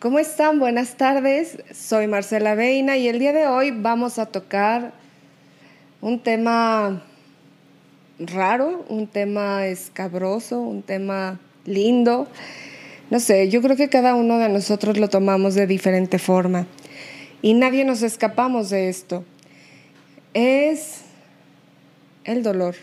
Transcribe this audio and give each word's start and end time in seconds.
¿Cómo 0.00 0.18
están? 0.18 0.58
Buenas 0.58 0.96
tardes. 0.96 1.58
Soy 1.72 2.08
Marcela 2.08 2.54
Veina 2.54 2.98
y 2.98 3.08
el 3.08 3.18
día 3.18 3.32
de 3.32 3.46
hoy 3.46 3.70
vamos 3.70 4.18
a 4.18 4.26
tocar 4.26 4.92
un 6.02 6.18
tema 6.18 7.02
raro, 8.18 8.84
un 8.90 9.06
tema 9.06 9.66
escabroso, 9.66 10.60
un 10.60 10.82
tema 10.82 11.40
lindo. 11.64 12.26
No 13.10 13.18
sé, 13.18 13.48
yo 13.48 13.62
creo 13.62 13.76
que 13.76 13.88
cada 13.88 14.14
uno 14.14 14.38
de 14.38 14.50
nosotros 14.50 14.98
lo 14.98 15.08
tomamos 15.08 15.54
de 15.54 15.66
diferente 15.66 16.18
forma 16.18 16.66
y 17.40 17.54
nadie 17.54 17.86
nos 17.86 18.02
escapamos 18.02 18.68
de 18.68 18.90
esto. 18.90 19.24
Es 20.34 21.00
el 22.24 22.42
dolor. 22.42 22.74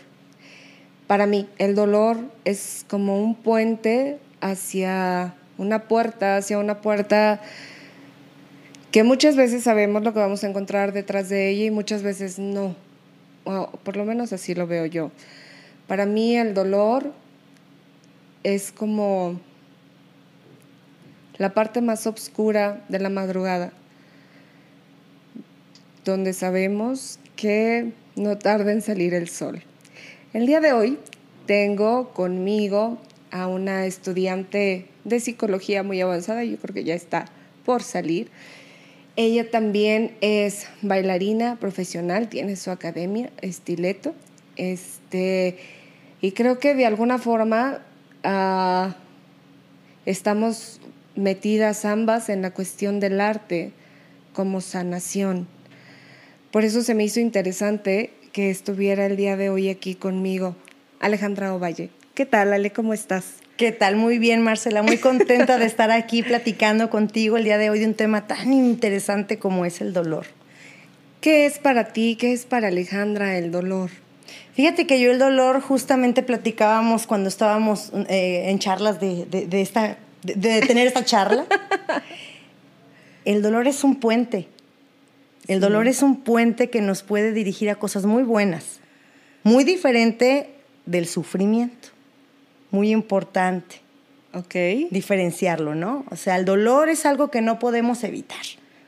Para 1.06 1.26
mí, 1.26 1.48
el 1.58 1.76
dolor 1.76 2.18
es 2.44 2.84
como 2.88 3.22
un 3.22 3.36
puente 3.36 4.18
hacia 4.40 5.36
una 5.62 5.84
puerta, 5.88 6.36
hacia 6.36 6.58
una 6.58 6.80
puerta 6.80 7.40
que 8.90 9.04
muchas 9.04 9.36
veces 9.36 9.62
sabemos 9.62 10.02
lo 10.02 10.12
que 10.12 10.18
vamos 10.18 10.44
a 10.44 10.48
encontrar 10.48 10.92
detrás 10.92 11.30
de 11.30 11.48
ella 11.48 11.64
y 11.64 11.70
muchas 11.70 12.02
veces 12.02 12.38
no. 12.38 12.76
Por 13.44 13.96
lo 13.96 14.04
menos 14.04 14.32
así 14.32 14.54
lo 14.54 14.66
veo 14.66 14.84
yo. 14.84 15.10
Para 15.86 16.04
mí 16.04 16.36
el 16.36 16.52
dolor 16.52 17.12
es 18.42 18.70
como 18.70 19.40
la 21.38 21.54
parte 21.54 21.80
más 21.80 22.06
oscura 22.06 22.84
de 22.88 22.98
la 22.98 23.08
madrugada, 23.08 23.72
donde 26.04 26.34
sabemos 26.34 27.18
que 27.34 27.92
no 28.14 28.36
tarda 28.36 28.72
en 28.72 28.82
salir 28.82 29.14
el 29.14 29.28
sol. 29.28 29.62
El 30.34 30.46
día 30.46 30.60
de 30.60 30.72
hoy 30.72 30.98
tengo 31.46 32.10
conmigo 32.10 32.98
a 33.32 33.48
una 33.48 33.86
estudiante 33.86 34.86
de 35.04 35.18
psicología 35.18 35.82
muy 35.82 36.00
avanzada, 36.00 36.44
yo 36.44 36.56
creo 36.58 36.74
que 36.74 36.84
ya 36.84 36.94
está 36.94 37.24
por 37.64 37.82
salir. 37.82 38.30
Ella 39.16 39.50
también 39.50 40.16
es 40.20 40.68
bailarina 40.82 41.56
profesional, 41.56 42.28
tiene 42.28 42.56
su 42.56 42.70
academia, 42.70 43.30
Estileto, 43.40 44.14
este, 44.56 45.58
y 46.20 46.32
creo 46.32 46.58
que 46.58 46.74
de 46.74 46.86
alguna 46.86 47.18
forma 47.18 47.82
ah, 48.22 48.96
estamos 50.06 50.80
metidas 51.16 51.84
ambas 51.84 52.28
en 52.28 52.42
la 52.42 52.52
cuestión 52.52 53.00
del 53.00 53.20
arte 53.20 53.72
como 54.34 54.60
sanación. 54.60 55.48
Por 56.50 56.64
eso 56.64 56.82
se 56.82 56.94
me 56.94 57.04
hizo 57.04 57.18
interesante 57.20 58.12
que 58.32 58.50
estuviera 58.50 59.06
el 59.06 59.16
día 59.16 59.36
de 59.36 59.48
hoy 59.48 59.70
aquí 59.70 59.94
conmigo, 59.94 60.54
Alejandra 61.00 61.54
Ovalle. 61.54 61.90
¿Qué 62.14 62.26
tal, 62.26 62.52
Ale? 62.52 62.72
¿Cómo 62.72 62.92
estás? 62.92 63.36
¿Qué 63.56 63.72
tal? 63.72 63.96
Muy 63.96 64.18
bien, 64.18 64.42
Marcela. 64.42 64.82
Muy 64.82 64.98
contenta 64.98 65.56
de 65.56 65.64
estar 65.64 65.90
aquí 65.90 66.22
platicando 66.22 66.90
contigo 66.90 67.38
el 67.38 67.44
día 67.44 67.56
de 67.56 67.70
hoy 67.70 67.78
de 67.78 67.86
un 67.86 67.94
tema 67.94 68.26
tan 68.26 68.52
interesante 68.52 69.38
como 69.38 69.64
es 69.64 69.80
el 69.80 69.94
dolor. 69.94 70.26
¿Qué 71.22 71.46
es 71.46 71.58
para 71.58 71.94
ti, 71.94 72.16
qué 72.20 72.34
es 72.34 72.44
para 72.44 72.68
Alejandra 72.68 73.38
el 73.38 73.50
dolor? 73.50 73.88
Fíjate 74.52 74.86
que 74.86 75.00
yo 75.00 75.10
el 75.10 75.18
dolor 75.18 75.62
justamente 75.62 76.22
platicábamos 76.22 77.06
cuando 77.06 77.30
estábamos 77.30 77.90
eh, 78.10 78.50
en 78.50 78.58
charlas 78.58 79.00
de, 79.00 79.48
esta, 79.50 79.96
de 80.22 80.60
tener 80.60 80.86
esta 80.86 81.06
charla. 81.06 81.46
el 83.24 83.40
dolor 83.40 83.66
es 83.66 83.84
un 83.84 83.96
puente. 83.96 84.48
El 85.48 85.60
dolor 85.60 85.88
es 85.88 86.02
un 86.02 86.20
puente 86.20 86.68
que 86.68 86.82
nos 86.82 87.02
puede 87.02 87.32
dirigir 87.32 87.70
a 87.70 87.76
cosas 87.76 88.04
muy 88.04 88.22
buenas, 88.22 88.80
muy 89.44 89.64
diferente 89.64 90.50
del 90.84 91.06
sufrimiento 91.06 91.91
muy 92.72 92.90
importante. 92.90 93.80
Ok. 94.34 94.54
Diferenciarlo, 94.90 95.74
¿no? 95.74 96.04
O 96.10 96.16
sea, 96.16 96.36
el 96.36 96.44
dolor 96.44 96.88
es 96.88 97.06
algo 97.06 97.30
que 97.30 97.42
no 97.42 97.58
podemos 97.58 98.02
evitar. 98.02 98.40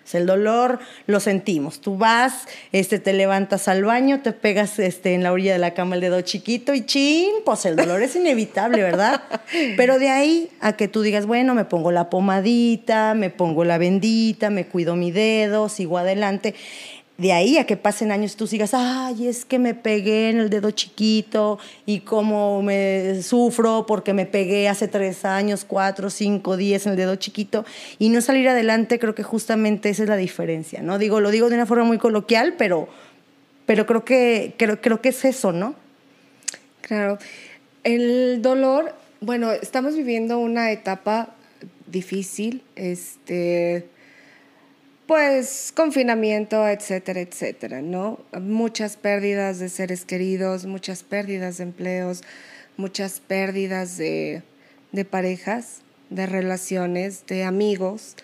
O 0.05 0.07
sea, 0.07 0.21
el 0.21 0.27
dolor 0.27 0.81
lo 1.07 1.19
sentimos. 1.19 1.81
Tú 1.81 1.97
vas, 1.97 2.47
este, 2.73 2.99
te 2.99 3.15
levantas 3.15 3.69
al 3.69 3.85
baño, 3.85 4.21
te 4.21 4.33
pegas 4.33 4.79
este, 4.79 5.15
en 5.15 5.23
la 5.23 5.33
orilla 5.33 5.55
de 5.55 5.59
la 5.59 5.73
cama 5.73 5.95
el 5.95 6.03
dedo 6.03 6.21
chiquito 6.21 6.75
y 6.75 6.85
chin, 6.85 7.31
pues 7.45 7.65
el 7.65 7.75
dolor 7.75 8.03
es 8.03 8.15
inevitable, 8.15 8.83
¿verdad? 8.83 9.23
Pero 9.79 9.99
de 9.99 10.11
ahí 10.11 10.51
a 10.61 10.75
que 10.75 10.89
tú 10.89 11.01
digas, 11.01 11.25
bueno, 11.25 11.55
me 11.55 11.65
pongo 11.65 11.91
la 11.91 12.11
pomadita, 12.11 13.15
me 13.15 13.31
pongo 13.31 13.65
la 13.65 13.79
bendita, 13.79 14.51
me 14.51 14.67
cuido 14.67 14.95
mi 14.95 15.11
dedo, 15.11 15.71
sigo 15.71 15.97
adelante 15.97 16.55
de 17.17 17.33
ahí 17.33 17.59
a 17.59 17.67
que 17.67 17.77
pasen 17.77 18.11
años 18.11 18.35
tú 18.35 18.47
sigas, 18.47 18.75
ay, 18.75 19.29
es 19.29 19.45
que 19.45 19.61
me 19.61 19.75
pegué 19.75 20.31
en 20.31 20.41
el 20.41 20.51
dedo 20.51 20.73
chiquito 20.73 21.59
y 21.87 22.01
cómo 22.01 22.61
me 22.63 23.23
sufro 23.23 23.87
porque 23.87 24.13
me 24.13 24.27
pegué 24.27 24.69
hace 24.69 24.89
tres 24.89 25.25
años, 25.25 25.65
cuatro, 25.65 26.11
cinco, 26.11 26.57
diez 26.57 26.87
en 26.87 26.93
el 26.93 26.99
dedo 26.99 27.15
chiquito 27.15 27.65
y 28.01 28.09
no 28.09 28.21
salir 28.21 28.49
adelante, 28.49 28.99
creo 28.99 29.15
que 29.15 29.23
justamente 29.23 29.91
esa 29.91 30.03
es 30.03 30.09
la 30.09 30.17
diferencia, 30.17 30.83
¿no? 30.83 30.99
Digo, 30.99 31.21
lo 31.21 31.31
digo 31.31 31.49
de 31.49 31.55
una 31.55 31.67
forma 31.67 31.85
muy 31.85 31.99
coloquial, 31.99 32.55
pero, 32.59 32.89
pero 33.65 33.87
creo, 33.87 34.05
que, 34.05 34.55
creo, 34.57 34.81
creo 34.81 35.01
que 35.01 35.11
es 35.11 35.25
eso, 35.25 35.53
¿no? 35.53 35.77
Claro. 36.81 37.19
El 37.85 38.43
dolor, 38.43 38.93
bueno, 39.21 39.53
estamos 39.53 39.95
viviendo 39.95 40.39
una 40.39 40.73
etapa 40.73 41.35
difícil, 41.87 42.63
este 42.75 43.87
pues 45.07 45.73
confinamiento, 45.77 46.67
etcétera, 46.67 47.21
etcétera, 47.21 47.83
¿no? 47.83 48.21
Muchas 48.41 48.97
pérdidas 48.97 49.59
de 49.59 49.69
seres 49.69 50.05
queridos, 50.05 50.65
muchas 50.65 51.03
pérdidas 51.03 51.59
de 51.59 51.65
empleos, 51.65 52.23
muchas 52.77 53.21
pérdidas 53.21 53.99
de, 53.99 54.43
parejas, 55.11 55.83
de 56.09 56.27
relaciones, 56.27 57.27
de 57.27 57.45
amigos. 57.45 58.17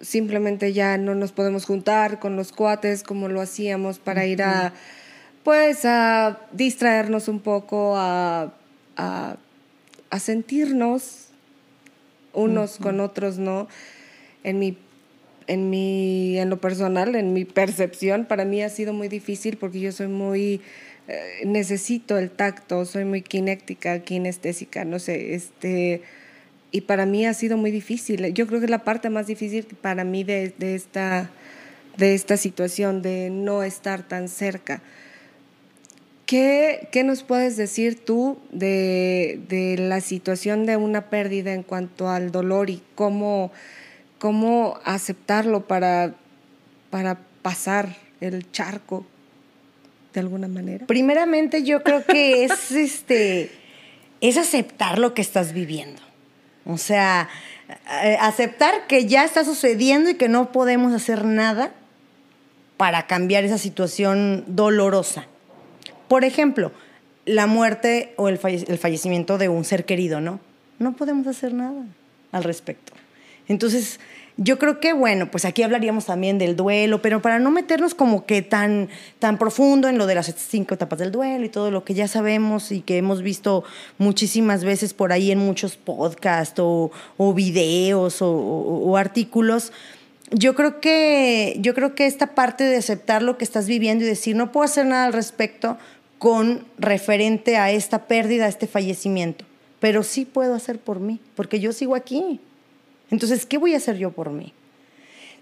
Simplemente 0.00 0.72
ya 0.72 0.96
no 0.96 1.14
nos 1.14 1.32
podemos 1.32 1.66
juntar 1.66 2.18
con 2.18 2.36
los 2.36 2.52
cuates 2.52 3.02
como 3.02 3.28
lo 3.28 3.42
hacíamos 3.42 3.98
para 3.98 4.24
ir 4.26 4.42
a, 4.42 4.72
pues, 5.44 5.84
a 5.84 6.40
distraernos 6.52 7.28
un 7.28 7.40
poco, 7.40 7.94
a, 7.96 8.54
a, 8.96 9.36
sentirnos 10.18 11.26
unos 12.32 12.78
con 12.78 13.00
otros, 13.00 13.36
¿no? 13.36 13.68
En 14.44 14.58
mi 14.58 14.78
en 15.46 15.70
mi, 15.70 16.38
en 16.38 16.50
lo 16.50 16.60
personal, 16.60 17.14
en 17.14 17.32
mi 17.32 17.44
percepción, 17.44 18.24
para 18.24 18.44
mí 18.44 18.62
ha 18.62 18.68
sido 18.68 18.92
muy 18.92 19.08
difícil 19.08 19.56
porque 19.56 19.80
yo 19.80 19.92
soy 19.92 20.08
muy, 20.08 20.60
eh, 21.08 21.42
necesito 21.44 22.18
el 22.18 22.30
tacto, 22.30 22.84
soy 22.84 23.04
muy 23.04 23.22
kinética, 23.22 24.00
kinestésica, 24.00 24.84
no 24.84 24.98
sé, 24.98 25.34
este, 25.34 26.02
y 26.72 26.82
para 26.82 27.06
mí 27.06 27.26
ha 27.26 27.34
sido 27.34 27.56
muy 27.56 27.70
difícil. 27.70 28.34
Yo 28.34 28.46
creo 28.46 28.60
que 28.60 28.66
es 28.66 28.70
la 28.70 28.84
parte 28.84 29.08
más 29.08 29.26
difícil 29.26 29.64
para 29.80 30.04
mí 30.04 30.24
de, 30.24 30.52
de, 30.58 30.74
esta, 30.74 31.30
de 31.96 32.14
esta 32.14 32.36
situación, 32.36 33.02
de 33.02 33.30
no 33.30 33.62
estar 33.62 34.06
tan 34.06 34.28
cerca. 34.28 34.82
¿Qué, 36.26 36.88
¿Qué, 36.90 37.04
nos 37.04 37.22
puedes 37.22 37.56
decir 37.56 38.04
tú 38.04 38.38
de, 38.50 39.38
de 39.48 39.78
la 39.78 40.00
situación 40.00 40.66
de 40.66 40.76
una 40.76 41.08
pérdida 41.08 41.52
en 41.54 41.62
cuanto 41.62 42.08
al 42.08 42.32
dolor 42.32 42.68
y 42.68 42.82
cómo 42.96 43.52
cómo 44.18 44.78
aceptarlo 44.84 45.66
para, 45.66 46.14
para 46.90 47.18
pasar 47.42 47.96
el 48.20 48.50
charco 48.50 49.06
de 50.12 50.20
alguna 50.20 50.48
manera? 50.48 50.86
Primeramente 50.86 51.62
yo 51.62 51.82
creo 51.82 52.04
que 52.04 52.44
es 52.44 52.72
este 52.72 53.50
es 54.20 54.36
aceptar 54.36 54.98
lo 54.98 55.14
que 55.14 55.22
estás 55.22 55.52
viviendo. 55.52 56.00
O 56.64 56.78
sea, 56.78 57.28
eh, 58.02 58.16
aceptar 58.20 58.86
que 58.86 59.06
ya 59.06 59.24
está 59.24 59.44
sucediendo 59.44 60.10
y 60.10 60.14
que 60.14 60.28
no 60.28 60.52
podemos 60.52 60.92
hacer 60.92 61.24
nada 61.24 61.72
para 62.76 63.06
cambiar 63.06 63.44
esa 63.44 63.58
situación 63.58 64.44
dolorosa. 64.48 65.26
Por 66.08 66.24
ejemplo, 66.24 66.72
la 67.24 67.46
muerte 67.46 68.14
o 68.16 68.28
el 68.28 68.38
fallecimiento 68.38 69.38
de 69.38 69.48
un 69.48 69.64
ser 69.64 69.84
querido, 69.84 70.20
¿no? 70.20 70.40
No 70.78 70.94
podemos 70.94 71.26
hacer 71.26 71.54
nada 71.54 71.84
al 72.32 72.44
respecto. 72.44 72.92
Entonces, 73.48 74.00
yo 74.38 74.58
creo 74.58 74.80
que, 74.80 74.92
bueno, 74.92 75.30
pues 75.30 75.46
aquí 75.46 75.62
hablaríamos 75.62 76.04
también 76.04 76.36
del 76.36 76.56
duelo, 76.56 77.00
pero 77.00 77.22
para 77.22 77.38
no 77.38 77.50
meternos 77.50 77.94
como 77.94 78.26
que 78.26 78.42
tan, 78.42 78.90
tan 79.18 79.38
profundo 79.38 79.88
en 79.88 79.96
lo 79.96 80.06
de 80.06 80.14
las 80.14 80.26
cinco 80.36 80.74
etapas 80.74 80.98
del 80.98 81.10
duelo 81.10 81.46
y 81.46 81.48
todo 81.48 81.70
lo 81.70 81.84
que 81.84 81.94
ya 81.94 82.06
sabemos 82.06 82.70
y 82.70 82.82
que 82.82 82.98
hemos 82.98 83.22
visto 83.22 83.64
muchísimas 83.96 84.62
veces 84.62 84.92
por 84.92 85.12
ahí 85.12 85.30
en 85.30 85.38
muchos 85.38 85.76
podcasts 85.76 86.60
o, 86.60 86.90
videos 87.34 88.18
o, 88.20 88.96
artículos, 88.98 89.72
yo 90.30 90.54
creo 90.54 90.80
que 90.80 91.56
yo 91.60 91.74
creo 91.74 91.94
que 91.94 92.06
esta 92.06 92.34
parte 92.34 92.64
de 92.64 92.76
aceptar 92.76 93.22
lo 93.22 93.38
que 93.38 93.44
estás 93.44 93.66
viviendo 93.66 94.04
y 94.04 94.08
decir 94.08 94.36
no 94.36 94.50
puedo 94.52 94.64
hacer 94.64 94.84
nada 94.84 95.06
al 95.06 95.12
respecto 95.12 95.78
con 96.18 96.66
referente 96.78 97.56
a 97.56 97.70
esta 97.70 98.06
pérdida, 98.06 98.46
a 98.46 98.48
este 98.48 98.66
fallecimiento, 98.66 99.44
pero 99.80 100.02
sí 100.02 100.24
puedo 100.24 100.54
hacer 100.54 100.78
por 100.78 101.00
mí, 101.00 101.20
porque 101.36 101.60
yo 101.60 101.72
sigo 101.72 101.94
aquí. 101.94 102.40
Entonces, 103.10 103.46
¿qué 103.46 103.58
voy 103.58 103.74
a 103.74 103.76
hacer 103.76 103.96
yo 103.98 104.10
por 104.10 104.30
mí? 104.30 104.52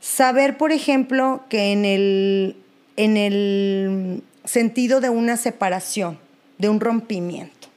Saber, 0.00 0.58
por 0.58 0.72
ejemplo, 0.72 1.44
que 1.48 1.72
en 1.72 1.84
el, 1.84 2.56
en 2.96 3.16
el 3.16 4.22
sentido 4.44 5.00
de 5.00 5.08
una 5.10 5.36
separación, 5.36 6.18
de 6.58 6.68
un 6.68 6.80
rompimiento, 6.80 7.68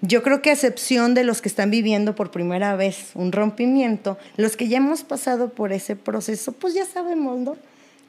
Yo 0.00 0.22
creo 0.22 0.42
que 0.42 0.50
a 0.50 0.54
excepción 0.54 1.14
de 1.14 1.22
los 1.22 1.40
que 1.40 1.48
están 1.48 1.70
viviendo 1.70 2.14
por 2.14 2.30
primera 2.32 2.74
vez 2.74 3.10
un 3.14 3.30
rompimiento, 3.30 4.18
los 4.36 4.56
que 4.56 4.66
ya 4.66 4.78
hemos 4.78 5.04
pasado 5.04 5.50
por 5.50 5.72
ese 5.72 5.94
proceso, 5.94 6.52
pues 6.52 6.74
ya 6.74 6.84
sabemos, 6.84 7.38
¿no? 7.38 7.56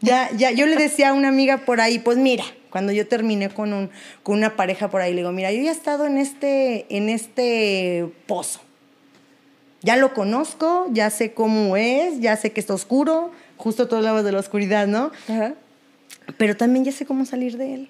Ya, 0.01 0.29
ya, 0.35 0.51
yo 0.51 0.65
le 0.65 0.75
decía 0.75 1.09
a 1.09 1.13
una 1.13 1.29
amiga 1.29 1.65
por 1.65 1.79
ahí, 1.81 1.99
pues 1.99 2.17
mira, 2.17 2.43
cuando 2.71 2.91
yo 2.91 3.07
terminé 3.07 3.49
con, 3.49 3.73
un, 3.73 3.89
con 4.23 4.37
una 4.37 4.55
pareja 4.55 4.89
por 4.89 5.01
ahí, 5.01 5.11
le 5.11 5.17
digo, 5.17 5.31
mira, 5.31 5.51
yo 5.51 5.61
ya 5.61 5.69
he 5.69 5.73
estado 5.73 6.05
en 6.07 6.17
este, 6.17 6.87
en 6.89 7.09
este 7.09 8.09
pozo. 8.25 8.59
Ya 9.83 9.97
lo 9.97 10.13
conozco, 10.13 10.87
ya 10.91 11.09
sé 11.09 11.33
cómo 11.33 11.77
es, 11.77 12.19
ya 12.21 12.35
sé 12.37 12.51
que 12.51 12.59
está 12.59 12.73
oscuro, 12.73 13.31
justo 13.57 13.87
todos 13.87 14.03
lados 14.03 14.23
de 14.23 14.31
la 14.31 14.39
oscuridad, 14.39 14.87
¿no? 14.87 15.11
Ajá. 15.27 15.53
Pero 16.37 16.55
también 16.55 16.85
ya 16.85 16.91
sé 16.91 17.05
cómo 17.05 17.25
salir 17.25 17.57
de 17.57 17.73
él. 17.73 17.89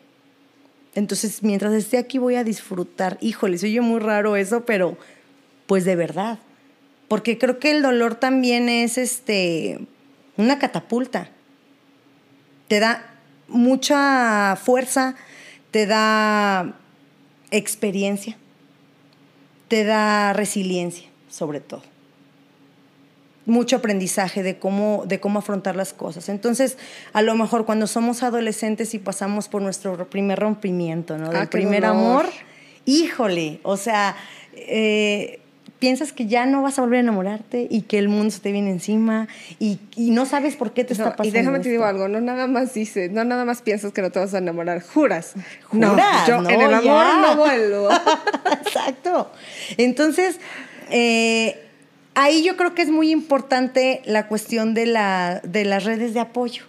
Entonces, 0.96 1.44
mientras 1.44 1.74
esté 1.74 1.98
aquí 1.98 2.18
voy 2.18 2.36
a 2.36 2.44
disfrutar. 2.44 3.18
Híjole, 3.22 3.58
soy 3.58 3.74
yo 3.74 3.84
muy 3.84 4.00
raro 4.00 4.36
eso, 4.36 4.66
pero 4.66 4.98
pues 5.66 5.86
de 5.86 5.96
verdad. 5.96 6.40
Porque 7.08 7.38
creo 7.38 7.60
que 7.60 7.72
el 7.72 7.82
dolor 7.82 8.16
también 8.16 8.70
es 8.70 8.98
este 8.98 9.88
una 10.38 10.60
catapulta. 10.60 11.30
Te 12.68 12.80
da 12.80 13.14
mucha 13.48 14.56
fuerza, 14.56 15.16
te 15.72 15.86
da 15.86 16.76
experiencia, 17.52 18.38
te 19.68 19.84
da 19.84 20.34
resiliencia, 20.34 21.08
sobre 21.34 21.60
todo. 21.60 21.82
Mucho 23.46 23.76
aprendizaje 23.78 24.42
de 24.44 24.58
cómo, 24.58 25.04
de 25.06 25.20
cómo 25.20 25.40
afrontar 25.40 25.76
las 25.76 25.92
cosas. 25.92 26.30
Entonces, 26.30 26.78
a 27.12 27.22
lo 27.22 27.36
mejor 27.36 27.66
cuando 27.66 27.88
somos 27.88 28.24
adolescentes 28.24 28.94
y 28.94 29.00
pasamos 29.00 29.50
por 29.50 29.62
nuestro 29.62 30.08
primer 30.10 30.40
rompimiento, 30.40 31.18
¿no? 31.18 31.28
Del 31.30 31.36
Ah, 31.38 31.42
qué 31.42 31.48
primer 31.58 31.84
amor, 31.84 32.26
híjole, 32.86 33.60
o 33.64 33.76
sea, 33.76 34.16
eh, 34.54 35.42
piensas 35.80 36.14
que 36.14 36.28
ya 36.28 36.46
no 36.46 36.62
vas 36.62 36.80
a 36.80 36.84
volver 36.84 36.98
a 36.98 37.00
enamorarte 37.02 37.68
y 37.70 37.82
que 37.82 38.00
el 38.00 38.08
mundo 38.08 38.32
se 38.32 38.40
te 38.40 38.54
viene 38.54 38.72
encima 38.72 39.28
y, 39.60 39.78
y 39.98 40.12
no 40.12 40.26
sabes 40.26 40.56
por 40.56 40.72
qué 40.72 40.86
te 40.86 40.94
No, 40.94 41.04
está 41.04 41.18
pasando. 41.18 41.28
y 41.28 41.32
déjame 41.38 41.60
te 41.60 41.68
digo 41.70 41.84
algo, 41.84 42.08
no 42.08 42.22
nada 42.22 42.48
más 42.48 42.74
dices, 42.74 43.12
no 43.12 43.26
nada 43.26 43.44
más 43.44 43.62
piensas 43.62 43.92
que 43.92 44.02
no 44.02 44.10
te 44.10 44.20
vas 44.20 44.34
a 44.34 44.38
enamorar, 44.38 44.82
juras. 44.82 45.34
no, 45.74 45.90
Juras, 45.90 46.28
yo 46.30 46.40
no, 46.42 46.50
en 46.50 46.62
el 46.62 46.74
amor 46.74 46.84
ya. 46.86 47.22
no 47.22 47.36
vuelvo. 47.36 47.90
Exacto. 48.66 49.32
Entonces, 49.76 50.40
eh, 50.94 51.60
ahí 52.16 52.44
yo 52.44 52.56
creo 52.56 52.74
que 52.76 52.84
es 52.84 52.90
muy 52.92 53.10
importante 53.12 54.02
la 54.06 54.28
cuestión 54.28 54.74
de, 54.74 54.86
la, 54.86 55.42
de 55.44 55.66
las 55.66 55.84
redes 55.84 56.14
de 56.14 56.20
apoyo. 56.22 56.64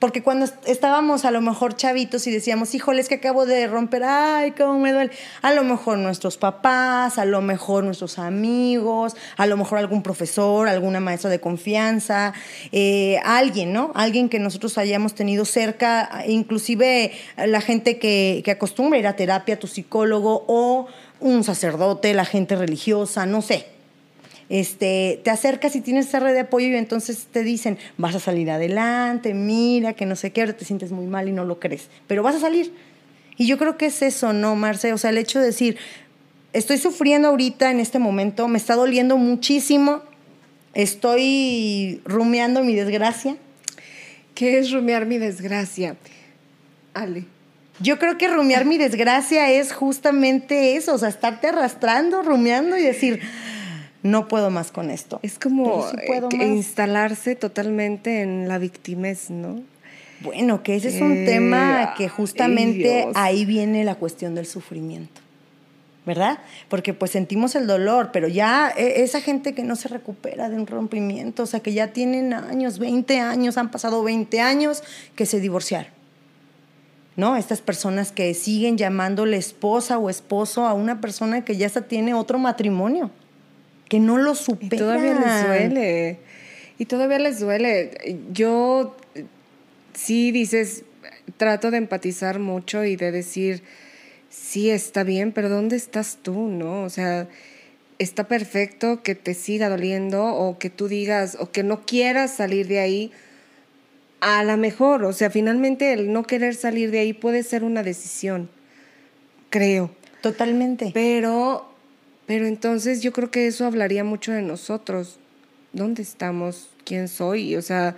Porque 0.00 0.22
cuando 0.22 0.44
est- 0.44 0.68
estábamos 0.68 1.24
a 1.24 1.30
lo 1.30 1.40
mejor 1.40 1.76
chavitos 1.76 2.26
y 2.26 2.30
decíamos, 2.30 2.74
híjole, 2.74 3.00
es 3.00 3.08
que 3.08 3.14
acabo 3.14 3.46
de 3.46 3.66
romper, 3.66 4.02
ay, 4.04 4.50
cómo 4.50 4.78
me 4.78 4.92
duele. 4.92 5.10
A 5.40 5.54
lo 5.54 5.64
mejor 5.64 5.96
nuestros 5.96 6.36
papás, 6.36 7.16
a 7.16 7.24
lo 7.24 7.40
mejor 7.40 7.84
nuestros 7.84 8.18
amigos, 8.18 9.16
a 9.38 9.46
lo 9.46 9.56
mejor 9.56 9.78
algún 9.78 10.02
profesor, 10.02 10.68
alguna 10.68 11.00
maestra 11.00 11.30
de 11.30 11.40
confianza, 11.40 12.34
eh, 12.70 13.18
alguien, 13.24 13.72
¿no? 13.72 13.92
Alguien 13.94 14.28
que 14.28 14.38
nosotros 14.40 14.76
hayamos 14.76 15.14
tenido 15.14 15.46
cerca, 15.46 16.24
inclusive 16.26 17.12
la 17.38 17.62
gente 17.62 17.96
que, 17.98 18.42
que 18.44 18.50
acostumbra 18.50 18.98
ir 18.98 19.06
a 19.06 19.16
terapia, 19.16 19.58
tu 19.58 19.68
psicólogo 19.68 20.44
o 20.48 20.86
un 21.24 21.42
sacerdote, 21.42 22.14
la 22.14 22.24
gente 22.24 22.54
religiosa, 22.54 23.26
no 23.26 23.42
sé 23.42 23.74
este, 24.48 25.20
te 25.24 25.30
acercas 25.30 25.74
y 25.76 25.80
tienes 25.80 26.08
esa 26.08 26.20
red 26.20 26.34
de 26.34 26.40
apoyo 26.40 26.68
y 26.68 26.76
entonces 26.76 27.26
te 27.32 27.42
dicen, 27.42 27.78
vas 27.96 28.14
a 28.14 28.20
salir 28.20 28.50
adelante, 28.50 29.34
mira, 29.34 29.94
que 29.94 30.06
no 30.06 30.16
sé 30.16 30.32
qué, 30.32 30.42
ahora 30.42 30.56
te 30.56 30.64
sientes 30.64 30.92
muy 30.92 31.06
mal 31.06 31.28
y 31.28 31.32
no 31.32 31.44
lo 31.44 31.58
crees, 31.58 31.88
pero 32.06 32.22
vas 32.22 32.36
a 32.36 32.40
salir. 32.40 32.72
Y 33.36 33.46
yo 33.46 33.58
creo 33.58 33.76
que 33.76 33.86
es 33.86 34.02
eso, 34.02 34.32
¿no, 34.32 34.54
Marce? 34.54 34.92
O 34.92 34.98
sea, 34.98 35.10
el 35.10 35.18
hecho 35.18 35.40
de 35.40 35.46
decir, 35.46 35.76
estoy 36.52 36.78
sufriendo 36.78 37.28
ahorita 37.28 37.70
en 37.70 37.80
este 37.80 37.98
momento, 37.98 38.46
me 38.48 38.58
está 38.58 38.76
doliendo 38.76 39.16
muchísimo, 39.16 40.02
estoy 40.72 42.00
rumiando 42.04 42.62
mi 42.62 42.74
desgracia. 42.74 43.36
¿Qué 44.34 44.58
es 44.58 44.70
rumiar 44.72 45.06
mi 45.06 45.18
desgracia? 45.18 45.96
Ale. 46.92 47.33
Yo 47.80 47.98
creo 47.98 48.16
que 48.18 48.28
rumiar 48.28 48.64
mi 48.64 48.78
desgracia 48.78 49.50
es 49.50 49.72
justamente 49.72 50.76
eso, 50.76 50.94
o 50.94 50.98
sea, 50.98 51.08
estarte 51.08 51.48
arrastrando, 51.48 52.22
rumiando 52.22 52.76
y 52.76 52.82
decir, 52.82 53.20
no 54.04 54.28
puedo 54.28 54.50
más 54.50 54.70
con 54.70 54.90
esto. 54.90 55.18
Es 55.22 55.38
como 55.38 55.90
sí 55.90 55.96
eh, 56.08 56.46
instalarse 56.46 57.34
totalmente 57.34 58.20
en 58.20 58.48
la 58.48 58.58
victimez, 58.58 59.30
¿no? 59.30 59.62
Bueno, 60.20 60.62
que 60.62 60.76
ese 60.76 60.88
es 60.88 61.00
un 61.00 61.12
Eh, 61.12 61.24
tema 61.24 61.94
que 61.96 62.08
justamente 62.08 63.08
ahí 63.14 63.44
viene 63.44 63.82
la 63.82 63.96
cuestión 63.96 64.34
del 64.34 64.46
sufrimiento, 64.46 65.20
¿verdad? 66.06 66.38
Porque 66.68 66.94
pues 66.94 67.10
sentimos 67.10 67.54
el 67.54 67.66
dolor, 67.66 68.10
pero 68.12 68.28
ya 68.28 68.72
eh, 68.76 69.02
esa 69.02 69.20
gente 69.20 69.54
que 69.54 69.64
no 69.64 69.74
se 69.74 69.88
recupera 69.88 70.48
de 70.48 70.56
un 70.56 70.66
rompimiento, 70.66 71.42
o 71.42 71.46
sea, 71.46 71.60
que 71.60 71.72
ya 71.72 71.88
tienen 71.88 72.32
años, 72.32 72.78
20 72.78 73.20
años, 73.20 73.58
han 73.58 73.70
pasado 73.70 74.02
20 74.02 74.40
años 74.40 74.82
que 75.16 75.26
se 75.26 75.40
divorciaron. 75.40 75.93
¿No? 77.16 77.36
Estas 77.36 77.60
personas 77.60 78.10
que 78.10 78.34
siguen 78.34 78.76
llamándole 78.76 79.36
esposa 79.36 79.98
o 79.98 80.10
esposo 80.10 80.66
a 80.66 80.74
una 80.74 81.00
persona 81.00 81.44
que 81.44 81.56
ya 81.56 81.66
hasta 81.66 81.82
tiene 81.82 82.12
otro 82.14 82.38
matrimonio, 82.38 83.10
que 83.88 84.00
no 84.00 84.18
lo 84.18 84.32
Y 84.32 84.36
superan. 84.36 84.78
todavía 84.78 85.14
les 85.14 85.46
duele. 85.46 86.18
Y 86.78 86.86
todavía 86.86 87.18
les 87.20 87.38
duele. 87.38 88.18
Yo 88.32 88.96
eh, 89.14 89.24
sí 89.92 90.32
dices, 90.32 90.84
trato 91.36 91.70
de 91.70 91.76
empatizar 91.78 92.40
mucho 92.40 92.84
y 92.84 92.96
de 92.96 93.12
decir, 93.12 93.62
sí, 94.28 94.70
está 94.70 95.04
bien, 95.04 95.30
pero 95.30 95.48
¿dónde 95.48 95.76
estás 95.76 96.18
tú, 96.20 96.48
no? 96.48 96.82
O 96.82 96.90
sea, 96.90 97.28
está 98.00 98.24
perfecto 98.24 99.04
que 99.04 99.14
te 99.14 99.34
siga 99.34 99.68
doliendo 99.68 100.24
o 100.34 100.58
que 100.58 100.68
tú 100.70 100.88
digas 100.88 101.36
o 101.38 101.52
que 101.52 101.62
no 101.62 101.86
quieras 101.86 102.34
salir 102.34 102.66
de 102.66 102.80
ahí. 102.80 103.12
A 104.26 104.42
lo 104.42 104.56
mejor, 104.56 105.04
o 105.04 105.12
sea, 105.12 105.28
finalmente 105.28 105.92
el 105.92 106.10
no 106.10 106.22
querer 106.22 106.54
salir 106.54 106.90
de 106.90 107.00
ahí 107.00 107.12
puede 107.12 107.42
ser 107.42 107.62
una 107.62 107.82
decisión, 107.82 108.48
creo. 109.50 109.90
Totalmente. 110.22 110.92
Pero, 110.94 111.70
pero 112.24 112.46
entonces 112.46 113.02
yo 113.02 113.12
creo 113.12 113.30
que 113.30 113.46
eso 113.46 113.66
hablaría 113.66 114.02
mucho 114.02 114.32
de 114.32 114.40
nosotros. 114.40 115.18
¿Dónde 115.74 116.00
estamos? 116.00 116.70
¿Quién 116.86 117.08
soy? 117.08 117.54
O 117.56 117.60
sea, 117.60 117.96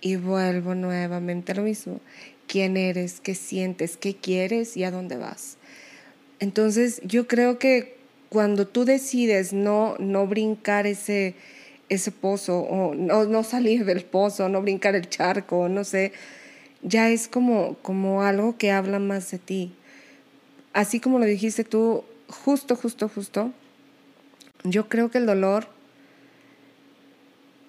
y 0.00 0.16
vuelvo 0.16 0.74
nuevamente 0.74 1.52
a 1.52 1.54
lo 1.54 1.62
mismo. 1.62 2.00
¿Quién 2.48 2.76
eres? 2.76 3.20
¿Qué 3.20 3.36
sientes? 3.36 3.96
¿Qué 3.96 4.16
quieres? 4.16 4.76
¿Y 4.76 4.82
a 4.82 4.90
dónde 4.90 5.16
vas? 5.16 5.58
Entonces 6.40 7.00
yo 7.04 7.28
creo 7.28 7.60
que 7.60 7.98
cuando 8.30 8.66
tú 8.66 8.84
decides 8.84 9.52
no, 9.52 9.94
no 10.00 10.26
brincar 10.26 10.88
ese, 10.88 11.36
ese 11.88 12.10
pozo 12.10 12.60
o 12.60 12.94
no, 12.94 13.24
no 13.24 13.42
salir 13.42 13.84
del 13.84 14.04
pozo, 14.04 14.48
no 14.48 14.62
brincar 14.62 14.94
el 14.94 15.08
charco, 15.08 15.68
no 15.68 15.84
sé, 15.84 16.12
ya 16.82 17.10
es 17.10 17.28
como, 17.28 17.76
como 17.82 18.22
algo 18.22 18.56
que 18.56 18.70
habla 18.70 18.98
más 18.98 19.30
de 19.30 19.38
ti. 19.38 19.74
Así 20.72 21.00
como 21.00 21.18
lo 21.18 21.26
dijiste 21.26 21.64
tú, 21.64 22.04
justo, 22.28 22.76
justo, 22.76 23.08
justo, 23.08 23.52
yo 24.64 24.88
creo 24.88 25.10
que 25.10 25.18
el 25.18 25.26
dolor, 25.26 25.66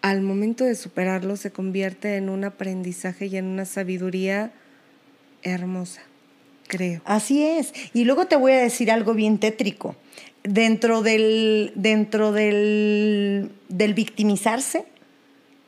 al 0.02 0.22
momento 0.22 0.64
de 0.64 0.76
superarlo, 0.76 1.36
se 1.36 1.52
convierte 1.52 2.16
en 2.16 2.30
un 2.30 2.44
aprendizaje 2.44 3.26
y 3.28 3.38
en 3.38 3.46
una 3.46 3.66
sabiduría 3.66 4.52
hermosa, 5.44 6.02
creo. 6.68 7.02
Así 7.06 7.44
es. 7.44 7.74
Y 7.94 8.06
luego 8.06 8.26
te 8.26 8.36
voy 8.36 8.54
a 8.54 8.58
decir 8.58 8.92
algo 8.92 9.14
bien 9.14 9.38
tétrico. 9.38 9.96
Dentro 10.44 11.02
del, 11.02 11.72
dentro 11.76 12.32
del, 12.32 13.52
del 13.70 13.94
victimizarse, 13.94 14.86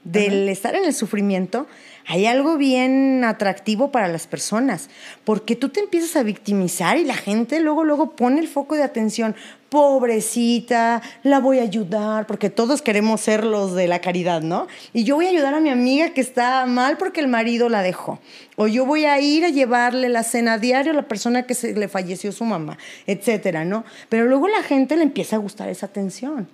del 0.03 0.49
estar 0.49 0.75
en 0.75 0.85
el 0.85 0.93
sufrimiento, 0.93 1.67
hay 2.07 2.27
algo 2.27 2.57
bien 2.57 3.23
atractivo 3.23 3.91
para 3.91 4.07
las 4.07 4.27
personas, 4.27 4.89
porque 5.23 5.55
tú 5.55 5.69
te 5.69 5.79
empiezas 5.79 6.15
a 6.15 6.23
victimizar 6.23 6.97
y 6.97 7.03
la 7.03 7.15
gente 7.15 7.59
luego, 7.59 7.83
luego 7.83 8.11
pone 8.15 8.39
el 8.39 8.47
foco 8.47 8.75
de 8.75 8.83
atención, 8.83 9.35
pobrecita, 9.75 11.01
la 11.23 11.41
voy 11.41 11.59
a 11.59 11.63
ayudar, 11.63 12.27
porque 12.27 12.49
todos 12.49 12.81
queremos 12.81 13.19
ser 13.19 13.43
los 13.43 13.75
de 13.75 13.89
la 13.89 13.99
caridad, 13.99 14.41
¿no? 14.41 14.67
Y 14.93 15.03
yo 15.03 15.15
voy 15.15 15.25
a 15.25 15.31
ayudar 15.31 15.53
a 15.53 15.59
mi 15.59 15.69
amiga 15.69 16.11
que 16.11 16.21
está 16.21 16.65
mal 16.65 16.95
porque 16.95 17.19
el 17.19 17.27
marido 17.27 17.67
la 17.67 17.81
dejó, 17.81 18.21
o 18.55 18.67
yo 18.67 18.85
voy 18.85 19.03
a 19.03 19.19
ir 19.19 19.43
a 19.43 19.49
llevarle 19.49 20.07
la 20.07 20.23
cena 20.23 20.53
a 20.53 20.59
diario 20.59 20.93
a 20.93 20.95
la 20.95 21.09
persona 21.09 21.43
que 21.43 21.55
se 21.55 21.73
le 21.73 21.89
falleció 21.89 22.31
su 22.31 22.45
mamá, 22.45 22.77
etcétera, 23.05 23.65
¿no? 23.65 23.83
Pero 24.07 24.27
luego 24.27 24.47
la 24.47 24.63
gente 24.63 24.95
le 24.95 25.03
empieza 25.03 25.35
a 25.35 25.39
gustar 25.39 25.67
esa 25.67 25.87
atención. 25.87 26.47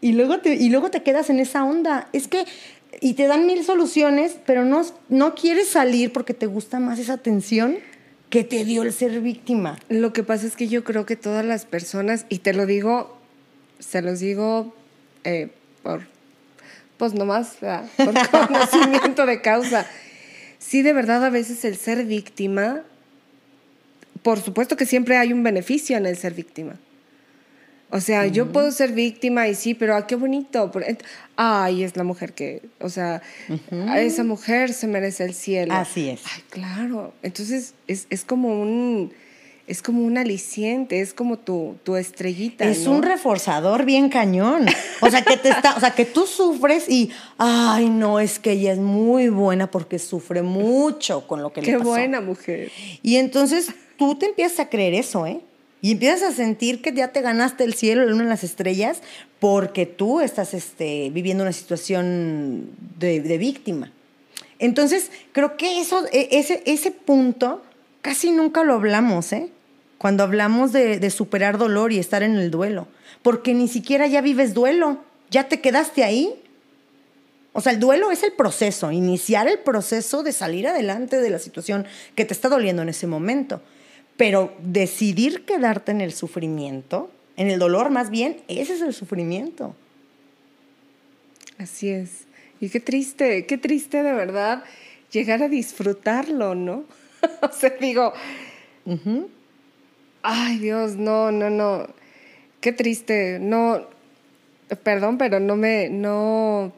Y 0.00 0.12
luego 0.12 0.38
te, 0.38 0.54
y 0.54 0.70
luego 0.70 0.90
te 0.90 1.02
quedas 1.02 1.28
en 1.28 1.40
esa 1.40 1.64
onda. 1.64 2.08
Es 2.14 2.28
que, 2.28 2.46
y 3.02 3.12
te 3.12 3.26
dan 3.26 3.46
mil 3.46 3.62
soluciones, 3.62 4.38
pero 4.46 4.64
no, 4.64 4.80
no 5.10 5.34
quieres 5.34 5.68
salir 5.68 6.14
porque 6.14 6.32
te 6.32 6.46
gusta 6.46 6.80
más 6.80 6.98
esa 6.98 7.12
atención 7.12 7.76
que 8.30 8.44
te 8.44 8.64
dio 8.64 8.82
el 8.82 8.92
ser 8.92 9.20
víctima. 9.20 9.78
Lo 9.88 10.12
que 10.12 10.22
pasa 10.22 10.46
es 10.46 10.56
que 10.56 10.68
yo 10.68 10.84
creo 10.84 11.06
que 11.06 11.16
todas 11.16 11.44
las 11.44 11.64
personas, 11.64 12.26
y 12.28 12.38
te 12.38 12.52
lo 12.52 12.66
digo, 12.66 13.18
se 13.78 14.02
los 14.02 14.20
digo 14.20 14.74
eh, 15.24 15.48
por, 15.82 16.02
pues 16.98 17.14
nomás, 17.14 17.56
¿verdad? 17.60 17.88
por 17.96 18.48
conocimiento 18.48 19.24
de 19.26 19.40
causa. 19.40 19.86
Sí, 20.58 20.82
de 20.82 20.92
verdad, 20.92 21.24
a 21.24 21.30
veces 21.30 21.64
el 21.64 21.76
ser 21.76 22.04
víctima, 22.04 22.82
por 24.22 24.40
supuesto 24.40 24.76
que 24.76 24.86
siempre 24.86 25.16
hay 25.16 25.32
un 25.32 25.42
beneficio 25.42 25.96
en 25.96 26.06
el 26.06 26.16
ser 26.16 26.34
víctima. 26.34 26.74
O 27.90 28.00
sea, 28.00 28.26
yo 28.26 28.52
puedo 28.52 28.70
ser 28.70 28.92
víctima 28.92 29.48
y 29.48 29.54
sí, 29.54 29.74
pero 29.74 29.96
ah, 29.96 30.06
qué 30.06 30.14
bonito. 30.14 30.70
Ay, 31.36 31.84
es 31.84 31.96
la 31.96 32.04
mujer 32.04 32.34
que, 32.34 32.62
o 32.80 32.90
sea, 32.90 33.22
a 33.88 34.00
esa 34.00 34.24
mujer 34.24 34.74
se 34.74 34.86
merece 34.86 35.24
el 35.24 35.32
cielo. 35.32 35.72
Así 35.72 36.10
es. 36.10 36.20
Ay, 36.34 36.42
claro. 36.50 37.14
Entonces, 37.22 37.74
es, 37.86 38.06
es 38.10 38.24
como 38.24 38.60
un 38.60 39.12
es 39.68 39.82
como 39.82 40.02
un 40.02 40.16
aliciente, 40.16 41.00
es 41.00 41.12
como 41.12 41.38
tu, 41.38 41.76
tu 41.84 41.96
estrellita. 41.96 42.64
Es 42.64 42.86
un 42.86 43.02
reforzador 43.02 43.84
bien 43.84 44.08
cañón. 44.08 44.66
O 45.00 45.10
sea, 45.10 45.22
que 45.22 45.36
te 45.36 45.50
está, 45.50 45.76
o 45.76 45.80
sea, 45.80 45.90
que 45.90 46.06
tú 46.06 46.26
sufres 46.26 46.88
y, 46.88 47.10
ay, 47.36 47.90
no, 47.90 48.18
es 48.18 48.38
que 48.38 48.52
ella 48.52 48.72
es 48.72 48.78
muy 48.78 49.28
buena 49.28 49.70
porque 49.70 49.98
sufre 49.98 50.42
mucho 50.42 51.26
con 51.26 51.42
lo 51.42 51.52
que 51.52 51.60
le 51.60 51.72
pasó. 51.72 51.78
Qué 51.78 51.84
buena 51.84 52.20
mujer. 52.22 52.72
Y 53.02 53.16
entonces 53.16 53.70
tú 53.98 54.14
te 54.14 54.26
empiezas 54.26 54.60
a 54.60 54.68
creer 54.70 54.94
eso, 54.94 55.26
¿eh? 55.26 55.40
Y 55.80 55.92
empiezas 55.92 56.22
a 56.22 56.34
sentir 56.34 56.82
que 56.82 56.92
ya 56.92 57.08
te 57.08 57.20
ganaste 57.20 57.64
el 57.64 57.74
cielo, 57.74 58.04
la 58.04 58.10
luna 58.10 58.24
las 58.24 58.44
estrellas, 58.44 59.00
porque 59.38 59.86
tú 59.86 60.20
estás 60.20 60.54
este, 60.54 61.10
viviendo 61.10 61.44
una 61.44 61.52
situación 61.52 62.70
de, 62.98 63.20
de 63.20 63.38
víctima. 63.38 63.92
Entonces, 64.58 65.10
creo 65.32 65.56
que 65.56 65.80
eso, 65.80 66.04
e, 66.12 66.28
ese, 66.32 66.62
ese 66.66 66.90
punto 66.90 67.62
casi 68.02 68.32
nunca 68.32 68.64
lo 68.64 68.74
hablamos, 68.74 69.32
¿eh? 69.32 69.50
cuando 69.98 70.22
hablamos 70.22 70.72
de, 70.72 71.10
superar 71.10 71.58
dolor 71.58 71.92
y 71.92 71.98
estar 71.98 72.22
en 72.22 72.36
el 72.36 72.50
duelo, 72.50 72.86
porque 73.22 73.52
ni 73.52 73.68
siquiera 73.68 74.06
ya 74.06 74.20
vives 74.20 74.54
duelo, 74.54 74.98
ya 75.30 75.48
te 75.48 75.60
quedaste 75.60 76.04
ahí. 76.04 76.34
O 77.52 77.60
sea, 77.60 77.72
el 77.72 77.80
duelo 77.80 78.12
es 78.12 78.22
el 78.22 78.32
proceso, 78.32 78.92
iniciar 78.92 79.48
el 79.48 79.58
proceso 79.58 80.22
de 80.22 80.32
salir 80.32 80.68
adelante 80.68 81.20
de 81.20 81.30
la 81.30 81.40
situación 81.40 81.86
que 82.14 82.24
te 82.24 82.32
está 82.32 82.48
doliendo 82.48 82.82
en 82.82 82.88
ese 82.88 83.08
momento. 83.08 83.60
Pero 84.18 84.52
decidir 84.60 85.46
quedarte 85.46 85.92
en 85.92 86.02
el 86.02 86.12
sufrimiento, 86.12 87.10
en 87.36 87.48
el 87.48 87.58
dolor 87.58 87.88
más 87.88 88.10
bien, 88.10 88.36
ese 88.48 88.74
es 88.74 88.82
el 88.82 88.92
sufrimiento. 88.92 89.74
Así 91.56 91.88
es. 91.88 92.26
Y 92.60 92.68
qué 92.68 92.80
triste, 92.80 93.46
qué 93.46 93.56
triste 93.56 94.02
de 94.02 94.12
verdad 94.12 94.62
llegar 95.10 95.42
a 95.42 95.48
disfrutarlo, 95.48 96.54
¿no? 96.54 96.84
o 97.42 97.52
sea, 97.52 97.70
digo, 97.80 98.12
Ay, 100.22 100.58
Dios, 100.58 100.96
no, 100.96 101.30
no, 101.30 101.50
no. 101.50 101.86
Qué 102.60 102.72
triste. 102.72 103.38
No, 103.40 103.86
perdón, 104.82 105.18
pero 105.18 105.40
no 105.40 105.56
me, 105.56 105.88
no. 105.88 106.72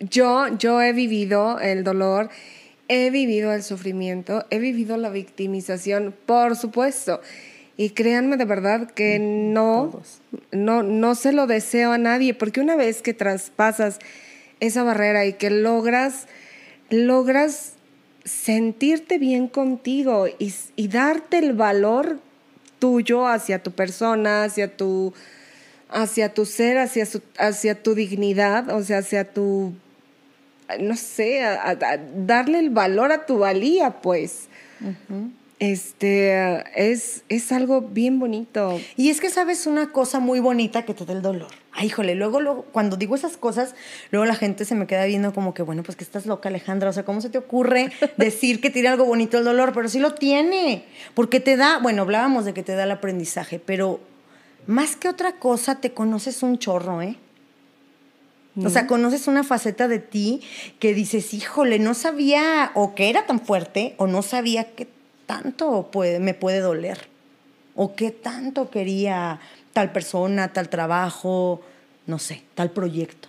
Yo, 0.00 0.48
yo 0.58 0.82
he 0.82 0.92
vivido 0.92 1.58
el 1.58 1.84
dolor, 1.84 2.28
he 2.88 3.10
vivido 3.10 3.52
el 3.52 3.62
sufrimiento, 3.62 4.44
he 4.50 4.58
vivido 4.58 4.96
la 4.96 5.10
victimización, 5.10 6.14
por 6.26 6.56
supuesto. 6.56 7.20
Y 7.76 7.90
créanme 7.90 8.36
de 8.36 8.46
verdad 8.46 8.90
que 8.90 9.18
no, 9.18 10.02
no, 10.50 10.82
no 10.82 11.14
se 11.14 11.32
lo 11.32 11.46
deseo 11.46 11.92
a 11.92 11.98
nadie, 11.98 12.32
porque 12.32 12.60
una 12.60 12.76
vez 12.76 13.02
que 13.02 13.12
traspasas 13.12 13.98
esa 14.60 14.82
barrera 14.82 15.26
y 15.26 15.34
que 15.34 15.50
logras, 15.50 16.26
logras 16.88 17.74
sentirte 18.24 19.18
bien 19.18 19.48
contigo 19.48 20.26
y, 20.26 20.54
y 20.74 20.88
darte 20.88 21.38
el 21.38 21.52
valor 21.52 22.18
tuyo 22.78 23.26
hacia 23.26 23.62
tu 23.62 23.72
persona, 23.72 24.44
hacia 24.44 24.76
tu, 24.76 25.12
hacia 25.88 26.32
tu 26.32 26.44
ser, 26.46 26.78
hacia, 26.78 27.06
hacia 27.38 27.82
tu 27.82 27.94
dignidad, 27.94 28.70
o 28.70 28.82
sea, 28.82 28.98
hacia 28.98 29.32
tu, 29.32 29.74
no 30.80 30.96
sé, 30.96 31.40
darle 32.16 32.58
el 32.58 32.70
valor 32.70 33.12
a 33.12 33.26
tu 33.26 33.38
valía, 33.38 34.00
pues. 34.00 34.48
Este 35.58 36.62
es, 36.74 37.24
es 37.30 37.50
algo 37.50 37.80
bien 37.80 38.18
bonito. 38.18 38.78
Y 38.96 39.08
es 39.08 39.20
que 39.20 39.30
sabes 39.30 39.66
una 39.66 39.90
cosa 39.90 40.20
muy 40.20 40.38
bonita 40.38 40.84
que 40.84 40.92
te 40.92 41.06
da 41.06 41.14
el 41.14 41.22
dolor. 41.22 41.48
Ay, 41.72 41.86
híjole, 41.86 42.14
luego, 42.14 42.40
luego, 42.40 42.66
cuando 42.72 42.96
digo 42.96 43.14
esas 43.14 43.38
cosas, 43.38 43.74
luego 44.10 44.26
la 44.26 44.34
gente 44.34 44.66
se 44.66 44.74
me 44.74 44.86
queda 44.86 45.06
viendo 45.06 45.32
como 45.32 45.54
que, 45.54 45.62
bueno, 45.62 45.82
pues 45.82 45.96
que 45.96 46.04
estás 46.04 46.26
loca, 46.26 46.50
Alejandra. 46.50 46.90
O 46.90 46.92
sea, 46.92 47.04
¿cómo 47.04 47.22
se 47.22 47.30
te 47.30 47.38
ocurre 47.38 47.90
decir 48.18 48.60
que 48.60 48.68
tiene 48.68 48.88
algo 48.88 49.06
bonito 49.06 49.38
el 49.38 49.44
dolor? 49.44 49.72
Pero 49.72 49.88
sí 49.88 49.98
lo 49.98 50.14
tiene. 50.14 50.84
Porque 51.14 51.40
te 51.40 51.56
da, 51.56 51.78
bueno, 51.78 52.02
hablábamos 52.02 52.44
de 52.44 52.52
que 52.52 52.62
te 52.62 52.74
da 52.74 52.84
el 52.84 52.90
aprendizaje, 52.90 53.58
pero 53.58 54.00
más 54.66 54.96
que 54.96 55.08
otra 55.08 55.36
cosa, 55.36 55.80
te 55.80 55.92
conoces 55.92 56.42
un 56.42 56.58
chorro, 56.58 57.00
¿eh? 57.00 57.16
O 58.64 58.70
sea, 58.70 58.86
conoces 58.86 59.28
una 59.28 59.44
faceta 59.44 59.86
de 59.86 59.98
ti 59.98 60.40
que 60.78 60.94
dices, 60.94 61.34
híjole, 61.34 61.78
no 61.78 61.92
sabía 61.92 62.70
o 62.74 62.94
que 62.94 63.10
era 63.10 63.26
tan 63.26 63.38
fuerte 63.38 63.94
o 63.98 64.06
no 64.06 64.22
sabía 64.22 64.72
que 64.74 64.88
tanto 65.26 65.90
puede, 65.92 66.20
me 66.20 66.32
puede 66.32 66.60
doler? 66.60 67.08
¿O 67.74 67.94
qué 67.94 68.10
tanto 68.10 68.70
quería 68.70 69.40
tal 69.74 69.92
persona, 69.92 70.54
tal 70.54 70.70
trabajo, 70.70 71.60
no 72.06 72.18
sé, 72.18 72.42
tal 72.54 72.70
proyecto? 72.70 73.28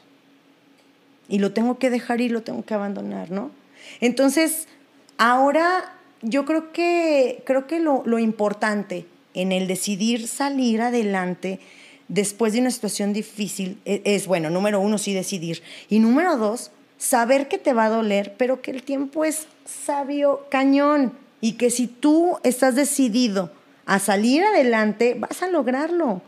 Y 1.28 1.40
lo 1.40 1.52
tengo 1.52 1.78
que 1.78 1.90
dejar 1.90 2.22
y 2.22 2.30
lo 2.30 2.44
tengo 2.44 2.64
que 2.64 2.74
abandonar, 2.74 3.30
¿no? 3.30 3.52
Entonces, 4.00 4.70
ahora 5.18 5.94
yo 6.22 6.46
creo 6.46 6.72
que, 6.72 7.44
creo 7.46 7.68
que 7.68 7.82
lo, 7.82 8.04
lo 8.06 8.18
importante 8.18 9.06
en 9.34 9.52
el 9.52 9.68
decidir 9.68 10.28
salir 10.28 10.82
adelante 10.82 11.60
después 12.08 12.54
de 12.54 12.60
una 12.60 12.72
situación 12.72 13.14
difícil 13.14 13.80
es, 13.86 14.02
es, 14.04 14.28
bueno, 14.28 14.50
número 14.50 14.80
uno, 14.80 14.98
sí 14.98 15.14
decidir. 15.14 15.62
Y 15.90 16.00
número 16.00 16.38
dos, 16.38 16.72
saber 16.98 17.48
que 17.48 17.58
te 17.58 17.74
va 17.74 17.86
a 17.86 17.90
doler, 17.90 18.36
pero 18.38 18.62
que 18.62 18.72
el 18.72 18.84
tiempo 18.84 19.26
es 19.26 19.48
sabio 19.66 20.46
cañón 20.50 21.14
y 21.42 21.54
que 21.54 21.70
si 21.70 21.88
tú 21.88 22.38
estás 22.44 22.76
decidido 22.76 23.52
a 23.86 24.00
salir 24.00 24.44
adelante, 24.44 25.16
vas 25.18 25.44
a 25.44 25.48
lograrlo 25.48 26.22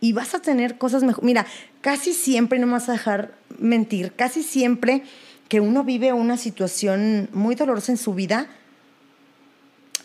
y 0.00 0.12
vas 0.12 0.34
a 0.34 0.40
tener 0.40 0.78
cosas 0.78 1.02
mejores. 1.02 1.24
Mira, 1.24 1.46
casi 1.80 2.12
siempre, 2.12 2.58
no 2.58 2.66
me 2.66 2.72
vas 2.72 2.88
a 2.88 2.92
dejar 2.92 3.34
mentir, 3.58 4.12
casi 4.12 4.42
siempre 4.42 5.02
que 5.48 5.60
uno 5.60 5.84
vive 5.84 6.12
una 6.12 6.36
situación 6.36 7.28
muy 7.32 7.54
dolorosa 7.54 7.92
en 7.92 7.98
su 7.98 8.14
vida, 8.14 8.48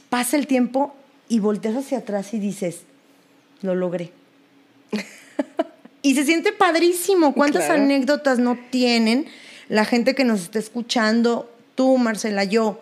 pasa 0.10 0.38
el 0.38 0.48
tiempo 0.48 0.96
y 1.28 1.40
volteas 1.40 1.76
hacia 1.76 2.00
atrás 2.00 2.34
y 2.34 2.40
dices, 2.40 2.82
lo 3.62 3.76
logré. 3.76 4.12
y 6.02 6.16
se 6.16 6.26
siente 6.26 6.52
padrísimo. 6.52 7.34
¿Cuántas 7.34 7.70
anécdotas 7.70 8.40
no 8.40 8.58
tienen 8.70 9.26
la 9.68 9.86
gente 9.86 10.16
que 10.16 10.24
nos 10.24 10.42
está 10.42 10.60
escuchando? 10.60 11.52
Tú, 11.76 11.98
Marcela, 11.98 12.44
yo. 12.44 12.80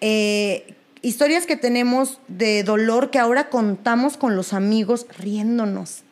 Eh, 0.00 0.74
historias 1.02 1.46
que 1.46 1.56
tenemos 1.56 2.20
de 2.28 2.62
dolor 2.62 3.10
que 3.10 3.18
ahora 3.18 3.48
contamos 3.48 4.16
con 4.16 4.36
los 4.36 4.52
amigos 4.52 5.06
riéndonos. 5.18 6.02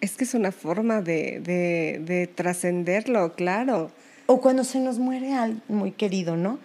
Es 0.00 0.16
que 0.16 0.24
es 0.24 0.34
una 0.34 0.50
forma 0.50 1.00
de, 1.00 1.40
de, 1.40 2.26
trascenderlo, 2.26 3.34
claro. 3.34 3.92
O 4.26 4.40
cuando 4.40 4.64
se 4.64 4.80
nos 4.80 4.98
muere 4.98 5.34
alguien 5.34 5.62
muy 5.68 5.92
querido, 5.92 6.36
¿no? 6.36 6.58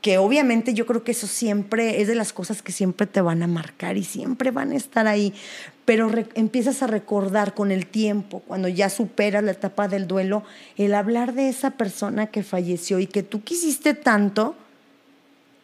Que, 0.00 0.18
obviamente 0.18 0.74
yo 0.74 0.86
creo 0.86 1.02
que 1.02 1.12
eso 1.12 1.26
siempre 1.26 2.00
es 2.00 2.08
de 2.08 2.14
las 2.14 2.32
cosas 2.32 2.62
que 2.62 2.72
siempre 2.72 3.06
te 3.06 3.20
van 3.20 3.42
a 3.42 3.46
marcar 3.46 3.96
y 3.96 4.04
siempre 4.04 4.50
van 4.50 4.72
a 4.72 4.76
estar 4.76 5.06
ahí. 5.06 5.34
Pero 5.84 6.10
empiezas 6.34 6.82
a 6.82 6.86
recordar 6.86 7.54
con 7.54 7.72
el 7.72 7.86
tiempo, 7.86 8.40
cuando 8.46 8.68
ya 8.68 8.88
superas 8.88 9.42
la 9.42 9.52
etapa 9.52 9.88
del 9.88 10.06
duelo, 10.06 10.44
el 10.76 10.94
hablar 10.94 11.32
de 11.34 11.48
esa 11.48 11.72
persona 11.72 12.28
que 12.28 12.42
falleció 12.42 12.98
y 12.98 13.06
que 13.06 13.22
tú 13.22 13.42
quisiste 13.42 13.94
tanto 13.94 14.56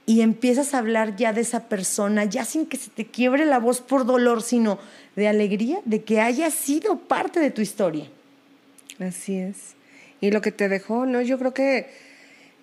y 0.07 0.21
empiezas 0.21 0.75
a 0.75 0.79
hablar 0.79 1.17
ya 1.17 1.33
de 1.33 1.43
esa 1.43 1.69
persona, 1.69 2.25
ya 2.25 2.45
sin 2.45 2.67
que 2.67 2.77
se 2.77 2.91
te 2.91 3.07
quiebre 3.07 3.45
la 3.45 3.59
voz 3.59 3.81
por 3.81 4.05
dolor, 4.05 4.43
sino 4.43 4.79
de 5.15 5.29
alegría 5.29 5.81
de 5.85 6.03
que 6.03 6.21
haya 6.21 6.51
sido 6.51 6.99
parte 6.99 7.41
de 7.41 7.51
tu 7.51 7.63
historia. 7.63 8.07
Así 8.99 9.37
es. 9.37 9.75
Y 10.21 10.31
lo 10.31 10.41
que 10.41 10.53
te 10.53 10.69
dejó, 10.69 11.07
no, 11.07 11.21
yo 11.21 11.39
creo 11.39 11.55
que 11.55 12.12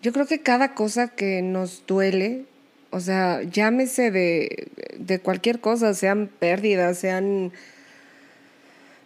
yo 0.01 0.13
creo 0.13 0.25
que 0.25 0.39
cada 0.39 0.73
cosa 0.73 1.09
que 1.09 1.41
nos 1.41 1.83
duele, 1.87 2.45
o 2.89 2.99
sea, 2.99 3.41
llámese 3.43 4.11
de, 4.11 4.69
de 4.97 5.19
cualquier 5.19 5.59
cosa, 5.59 5.93
sean 5.93 6.29
pérdidas, 6.39 6.99
sean 6.99 7.51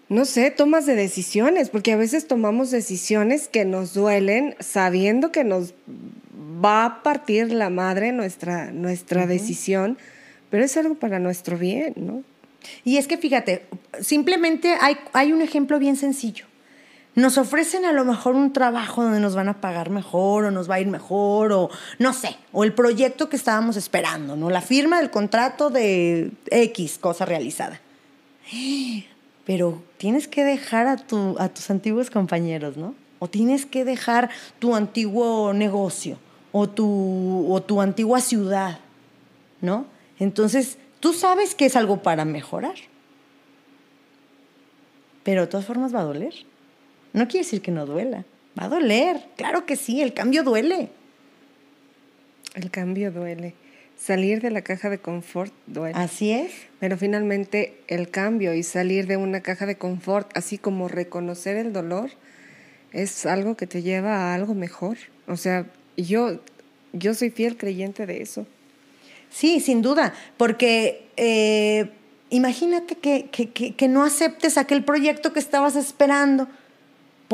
no 0.09 0.25
sé, 0.25 0.51
tomas 0.51 0.85
de 0.85 0.95
decisiones, 0.95 1.69
porque 1.69 1.91
a 1.91 1.97
veces 1.97 2.27
tomamos 2.27 2.69
decisiones 2.69 3.47
que 3.47 3.65
nos 3.65 3.95
duelen 3.95 4.55
sabiendo 4.59 5.31
que 5.31 5.43
nos 5.43 5.73
va 6.63 6.85
a 6.85 7.03
partir 7.03 7.51
la 7.51 7.71
madre 7.71 8.11
nuestra, 8.11 8.71
nuestra 8.71 9.25
decisión, 9.25 9.97
pero 10.49 10.63
es 10.63 10.77
algo 10.77 10.95
para 10.95 11.17
nuestro 11.17 11.57
bien, 11.57 11.93
¿no? 11.95 12.23
Y 12.85 12.97
es 12.97 13.07
que 13.07 13.17
fíjate, 13.17 13.63
simplemente 14.01 14.75
hay, 14.79 14.97
hay 15.13 15.33
un 15.33 15.41
ejemplo 15.41 15.79
bien 15.79 15.95
sencillo. 15.95 16.45
Nos 17.15 17.37
ofrecen 17.37 17.85
a 17.85 17.91
lo 17.91 18.05
mejor 18.05 18.35
un 18.35 18.53
trabajo 18.53 19.03
donde 19.03 19.19
nos 19.19 19.35
van 19.35 19.47
a 19.47 19.61
pagar 19.61 19.91
mejor 19.91 20.45
o 20.45 20.51
nos 20.51 20.69
va 20.69 20.75
a 20.75 20.79
ir 20.79 20.87
mejor 20.87 21.51
o 21.51 21.69
no 21.99 22.11
sé, 22.11 22.37
o 22.51 22.63
el 22.63 22.73
proyecto 22.73 23.29
que 23.29 23.35
estábamos 23.35 23.77
esperando, 23.77 24.35
¿no? 24.35 24.49
La 24.49 24.61
firma 24.61 24.97
del 24.97 25.11
contrato 25.11 25.69
de 25.69 26.31
X 26.49 26.97
cosa 26.97 27.25
realizada. 27.25 27.79
Pero 29.45 29.83
tienes 29.97 30.27
que 30.27 30.43
dejar 30.43 30.87
a, 30.87 30.97
tu, 30.97 31.35
a 31.37 31.49
tus 31.49 31.69
antiguos 31.69 32.09
compañeros, 32.09 32.77
¿no? 32.77 32.95
O 33.19 33.27
tienes 33.29 33.65
que 33.65 33.85
dejar 33.85 34.29
tu 34.59 34.75
antiguo 34.75 35.53
negocio 35.53 36.17
o 36.51 36.67
tu, 36.67 37.47
o 37.51 37.61
tu 37.61 37.79
antigua 37.79 38.21
ciudad, 38.21 38.79
¿no? 39.61 39.85
Entonces, 40.19 40.77
tú 40.99 41.13
sabes 41.13 41.53
que 41.53 41.65
es 41.65 41.75
algo 41.75 42.01
para 42.01 42.25
mejorar. 42.25 42.75
pero 45.23 45.41
de 45.41 45.47
todas 45.47 45.65
formas 45.65 45.93
va 45.93 46.01
a 46.01 46.03
doler. 46.03 46.33
No 47.13 47.27
quiere 47.27 47.45
decir 47.45 47.61
que 47.61 47.71
no 47.71 47.85
duela. 47.85 48.25
Va 48.59 48.65
a 48.65 48.69
doler. 48.69 49.17
Claro 49.35 49.65
que 49.65 49.75
sí, 49.75 50.01
el 50.01 50.13
cambio 50.13 50.43
duele. 50.43 50.89
El 52.55 52.69
cambio 52.69 53.11
duele. 53.11 53.55
Salir 53.97 54.41
de 54.41 54.51
la 54.51 54.61
caja 54.61 54.89
de 54.89 54.97
confort 54.97 55.53
duele. 55.67 55.97
Así 55.97 56.31
es. 56.31 56.51
Pero 56.79 56.97
finalmente 56.97 57.79
el 57.87 58.09
cambio 58.09 58.53
y 58.53 58.63
salir 58.63 59.07
de 59.07 59.17
una 59.17 59.41
caja 59.41 59.65
de 59.65 59.77
confort, 59.77 60.35
así 60.35 60.57
como 60.57 60.87
reconocer 60.87 61.55
el 61.55 61.71
dolor, 61.71 62.11
es 62.91 63.25
algo 63.25 63.55
que 63.55 63.67
te 63.67 63.81
lleva 63.81 64.15
a 64.15 64.35
algo 64.35 64.53
mejor. 64.53 64.97
O 65.27 65.37
sea, 65.37 65.65
yo, 65.97 66.41
yo 66.91 67.13
soy 67.13 67.29
fiel 67.29 67.57
creyente 67.57 68.05
de 68.05 68.21
eso. 68.21 68.45
Sí, 69.29 69.59
sin 69.59 69.81
duda, 69.81 70.13
porque 70.37 71.07
eh, 71.17 71.89
imagínate 72.29 72.95
que, 72.95 73.29
que, 73.31 73.49
que, 73.49 73.87
no 73.87 74.03
aceptes 74.03 74.59
aquel 74.59 74.83
proyecto 74.83 75.33
que 75.33 75.39
estabas 75.39 75.75
esperando 75.75 76.47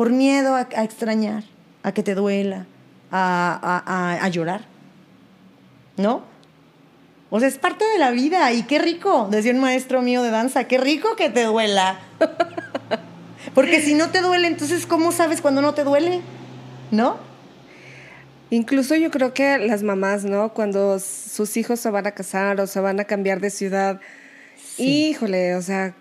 por 0.00 0.08
miedo 0.08 0.54
a, 0.54 0.62
extrañar, 0.82 1.44
a 1.82 1.92
que 1.92 2.02
te 2.02 2.14
duela, 2.14 2.64
a, 3.12 3.82
a, 3.84 4.24
a 4.24 4.28
llorar. 4.28 4.62
¿No? 5.98 6.22
O 7.28 7.38
sea, 7.38 7.48
es 7.48 7.58
parte 7.58 7.84
de 7.84 7.98
la 7.98 8.10
vida 8.10 8.50
y 8.54 8.62
qué 8.62 8.78
rico, 8.78 9.28
decía 9.30 9.52
un 9.52 9.60
maestro 9.60 10.00
mío 10.00 10.22
de 10.22 10.30
danza, 10.30 10.64
qué 10.64 10.78
rico 10.78 11.16
que 11.16 11.28
te 11.28 11.44
duela. 11.44 12.00
Porque 13.54 13.82
si 13.82 13.92
no 13.92 14.08
te 14.08 14.22
duele, 14.22 14.48
entonces 14.48 14.86
¿cómo 14.86 15.12
sabes 15.12 15.42
cuando 15.42 15.60
no 15.60 15.74
te 15.74 15.84
duele? 15.84 16.22
¿No? 16.90 17.18
Incluso 18.48 18.96
yo 18.96 19.10
creo 19.10 19.34
que 19.34 19.58
las 19.58 19.82
mamás, 19.82 20.24
¿no? 20.24 20.54
Cuando 20.54 20.98
sus 20.98 21.58
hijos 21.58 21.78
se 21.78 21.90
van 21.90 22.06
a 22.06 22.12
casar 22.12 22.58
o 22.62 22.66
se 22.66 22.80
van 22.80 23.00
a 23.00 23.04
cambiar 23.04 23.42
de 23.42 23.50
ciudad, 23.50 24.00
híjole, 24.78 25.56
o 25.56 25.60
sea, 25.60 25.92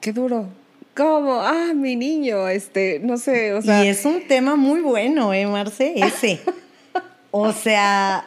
qué 0.00 0.12
duro. 0.12 0.46
¿Cómo? 0.96 1.42
Ah, 1.42 1.72
mi 1.74 1.94
niño, 1.94 2.48
este, 2.48 3.00
no 3.00 3.18
sé, 3.18 3.52
o 3.52 3.60
sea. 3.60 3.84
Y 3.84 3.88
es 3.88 4.06
un 4.06 4.26
tema 4.26 4.56
muy 4.56 4.80
bueno, 4.80 5.34
¿eh, 5.34 5.46
Marce? 5.46 5.92
Ese. 5.94 6.40
o 7.30 7.52
sea. 7.52 8.26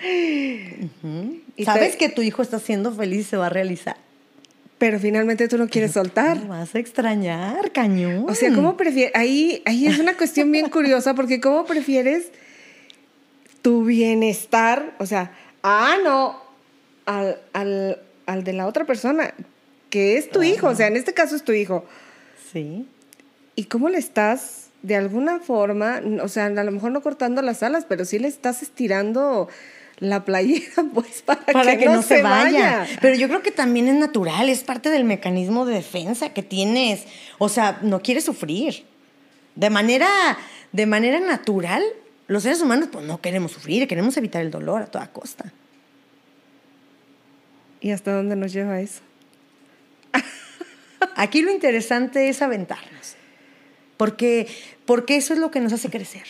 Sabes 1.64 1.94
que 1.94 2.08
tu 2.08 2.20
hijo 2.20 2.42
está 2.42 2.58
siendo 2.58 2.92
feliz 2.92 3.20
y 3.20 3.24
se 3.24 3.36
va 3.36 3.46
a 3.46 3.50
realizar. 3.50 3.96
Pero 4.78 4.98
finalmente 4.98 5.46
tú 5.46 5.56
no 5.56 5.68
quieres 5.68 5.92
soltar. 5.92 6.48
vas 6.48 6.74
a 6.74 6.80
extrañar, 6.80 7.70
cañón. 7.70 8.26
O 8.28 8.34
sea, 8.34 8.52
¿cómo 8.52 8.76
prefieres? 8.76 9.14
Ahí, 9.14 9.62
ahí 9.64 9.86
es 9.86 10.00
una 10.00 10.16
cuestión 10.16 10.50
bien 10.50 10.68
curiosa, 10.70 11.14
porque 11.14 11.40
¿cómo 11.40 11.64
prefieres 11.64 12.26
tu 13.62 13.84
bienestar? 13.84 14.94
O 14.98 15.06
sea, 15.06 15.30
ah, 15.62 15.96
no, 16.02 16.42
al, 17.06 17.38
al, 17.52 18.00
al 18.26 18.42
de 18.42 18.52
la 18.52 18.66
otra 18.66 18.84
persona, 18.84 19.32
que 19.94 20.18
es 20.18 20.28
tu 20.28 20.42
hijo, 20.42 20.66
o 20.66 20.74
sea, 20.74 20.88
en 20.88 20.96
este 20.96 21.14
caso 21.14 21.36
es 21.36 21.44
tu 21.44 21.52
hijo. 21.52 21.84
Sí. 22.52 22.84
¿Y 23.54 23.66
cómo 23.66 23.88
le 23.88 23.98
estás, 23.98 24.70
de 24.82 24.96
alguna 24.96 25.38
forma, 25.38 26.02
o 26.20 26.26
sea, 26.26 26.46
a 26.46 26.64
lo 26.64 26.72
mejor 26.72 26.90
no 26.90 27.00
cortando 27.00 27.42
las 27.42 27.62
alas, 27.62 27.86
pero 27.88 28.04
sí 28.04 28.18
le 28.18 28.26
estás 28.26 28.60
estirando 28.62 29.48
la 30.00 30.24
playera, 30.24 30.66
pues 30.94 31.22
para, 31.22 31.78
que, 31.78 31.86
no, 31.86 32.02
se, 32.02 32.22
vaya. 32.22 32.88
Pero 33.00 33.14
yo 33.14 33.28
creo 33.28 33.40
que 33.42 33.52
también 33.52 33.86
es 33.86 33.94
natural, 33.94 34.48
es 34.48 34.64
parte 34.64 34.90
del 34.90 35.04
mecanismo 35.04 35.64
de 35.64 35.74
defensa 35.74 36.30
que 36.30 36.42
tienes. 36.42 37.04
O 37.38 37.48
sea, 37.48 37.78
no 37.82 38.02
quieres 38.02 38.24
sufrir. 38.24 38.82
De 39.54 39.70
manera, 39.70 40.08
de 40.72 40.86
manera 40.86 41.20
natural, 41.20 41.84
los 42.26 42.42
seres 42.42 42.60
humanos 42.60 42.88
pues 42.90 43.06
no 43.06 43.20
queremos 43.20 43.52
sufrir, 43.52 43.86
queremos 43.86 44.16
evitar 44.16 44.42
el 44.42 44.50
dolor 44.50 44.82
a 44.82 44.86
toda 44.86 45.12
costa. 45.12 45.52
¿Y 47.80 47.92
hasta 47.92 48.12
dónde 48.12 48.34
nos 48.34 48.52
lleva 48.52 48.80
eso? 48.80 49.02
Aquí 51.16 51.42
lo 51.42 51.50
interesante 51.50 52.28
es 52.28 52.42
aventarnos, 52.42 53.16
porque, 53.96 54.46
porque 54.86 55.16
eso 55.16 55.34
es 55.34 55.40
lo 55.40 55.50
que 55.50 55.60
nos 55.60 55.72
hace 55.72 55.90
crecer. 55.90 56.24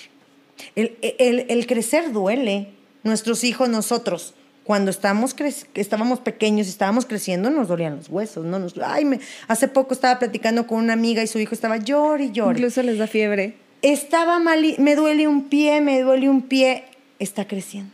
El, 0.75 0.97
el, 1.01 1.47
el 1.49 1.66
crecer 1.66 2.12
duele, 2.12 2.68
nuestros 3.03 3.44
hijos, 3.44 3.68
nosotros. 3.68 4.35
Cuando 4.64 4.90
estábamos 4.90 5.37
estábamos 5.75 6.20
pequeños 6.20 6.66
y 6.66 6.70
estábamos 6.70 7.05
creciendo, 7.05 7.51
nos 7.51 7.68
dolían 7.68 7.97
los 7.97 8.09
huesos, 8.09 8.47
¿no? 8.47 8.59
Nos, 8.59 8.75
ay, 8.79 9.05
me, 9.05 9.20
hace 9.47 9.68
poco 9.68 9.92
estaba 9.92 10.18
platicando 10.18 10.66
con 10.66 10.79
una 10.79 10.94
amiga 10.94 11.23
y 11.23 11.27
su 11.27 11.38
hijo 11.38 11.55
estaba 11.55 11.77
llor 11.77 12.23
y 12.23 12.33
llor. 12.33 12.57
Incluso 12.57 12.83
les 12.83 12.97
da 12.97 13.07
fiebre. 13.07 13.57
Estaba 13.83 14.38
mal, 14.38 14.64
me 14.79 14.97
duele 14.97 15.29
un 15.29 15.51
pie, 15.51 15.83
me 15.83 16.01
duele 16.01 16.31
un 16.31 16.40
pie. 16.42 16.85
Está 17.18 17.47
creciendo. 17.47 17.92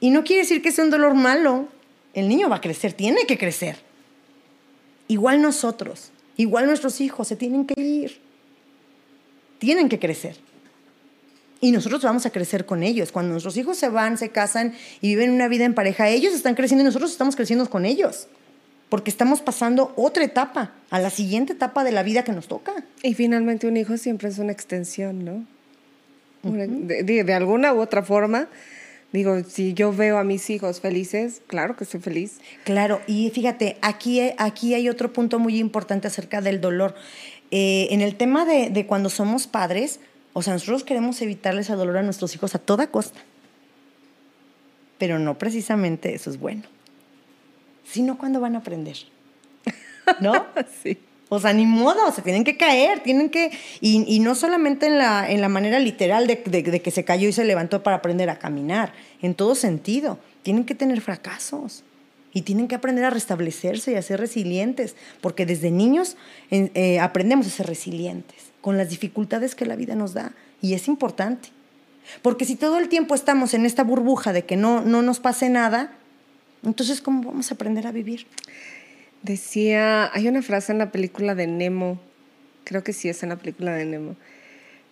Y 0.00 0.10
no 0.10 0.24
quiere 0.24 0.42
decir 0.42 0.60
que 0.60 0.72
sea 0.72 0.84
un 0.84 0.90
dolor 0.90 1.14
malo. 1.14 1.68
El 2.14 2.28
niño 2.28 2.48
va 2.48 2.56
a 2.56 2.60
crecer, 2.60 2.92
tiene 2.92 3.24
que 3.24 3.38
crecer. 3.38 3.76
Igual 5.08 5.42
nosotros, 5.42 6.10
igual 6.36 6.66
nuestros 6.66 7.00
hijos 7.00 7.28
se 7.28 7.36
tienen 7.36 7.66
que 7.66 7.80
ir. 7.80 8.20
Tienen 9.58 9.88
que 9.88 9.98
crecer. 9.98 10.36
Y 11.60 11.70
nosotros 11.70 12.02
vamos 12.02 12.26
a 12.26 12.30
crecer 12.30 12.66
con 12.66 12.82
ellos. 12.82 13.12
Cuando 13.12 13.30
nuestros 13.30 13.56
hijos 13.56 13.78
se 13.78 13.88
van, 13.88 14.18
se 14.18 14.30
casan 14.30 14.74
y 15.00 15.08
viven 15.10 15.30
una 15.30 15.46
vida 15.46 15.64
en 15.64 15.74
pareja, 15.74 16.08
ellos 16.08 16.34
están 16.34 16.54
creciendo 16.54 16.82
y 16.82 16.86
nosotros 16.86 17.12
estamos 17.12 17.36
creciendo 17.36 17.68
con 17.70 17.84
ellos. 17.84 18.26
Porque 18.88 19.10
estamos 19.10 19.40
pasando 19.40 19.92
otra 19.96 20.24
etapa, 20.24 20.72
a 20.90 20.98
la 20.98 21.10
siguiente 21.10 21.52
etapa 21.52 21.84
de 21.84 21.92
la 21.92 22.02
vida 22.02 22.24
que 22.24 22.32
nos 22.32 22.48
toca. 22.48 22.72
Y 23.02 23.14
finalmente 23.14 23.68
un 23.68 23.76
hijo 23.76 23.96
siempre 23.96 24.28
es 24.28 24.38
una 24.38 24.52
extensión, 24.52 25.24
¿no? 25.24 25.46
de, 26.42 27.32
alguna 27.34 27.72
u 27.72 27.80
otra 27.80 28.02
forma, 28.02 28.48
digo, 29.12 29.42
si 29.44 29.74
yo 29.74 29.92
veo 29.92 30.18
a 30.18 30.24
mis 30.24 30.48
hijos 30.50 30.80
felices, 30.80 31.42
claro 31.46 31.76
que 31.76 31.84
soy 31.84 32.00
feliz. 32.00 32.40
Claro, 32.64 33.00
y 33.06 33.30
fíjate, 33.30 33.76
aquí, 33.82 34.20
aquí 34.38 34.74
hay 34.74 34.88
otro 34.88 35.12
punto 35.12 35.38
muy 35.38 35.58
importante 35.58 36.08
acerca 36.08 36.40
del 36.40 36.60
dolor. 36.60 36.94
Eh, 37.50 37.88
en 37.90 38.00
el 38.00 38.16
tema 38.16 38.44
de, 38.44 38.70
de 38.70 38.86
cuando 38.86 39.10
somos 39.10 39.46
padres, 39.46 40.00
o 40.32 40.42
sea, 40.42 40.54
nosotros 40.54 40.84
queremos 40.84 41.20
evitarles 41.20 41.68
el 41.70 41.76
dolor 41.76 41.98
a 41.98 42.02
nuestros 42.02 42.34
hijos 42.34 42.54
a 42.54 42.58
toda 42.58 42.86
costa. 42.86 43.20
Pero 44.98 45.18
no 45.18 45.36
precisamente 45.36 46.14
eso 46.14 46.30
es 46.30 46.38
bueno. 46.38 46.62
Sino 47.84 48.16
cuando 48.16 48.40
van 48.40 48.54
a 48.54 48.60
aprender. 48.60 48.96
¿No? 50.20 50.46
sí. 50.82 50.98
O 51.34 51.40
sea, 51.40 51.54
ni 51.54 51.64
modo, 51.64 52.12
se 52.12 52.20
tienen 52.20 52.44
que 52.44 52.58
caer, 52.58 53.00
tienen 53.00 53.30
que... 53.30 53.52
Y, 53.80 54.20
no 54.20 54.34
solamente 54.34 54.84
en 54.84 54.98
la, 54.98 55.30
en 55.30 55.40
la 55.40 55.48
manera 55.48 55.78
literal 55.78 56.26
de, 56.26 56.36
de, 56.36 56.82
que 56.82 56.90
se 56.90 57.06
cayó 57.06 57.26
y 57.26 57.32
se 57.32 57.46
levantó 57.46 57.82
para 57.82 57.96
aprender 57.96 58.28
a 58.28 58.38
caminar, 58.38 58.92
en 59.22 59.34
todo 59.34 59.54
sentido. 59.54 60.18
Tienen 60.42 60.66
que 60.66 60.74
tener 60.74 61.00
fracasos 61.00 61.84
y 62.34 62.42
tienen 62.42 62.68
que 62.68 62.74
aprender 62.74 63.06
a 63.06 63.08
restablecerse 63.08 63.92
y 63.92 63.94
a 63.94 64.02
ser 64.02 64.20
resilientes, 64.20 64.94
porque 65.22 65.46
desde 65.46 65.70
niños 65.70 66.18
eh, 66.50 67.00
aprendemos 67.00 67.46
a 67.46 67.50
ser 67.50 67.66
resilientes 67.66 68.36
con 68.60 68.76
las 68.76 68.90
dificultades 68.90 69.54
que 69.54 69.64
la 69.64 69.74
vida 69.74 69.94
nos 69.94 70.12
da. 70.12 70.32
Y 70.60 70.74
es 70.74 70.86
importante. 70.86 71.48
Porque 72.20 72.44
si 72.44 72.56
todo 72.56 72.76
el 72.76 72.90
tiempo 72.90 73.14
estamos 73.14 73.54
en 73.54 73.64
esta 73.64 73.84
burbuja 73.84 74.34
de 74.34 74.44
que 74.44 74.56
no, 74.56 74.82
no 74.82 75.00
nos 75.00 75.18
pase 75.18 75.48
nada, 75.48 75.92
entonces 76.62 77.00
¿cómo 77.00 77.22
vamos 77.22 77.50
a 77.50 77.54
aprender 77.54 77.86
a 77.86 77.90
vivir? 77.90 78.26
Decía, 79.22 80.10
hay 80.12 80.28
una 80.28 80.42
frase 80.42 80.72
en 80.72 80.78
la 80.78 80.90
película 80.90 81.34
de 81.34 81.46
Nemo, 81.46 82.00
creo 82.64 82.82
que 82.82 82.92
sí 82.92 83.08
es 83.08 83.22
en 83.22 83.28
la 83.28 83.36
película 83.36 83.74
de 83.74 83.84
Nemo. 83.84 84.16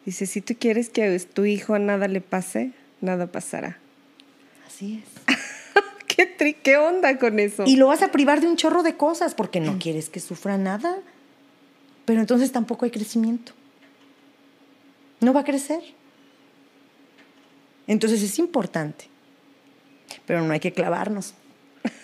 Dice, 0.05 0.27
si 0.27 0.41
tú 0.41 0.55
quieres 0.59 0.89
que 0.89 1.05
a 1.05 1.19
tu 1.19 1.45
hijo 1.45 1.79
nada 1.79 2.09
le 2.09 2.21
pase, 2.21 2.73
nada 3.01 3.27
pasará. 3.27 3.79
Así 4.67 5.03
es. 5.03 5.37
¿Qué, 6.07 6.27
tri 6.27 6.55
¿Qué 6.55 6.77
onda 6.77 7.19
con 7.19 7.39
eso? 7.39 7.65
Y 7.67 7.77
lo 7.77 7.89
vas 7.89 8.03
a 8.03 8.11
privar 8.11 8.41
de 8.41 8.47
un 8.47 8.57
chorro 8.57 8.83
de 8.83 8.97
cosas 8.97 9.35
porque 9.35 9.61
no 9.61 9.79
quieres 9.79 10.09
que 10.09 10.21
sufra 10.21 10.59
nada. 10.59 10.99
Pero 12.05 12.21
entonces 12.21 12.51
tampoco 12.53 12.85
hay 12.85 12.91
crecimiento 12.91 13.53
no 15.21 15.33
va 15.33 15.41
a 15.41 15.45
crecer. 15.45 15.81
Entonces 17.87 18.23
es 18.23 18.39
importante, 18.39 19.07
pero 20.27 20.43
no 20.43 20.53
hay 20.53 20.61
que 20.61 20.73
clavarnos, 20.73 21.35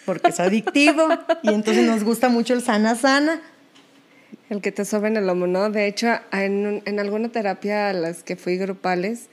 porque 0.06 0.28
es 0.28 0.40
adictivo 0.40 1.08
y 1.42 1.48
entonces 1.52 1.84
nos 1.84 2.04
gusta 2.04 2.30
mucho 2.30 2.54
el 2.54 2.62
sana 2.62 2.94
sana. 2.94 3.42
El 4.48 4.60
que 4.60 4.70
te 4.72 4.84
sobe 4.84 5.08
en 5.08 5.16
el 5.16 5.26
lomo, 5.26 5.46
¿no? 5.48 5.70
De 5.70 5.88
hecho, 5.88 6.06
en, 6.32 6.80
en 6.84 7.00
alguna 7.00 7.30
terapia 7.30 7.90
a 7.90 7.92
las 7.92 8.22
que 8.22 8.36
fui 8.36 8.56
grupales, 8.56 9.28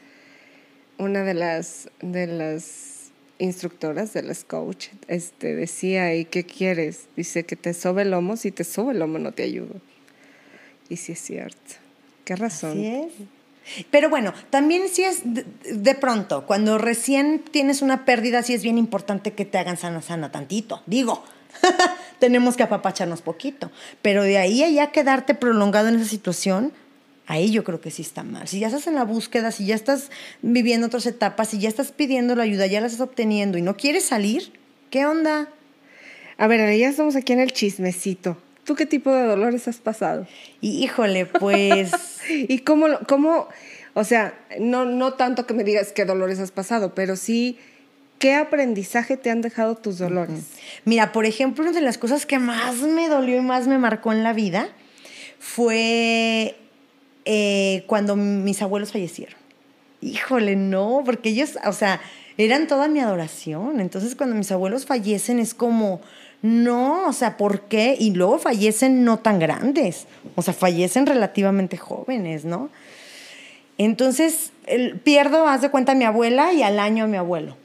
una 0.98 1.24
de 1.24 1.36
las, 1.36 1.90
de 2.02 2.26
las 2.26 3.12
instructoras, 3.38 4.14
de 4.14 4.24
las 4.24 4.44
coach, 4.44 4.88
este, 5.08 5.56
decía, 5.56 6.16
¿y 6.16 6.26
qué 6.26 6.44
quieres? 6.46 7.08
Dice 7.16 7.44
que 7.44 7.56
te 7.56 7.74
sobe 7.74 8.04
el 8.04 8.12
lomo, 8.12 8.38
si 8.38 8.52
te 8.52 8.64
sube 8.64 8.94
el 8.94 9.00
lomo 9.00 9.20
no 9.20 9.32
te 9.32 9.44
ayudo. 9.44 9.76
Y 10.90 10.98
sí 10.98 11.12
es 11.12 11.20
cierto. 11.20 11.76
¿Qué 12.26 12.36
razón? 12.36 12.72
Así 12.72 12.88
es. 12.88 13.14
Pero 13.92 14.10
bueno, 14.10 14.34
también 14.50 14.90
si 14.90 15.04
es 15.04 15.22
de, 15.24 15.96
pronto, 15.96 16.46
cuando 16.46 16.78
recién 16.78 17.40
tienes 17.40 17.82
una 17.82 18.06
pérdida, 18.06 18.44
sí 18.44 18.54
es 18.54 18.64
bien 18.64 18.78
importante 18.78 19.34
que 19.34 19.46
te 19.46 19.58
hagan 19.58 19.78
sana, 19.78 20.02
sana 20.02 20.32
tantito. 20.32 20.84
Digo, 20.86 21.24
tenemos 22.20 22.58
que 22.58 22.64
apapacharnos 22.64 23.22
poquito. 23.22 23.72
Pero 24.02 24.24
de 24.24 24.38
ahí 24.38 24.64
a 24.64 24.70
ya 24.70 24.92
quedarte 24.92 25.34
prolongado 25.34 25.88
en 25.88 25.96
esa 25.96 26.10
situación, 26.10 26.74
ahí 27.28 27.52
yo 27.52 27.64
creo 27.64 27.82
que 27.82 27.92
sí 27.92 28.02
está 28.02 28.24
mal. 28.24 28.48
Si 28.48 28.60
ya 28.60 28.68
estás 28.68 28.88
en 28.88 28.96
la 28.96 29.06
búsqueda, 29.06 29.52
si 29.52 29.66
ya 29.66 29.76
estás 29.76 30.10
viviendo 30.42 30.88
otras 30.88 31.06
etapas, 31.06 31.50
si 31.50 31.60
ya 31.60 31.70
estás 31.70 31.92
pidiendo 31.92 32.36
la 32.36 32.44
ayuda, 32.44 32.68
ya 32.68 32.82
la 32.82 32.88
estás 32.88 33.02
obteniendo 33.02 33.58
y 33.58 33.62
no 33.62 33.78
quieres 33.78 34.06
salir, 34.06 34.54
¿qué 34.90 35.06
onda? 35.06 35.50
A 36.38 36.48
ver, 36.48 36.78
ya 36.78 36.90
estamos 36.90 37.16
aquí 37.16 37.34
en 37.34 37.40
el 37.40 37.54
chismecito. 37.54 38.38
¿Tú 38.64 38.76
qué 38.76 38.86
tipo 38.86 39.12
de 39.12 39.26
dolores 39.26 39.68
has 39.68 39.78
pasado? 39.78 40.26
Y, 40.62 40.84
híjole, 40.84 41.26
pues... 41.26 41.92
¿Y 42.30 42.60
cómo, 42.60 42.88
cómo, 43.08 43.50
o 43.94 44.04
sea, 44.04 44.34
no, 44.60 44.86
no 44.86 45.14
tanto 45.14 45.46
que 45.46 45.54
me 45.54 45.64
digas 45.64 45.92
qué 45.92 46.06
dolores 46.06 46.40
has 46.40 46.52
pasado, 46.52 46.96
pero 46.96 47.16
sí, 47.16 47.58
¿qué 48.20 48.36
aprendizaje 48.36 49.18
te 49.18 49.30
han 49.30 49.42
dejado 49.42 49.76
tus 49.76 49.98
dolores? 49.98 50.46
Mira, 50.86 51.12
por 51.12 51.26
ejemplo, 51.26 51.64
una 51.64 51.74
de 51.74 51.82
las 51.82 51.98
cosas 51.98 52.26
que 52.26 52.40
más 52.40 52.78
me 52.78 53.10
dolió 53.10 53.38
y 53.38 53.42
más 53.42 53.68
me 53.68 53.78
marcó 53.78 54.14
en 54.14 54.24
la 54.24 54.32
vida 54.32 54.70
fue 55.40 56.56
eh, 57.26 57.84
cuando 57.88 58.16
mis 58.16 58.62
abuelos 58.62 58.94
fallecieron. 58.94 59.36
Híjole, 60.02 60.56
no, 60.56 61.02
porque 61.06 61.30
ellos, 61.30 61.58
o 61.66 61.74
sea, 61.74 62.02
eran 62.38 62.68
toda 62.68 62.88
mi 62.88 63.00
adoración. 63.00 63.80
Entonces, 63.80 64.16
cuando 64.16 64.36
mis 64.36 64.52
abuelos 64.52 64.86
fallecen 64.86 65.40
es 65.40 65.54
como, 65.54 66.02
no, 66.44 67.08
o 67.08 67.14
sea, 67.14 67.38
¿por 67.38 67.62
qué? 67.62 67.96
Y 67.98 68.12
luego 68.12 68.38
fallecen 68.38 69.06
no 69.06 69.18
tan 69.18 69.40
grandes, 69.40 70.08
o 70.36 70.42
sea, 70.42 70.54
fallecen 70.54 71.06
relativamente 71.06 71.78
jóvenes, 71.78 72.44
¿no? 72.44 72.70
Entonces, 73.78 74.52
pierdo, 75.06 75.48
haz 75.48 75.62
de 75.62 75.72
cuenta, 75.72 75.94
a 75.94 75.96
mi 75.96 76.04
abuela 76.04 76.52
y 76.52 76.62
al 76.62 76.80
año 76.80 77.06
a 77.06 77.08
mi 77.08 77.16
abuelo. 77.16 77.56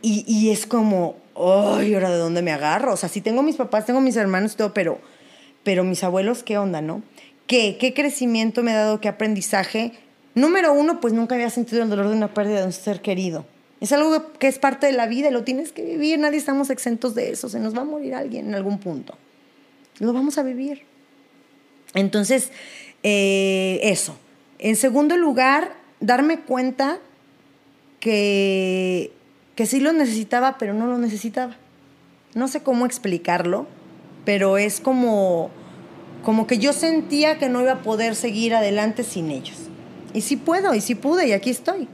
Y, 0.00 0.24
y 0.26 0.52
es 0.52 0.64
como, 0.64 1.16
ay, 1.36 1.92
¿ahora 1.92 2.10
de 2.10 2.16
dónde 2.16 2.40
me 2.40 2.50
agarro? 2.50 2.94
O 2.94 2.96
sea, 2.96 3.10
sí 3.10 3.20
tengo 3.20 3.42
mis 3.42 3.56
papás, 3.56 3.84
tengo 3.84 4.00
mis 4.00 4.16
hermanos 4.16 4.54
y 4.54 4.56
todo, 4.56 4.72
pero, 4.72 4.98
pero 5.64 5.84
mis 5.84 6.02
abuelos, 6.02 6.42
¿qué 6.44 6.56
onda, 6.56 6.80
no? 6.80 7.02
¿Qué, 7.46 7.76
¿Qué 7.78 7.92
crecimiento 7.92 8.62
me 8.62 8.72
ha 8.72 8.76
dado? 8.76 9.02
¿Qué 9.02 9.08
aprendizaje? 9.08 9.92
Número 10.34 10.72
uno, 10.72 10.98
pues 10.98 11.12
nunca 11.12 11.34
había 11.34 11.50
sentido 11.50 11.82
el 11.82 11.90
dolor 11.90 12.08
de 12.08 12.16
una 12.16 12.32
pérdida 12.32 12.60
de 12.60 12.66
un 12.66 12.72
ser 12.72 13.02
querido. 13.02 13.44
Es 13.80 13.92
algo 13.92 14.32
que 14.34 14.48
es 14.48 14.58
parte 14.58 14.86
de 14.86 14.92
la 14.92 15.06
vida 15.06 15.28
y 15.28 15.32
lo 15.32 15.44
tienes 15.44 15.72
que 15.72 15.84
vivir. 15.84 16.18
Nadie 16.18 16.38
estamos 16.38 16.70
exentos 16.70 17.14
de 17.14 17.30
eso. 17.30 17.48
Se 17.48 17.60
nos 17.60 17.76
va 17.76 17.82
a 17.82 17.84
morir 17.84 18.14
alguien 18.14 18.48
en 18.48 18.54
algún 18.54 18.78
punto. 18.78 19.16
Lo 19.98 20.12
vamos 20.12 20.38
a 20.38 20.42
vivir. 20.42 20.82
Entonces, 21.94 22.50
eh, 23.02 23.80
eso. 23.82 24.16
En 24.58 24.76
segundo 24.76 25.16
lugar, 25.16 25.74
darme 26.00 26.40
cuenta 26.40 26.98
que, 28.00 29.12
que 29.54 29.66
sí 29.66 29.80
lo 29.80 29.92
necesitaba, 29.92 30.58
pero 30.58 30.74
no 30.74 30.86
lo 30.86 30.98
necesitaba. 30.98 31.56
No 32.34 32.48
sé 32.48 32.62
cómo 32.62 32.86
explicarlo, 32.86 33.66
pero 34.24 34.58
es 34.58 34.80
como, 34.80 35.50
como 36.24 36.46
que 36.46 36.58
yo 36.58 36.72
sentía 36.72 37.38
que 37.38 37.48
no 37.48 37.60
iba 37.60 37.72
a 37.72 37.82
poder 37.82 38.16
seguir 38.16 38.54
adelante 38.54 39.04
sin 39.04 39.30
ellos. 39.30 39.56
Y 40.12 40.22
sí 40.22 40.36
puedo, 40.36 40.74
y 40.74 40.80
sí 40.80 40.94
pude, 40.94 41.28
y 41.28 41.32
aquí 41.32 41.50
estoy. 41.50 41.88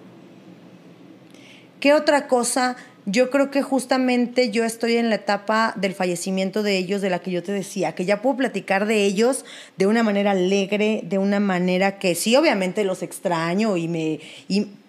¿Qué 1.81 1.95
otra 1.95 2.29
cosa? 2.29 2.77
Yo 3.07 3.31
creo 3.31 3.51
que 3.51 3.63
justamente 3.63 4.51
yo 4.51 4.65
estoy 4.65 4.97
en 4.97 5.09
la 5.09 5.17
etapa 5.17 5.73
del 5.77 5.95
fallecimiento 5.95 6.63
de 6.63 6.77
ellos, 6.77 7.01
de 7.01 7.09
la 7.09 7.21
que 7.21 7.31
yo 7.31 7.43
te 7.43 7.53
decía, 7.53 7.95
que 7.95 8.05
ya 8.05 8.21
puedo 8.21 8.37
platicar 8.37 8.87
de 8.87 9.07
ellos 9.07 9.47
de 9.79 9.87
una 9.87 10.03
manera 10.03 10.33
alegre, 10.33 11.01
de 11.05 11.17
una 11.17 11.41
manera 11.41 11.99
que 11.99 12.15
sí, 12.15 12.37
obviamente 12.37 12.85
los 12.85 13.03
extraño 13.03 13.79
y 13.79 13.89
me... 13.89 14.21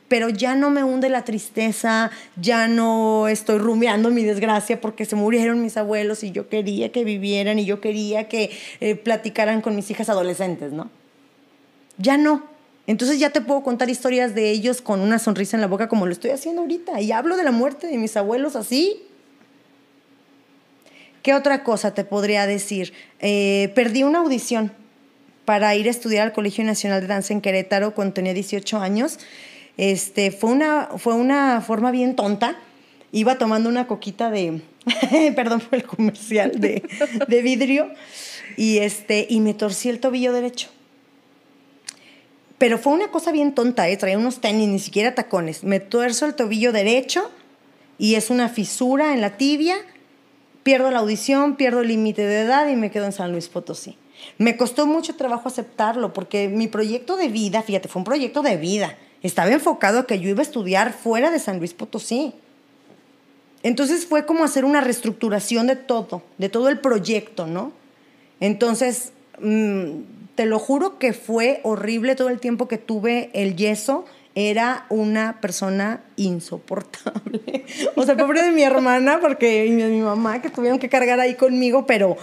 pero 0.10 0.28
ya 0.28 0.56
no 0.56 0.70
me 0.70 0.84
hunde 0.84 1.08
la 1.08 1.24
tristeza, 1.24 2.12
ya 2.36 2.68
no 2.68 3.30
estoy 3.30 3.60
rumiando 3.60 4.12
mi 4.12 4.24
desgracia 4.26 4.82
porque 4.82 5.06
se 5.06 5.16
murieron 5.16 5.62
mis 5.62 5.78
abuelos 5.78 6.26
y 6.26 6.32
yo 6.32 6.50
quería 6.50 6.92
que 6.92 7.06
vivieran 7.06 7.58
y 7.58 7.66
yo 7.66 7.80
quería 7.80 8.28
que 8.28 8.52
eh, 8.82 8.96
platicaran 8.96 9.62
con 9.62 9.78
mis 9.78 9.90
hijas 9.90 10.10
adolescentes, 10.10 10.74
¿no? 10.74 10.90
Ya 11.98 12.18
no, 12.18 12.51
entonces 12.88 13.20
ya 13.20 13.30
te 13.30 13.42
puedo 13.42 13.64
contar 13.64 13.90
historias 13.90 14.34
de 14.34 14.50
ellos 14.50 14.82
con 14.82 15.02
una 15.02 15.20
sonrisa 15.20 15.56
en 15.56 15.62
la 15.62 15.68
boca 15.68 15.88
como 15.88 16.06
lo 16.06 16.12
estoy 16.12 16.32
haciendo 16.32 16.62
ahorita. 16.62 17.00
Y 17.02 17.12
hablo 17.12 17.38
de 17.38 17.44
la 17.44 17.52
muerte 17.52 17.88
de 17.88 17.98
mis 17.98 18.18
abuelos 18.18 18.56
así. 18.56 19.04
¿Qué 21.22 21.34
otra 21.36 21.64
cosa 21.64 21.94
te 21.94 22.04
podría 22.04 22.48
decir? 22.48 22.94
Eh, 23.20 23.72
perdí 23.76 24.04
una 24.04 24.20
audición 24.20 24.72
para 25.46 25.76
ir 25.76 25.88
a 25.88 25.92
estudiar 25.92 26.28
al 26.28 26.34
Colegio 26.34 26.64
Nacional 26.64 27.02
de 27.02 27.08
Danza 27.08 27.34
en 27.34 27.42
Querétaro 27.42 27.94
cuando 27.94 28.16
tenía 28.16 28.34
18 28.34 28.80
años. 28.80 29.20
Este, 29.78 30.32
fue, 30.32 30.52
una, 30.52 30.90
fue 30.98 31.14
una 31.14 31.62
forma 31.62 31.92
bien 31.92 32.16
tonta. 32.16 32.58
Iba 33.12 33.38
tomando 33.38 33.70
una 33.70 33.86
coquita 33.86 34.32
de, 34.32 34.62
perdón 35.36 35.60
por 35.62 35.76
el 35.76 35.84
comercial, 35.84 36.60
de, 36.60 36.84
de 37.28 37.42
vidrio. 37.44 37.92
Y, 38.58 38.80
este, 38.80 39.28
y 39.30 39.40
me 39.40 39.54
torcí 39.54 39.90
el 39.90 40.00
tobillo 40.00 40.34
derecho. 40.34 40.70
Pero 42.62 42.78
fue 42.78 42.94
una 42.94 43.08
cosa 43.08 43.32
bien 43.32 43.56
tonta, 43.56 43.90
¿eh? 43.90 43.98
traía 43.98 44.20
unos 44.20 44.40
tenis, 44.40 44.68
ni 44.68 44.78
siquiera 44.78 45.16
tacones. 45.16 45.64
Me 45.64 45.80
tuerzo 45.80 46.28
el 46.28 46.36
tobillo 46.36 46.72
derecho 46.72 47.32
y 47.98 48.14
es 48.14 48.30
una 48.30 48.50
fisura 48.50 49.16
en 49.16 49.22
la 49.22 49.36
tibia. 49.36 49.78
Pierdo 50.62 50.92
la 50.92 51.00
audición, 51.00 51.56
pierdo 51.56 51.80
el 51.80 51.88
límite 51.88 52.24
de 52.24 52.42
edad 52.42 52.70
y 52.70 52.76
me 52.76 52.92
quedo 52.92 53.06
en 53.06 53.14
San 53.14 53.32
Luis 53.32 53.48
Potosí. 53.48 53.98
Me 54.38 54.58
costó 54.58 54.86
mucho 54.86 55.16
trabajo 55.16 55.48
aceptarlo 55.48 56.14
porque 56.14 56.50
mi 56.50 56.68
proyecto 56.68 57.18
de 57.18 57.30
vida, 57.30 57.64
fíjate, 57.64 57.88
fue 57.88 58.02
un 58.02 58.06
proyecto 58.06 58.44
de 58.44 58.58
vida. 58.58 58.96
Estaba 59.24 59.50
enfocado 59.50 59.98
a 59.98 60.06
que 60.06 60.20
yo 60.20 60.30
iba 60.30 60.42
a 60.42 60.44
estudiar 60.44 60.94
fuera 60.94 61.32
de 61.32 61.40
San 61.40 61.58
Luis 61.58 61.74
Potosí. 61.74 62.36
Entonces 63.64 64.06
fue 64.06 64.28
como 64.28 64.44
hacer 64.44 64.66
una 64.66 64.82
reestructuración 64.82 65.66
de 65.66 65.78
todo, 65.78 66.22
de 66.38 66.50
todo 66.50 66.70
el 66.70 66.80
proyecto, 66.80 67.48
¿no? 67.48 67.72
Entonces, 68.40 69.14
mmm, 69.40 70.02
te 70.42 70.48
lo 70.48 70.58
juro 70.58 70.98
que 70.98 71.14
fue 71.14 71.60
horrible 71.62 72.16
todo 72.16 72.30
el 72.30 72.40
tiempo 72.40 72.68
que 72.68 72.80
tuve 72.80 73.30
el 73.34 73.56
yeso. 73.56 74.06
Era 74.34 74.88
una 74.90 75.40
persona 75.40 76.02
insoportable. 76.16 77.64
O 77.96 78.04
sea, 78.04 78.18
pobre 78.18 78.42
de 78.42 78.52
mi 78.52 78.64
hermana, 78.64 79.20
porque 79.22 79.68
y 79.68 79.70
mi 79.70 80.02
mamá, 80.02 80.42
que 80.42 80.50
tuvieron 80.50 80.80
que 80.80 80.90
cargar 80.90 81.20
ahí 81.20 81.36
conmigo, 81.36 81.86
pero, 81.86 82.18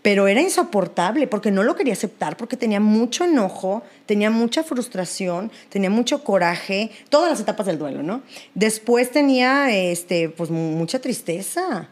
pero 0.00 0.28
era 0.28 0.40
insoportable 0.40 1.26
porque 1.26 1.50
no 1.50 1.64
lo 1.64 1.74
quería 1.74 1.94
aceptar, 1.94 2.36
porque 2.36 2.56
tenía 2.56 2.78
mucho 2.78 3.24
enojo, 3.24 3.82
tenía 4.06 4.30
mucha 4.30 4.62
frustración, 4.62 5.50
tenía 5.68 5.90
mucho 5.90 6.22
coraje, 6.22 6.92
todas 7.08 7.30
las 7.30 7.40
etapas 7.40 7.66
del 7.66 7.80
duelo, 7.80 8.04
¿no? 8.04 8.22
Después 8.54 9.10
tenía, 9.10 9.76
este, 9.76 10.28
pues, 10.28 10.50
mucha 10.50 11.00
tristeza, 11.00 11.88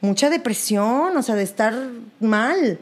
mucha 0.00 0.28
depresión, 0.28 1.16
o 1.16 1.22
sea, 1.22 1.36
de 1.36 1.44
estar 1.44 1.72
mal. 2.18 2.80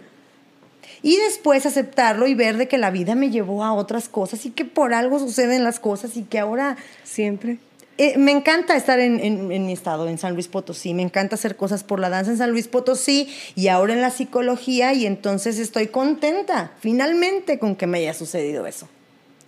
Y 1.02 1.16
después 1.16 1.66
aceptarlo 1.66 2.26
y 2.28 2.34
ver 2.34 2.56
de 2.56 2.68
que 2.68 2.78
la 2.78 2.90
vida 2.90 3.14
me 3.14 3.30
llevó 3.30 3.64
a 3.64 3.72
otras 3.72 4.08
cosas 4.08 4.46
y 4.46 4.50
que 4.50 4.64
por 4.64 4.94
algo 4.94 5.18
suceden 5.18 5.64
las 5.64 5.80
cosas 5.80 6.16
y 6.16 6.22
que 6.22 6.38
ahora... 6.38 6.76
Siempre. 7.02 7.58
Eh, 7.98 8.16
me 8.16 8.32
encanta 8.32 8.74
estar 8.74 9.00
en, 9.00 9.20
en, 9.20 9.66
mi 9.66 9.72
estado, 9.72 10.08
en 10.08 10.16
San 10.16 10.32
Luis 10.32 10.48
Potosí, 10.48 10.94
me 10.94 11.02
encanta 11.02 11.34
hacer 11.34 11.56
cosas 11.56 11.84
por 11.84 12.00
la 12.00 12.08
danza 12.08 12.30
en 12.30 12.38
San 12.38 12.50
Luis 12.50 12.66
Potosí 12.66 13.28
y 13.54 13.68
ahora 13.68 13.92
en 13.92 14.00
la 14.00 14.10
psicología 14.10 14.94
y 14.94 15.04
entonces 15.04 15.58
estoy 15.58 15.88
contenta 15.88 16.72
finalmente 16.80 17.58
con 17.58 17.76
que 17.76 17.86
me 17.86 17.98
haya 17.98 18.14
sucedido 18.14 18.66
eso. 18.66 18.88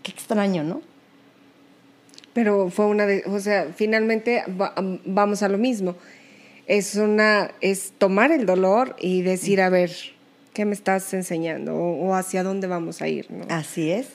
Qué 0.02 0.10
extraño, 0.10 0.62
¿no? 0.62 0.82
Pero 2.34 2.68
fue 2.68 2.86
una 2.86 3.06
de, 3.06 3.24
o 3.26 3.40
sea, 3.40 3.68
finalmente 3.74 4.44
vamos 5.04 5.42
a 5.42 5.48
lo 5.48 5.56
mismo. 5.56 5.96
Es 6.66 6.96
una, 6.96 7.52
es 7.60 7.92
tomar 7.96 8.30
el 8.30 8.44
dolor 8.44 8.96
y 8.98 9.22
decir, 9.22 9.60
a 9.62 9.70
ver, 9.70 9.90
qué 10.54 10.64
me 10.64 10.72
estás 10.72 11.12
enseñando 11.12 11.76
o, 11.76 12.14
hacia 12.14 12.42
dónde 12.42 12.66
vamos 12.66 13.02
a 13.02 13.08
ir. 13.08 13.30
¿no? 13.30 13.44
Así 13.50 13.90
es. 13.90 14.08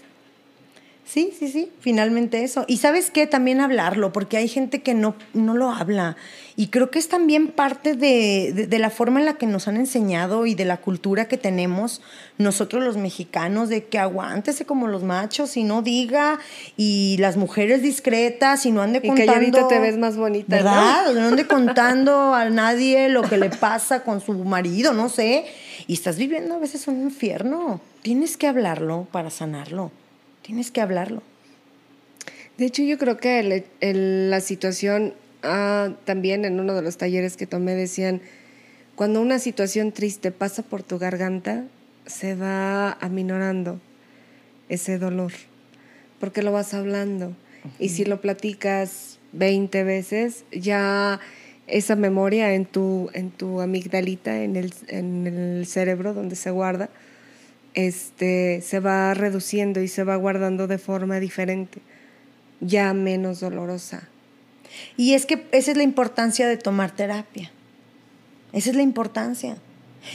Sí, 1.12 1.34
sí, 1.38 1.48
sí, 1.48 1.72
finalmente 1.80 2.44
eso. 2.44 2.66
Y 2.68 2.78
sabes 2.78 3.10
qué, 3.10 3.26
también 3.26 3.62
hablarlo, 3.62 4.14
porque 4.14 4.38
hay 4.38 4.48
gente 4.48 4.84
que 4.84 4.94
no, 4.94 5.16
no 5.34 5.56
lo 5.56 5.72
habla. 5.72 6.18
Y 6.56 6.68
creo 6.68 6.92
que 6.92 7.00
es 7.00 7.10
también 7.10 7.48
parte 7.48 7.96
de, 7.96 8.68
de, 8.70 8.78
la 8.80 8.92
forma 8.92 9.20
en 9.20 9.26
la 9.26 9.34
que 9.34 9.48
nos 9.48 9.68
han 9.68 9.78
enseñado 9.78 10.46
y 10.46 10.54
de 10.54 10.66
la 10.66 10.78
cultura 10.78 11.28
que 11.28 11.38
tenemos 11.38 12.04
nosotros 12.38 12.84
los 12.84 12.96
mexicanos, 12.96 13.70
de 13.70 13.86
que 13.86 13.98
aguántese 13.98 14.66
como 14.66 14.86
los 14.86 15.02
machos 15.02 15.58
y 15.58 15.64
no 15.64 15.82
diga, 15.82 16.38
y 16.78 17.18
las 17.18 17.38
mujeres 17.38 17.82
discretas 17.82 18.68
y 18.68 18.72
no 18.72 18.84
ande 18.84 19.02
contando. 19.02 19.42
Y 19.42 19.52
que 19.52 19.64
te 19.64 19.80
ves 19.80 19.98
más 19.98 20.16
bonita. 20.16 20.58
¿Verdad? 20.58 21.06
¿no? 21.08 21.14
no 21.22 21.28
ande 21.30 21.48
contando 21.48 22.36
a 22.36 22.52
nadie 22.52 23.10
lo 23.10 23.24
que 23.24 23.38
le 23.40 23.50
pasa 23.50 24.04
con 24.04 24.22
su 24.22 24.34
marido, 24.34 24.94
no 24.94 25.10
sé. 25.10 25.46
Y 25.88 25.94
estás 25.94 26.18
viviendo 26.18 26.54
a 26.54 26.60
veces 26.60 26.88
un 26.88 27.02
infierno. 27.02 27.82
Tienes 28.04 28.38
que 28.38 28.46
hablarlo 28.46 29.08
para 29.12 29.32
sanarlo. 29.32 29.92
Tienes 30.50 30.72
que 30.72 30.82
hablarlo. 30.82 31.22
De 32.58 32.66
hecho, 32.66 32.82
yo 32.82 32.98
creo 32.98 33.18
que 33.18 33.64
la 33.82 34.42
situación, 34.42 35.14
ah, 35.44 35.92
también 36.06 36.44
en 36.44 36.60
uno 36.60 36.74
de 36.74 36.82
los 36.82 36.98
talleres 36.98 37.38
que 37.38 37.46
tomé 37.46 37.76
decían, 37.76 38.20
cuando 38.96 39.22
una 39.22 39.38
situación 39.38 39.92
triste 39.92 40.32
pasa 40.32 40.64
por 40.64 40.82
tu 40.82 40.98
garganta, 40.98 41.66
se 42.08 42.34
va 42.34 42.94
aminorando 42.94 43.80
ese 44.70 44.98
dolor, 44.98 45.34
porque 46.20 46.42
lo 46.42 46.52
vas 46.52 46.74
hablando. 46.74 47.36
Y 47.78 47.90
si 47.90 48.04
lo 48.04 48.20
platicas 48.20 49.20
20 49.34 49.84
veces, 49.84 50.46
ya 50.52 51.20
esa 51.68 51.96
memoria 51.96 52.56
en 52.56 52.66
tu, 52.66 53.12
en 53.14 53.30
tu 53.30 53.62
amigdalita, 53.62 54.42
en 54.42 54.56
el, 54.56 54.74
en 54.88 55.28
el 55.28 55.68
cerebro 55.68 56.16
donde 56.16 56.36
se 56.36 56.50
guarda, 56.50 56.90
este, 57.88 58.62
se 58.62 58.80
va 58.80 59.14
reduciendo 59.14 59.82
y 59.82 59.88
se 59.88 60.04
va 60.04 60.16
guardando 60.16 60.68
de 60.68 60.78
forma 60.78 61.20
diferente, 61.20 61.82
ya 62.60 62.94
menos 62.94 63.40
dolorosa. 63.40 64.08
Y 64.98 65.14
es 65.14 65.26
que 65.26 65.46
esa 65.52 65.72
es 65.72 65.78
la 65.78 65.84
importancia 65.84 66.48
de 66.48 66.58
tomar 66.58 66.92
terapia. 66.92 67.52
Esa 68.54 68.70
es 68.72 68.76
la 68.76 68.82
importancia. 68.82 69.58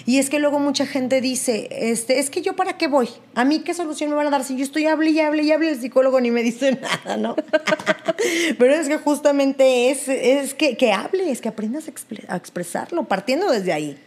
Y 0.06 0.18
es 0.18 0.30
que 0.30 0.38
luego 0.38 0.58
mucha 0.58 0.86
gente 0.86 1.20
dice, 1.20 1.68
este, 1.70 2.18
es 2.18 2.30
que 2.30 2.42
yo 2.42 2.56
para 2.56 2.78
qué 2.78 2.88
voy, 2.88 3.08
a 3.34 3.44
mí 3.44 3.60
qué 3.60 3.74
solución 3.74 4.10
me 4.10 4.16
van 4.16 4.26
a 4.26 4.30
dar 4.30 4.44
si 4.44 4.56
yo 4.56 4.64
estoy 4.64 4.86
hable 4.86 5.10
y 5.10 5.20
hable 5.20 5.42
y 5.42 5.52
hable, 5.52 5.70
el 5.70 5.80
psicólogo 5.80 6.20
ni 6.20 6.30
me 6.30 6.42
dice 6.42 6.72
nada, 7.04 7.16
¿no? 7.16 7.36
Pero 8.58 8.74
es 8.74 8.88
que 8.88 8.96
justamente 8.96 9.90
es, 9.90 10.08
es 10.08 10.54
que, 10.54 10.76
que 10.76 10.92
hables, 10.92 11.40
que 11.40 11.48
aprendas 11.48 11.86
a, 11.86 12.36
expresarlo, 12.36 13.04
partiendo 13.04 13.50
desde 13.50 13.72
ahí, 13.72 13.98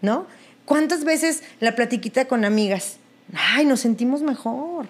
¿no? 0.00 0.26
¿Cuántas 0.64 1.04
veces 1.04 1.42
la 1.60 1.74
platiquita 1.74 2.26
con 2.26 2.44
amigas? 2.44 2.96
Ay, 3.34 3.64
nos 3.64 3.80
sentimos 3.80 4.22
mejor. 4.22 4.86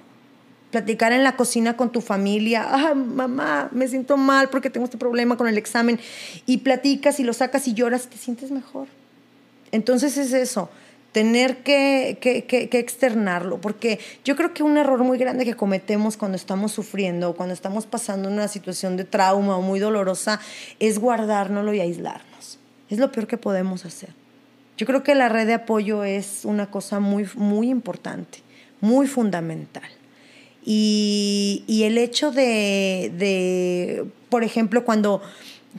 Platicar 0.70 1.12
en 1.12 1.22
la 1.22 1.36
cocina 1.36 1.76
con 1.76 1.92
tu 1.92 2.00
familia. 2.00 2.66
Ah, 2.66 2.94
mamá, 2.94 3.68
me 3.72 3.88
siento 3.88 4.16
mal 4.16 4.48
porque 4.48 4.70
tengo 4.70 4.84
este 4.84 4.98
problema 4.98 5.36
con 5.36 5.48
el 5.48 5.58
examen. 5.58 6.00
Y 6.46 6.58
platicas 6.58 7.20
y 7.20 7.24
lo 7.24 7.32
sacas 7.32 7.68
y 7.68 7.74
lloras, 7.74 8.08
te 8.08 8.16
sientes 8.16 8.50
mejor. 8.50 8.88
Entonces 9.70 10.18
es 10.18 10.32
eso, 10.34 10.68
tener 11.12 11.62
que, 11.62 12.18
externarlo, 12.72 13.58
porque 13.60 13.98
yo 14.24 14.36
creo 14.36 14.52
que 14.52 14.62
un 14.62 14.76
error 14.76 15.02
muy 15.02 15.18
grande 15.18 15.44
que 15.44 15.54
cometemos 15.54 16.16
cuando 16.16 16.36
estamos 16.36 16.72
sufriendo, 16.72 17.34
cuando 17.34 17.54
estamos 17.54 17.86
pasando 17.86 18.28
una 18.28 18.48
situación 18.48 18.96
de 18.96 19.04
trauma 19.04 19.56
o 19.56 19.62
muy 19.62 19.80
dolorosa, 19.80 20.40
es 20.78 20.98
guardárnoslo 20.98 21.72
y 21.72 21.80
aislarnos. 21.80 22.58
Es 22.90 22.98
lo 22.98 23.10
peor 23.10 23.26
que 23.26 23.38
podemos 23.38 23.86
hacer. 23.86 24.21
Yo 24.76 24.86
creo 24.86 25.02
que 25.02 25.14
la 25.14 25.28
red 25.28 25.46
de 25.46 25.54
apoyo 25.54 26.04
es 26.04 26.44
una 26.44 26.70
cosa 26.70 27.00
muy, 27.00 27.28
muy 27.34 27.68
importante, 27.68 28.38
muy 28.80 29.06
fundamental. 29.06 29.88
Y, 30.64 31.82
el 31.84 31.98
hecho 31.98 32.30
de, 32.30 33.12
de, 33.16 34.04
por 34.28 34.44
ejemplo, 34.44 34.84
cuando 34.84 35.20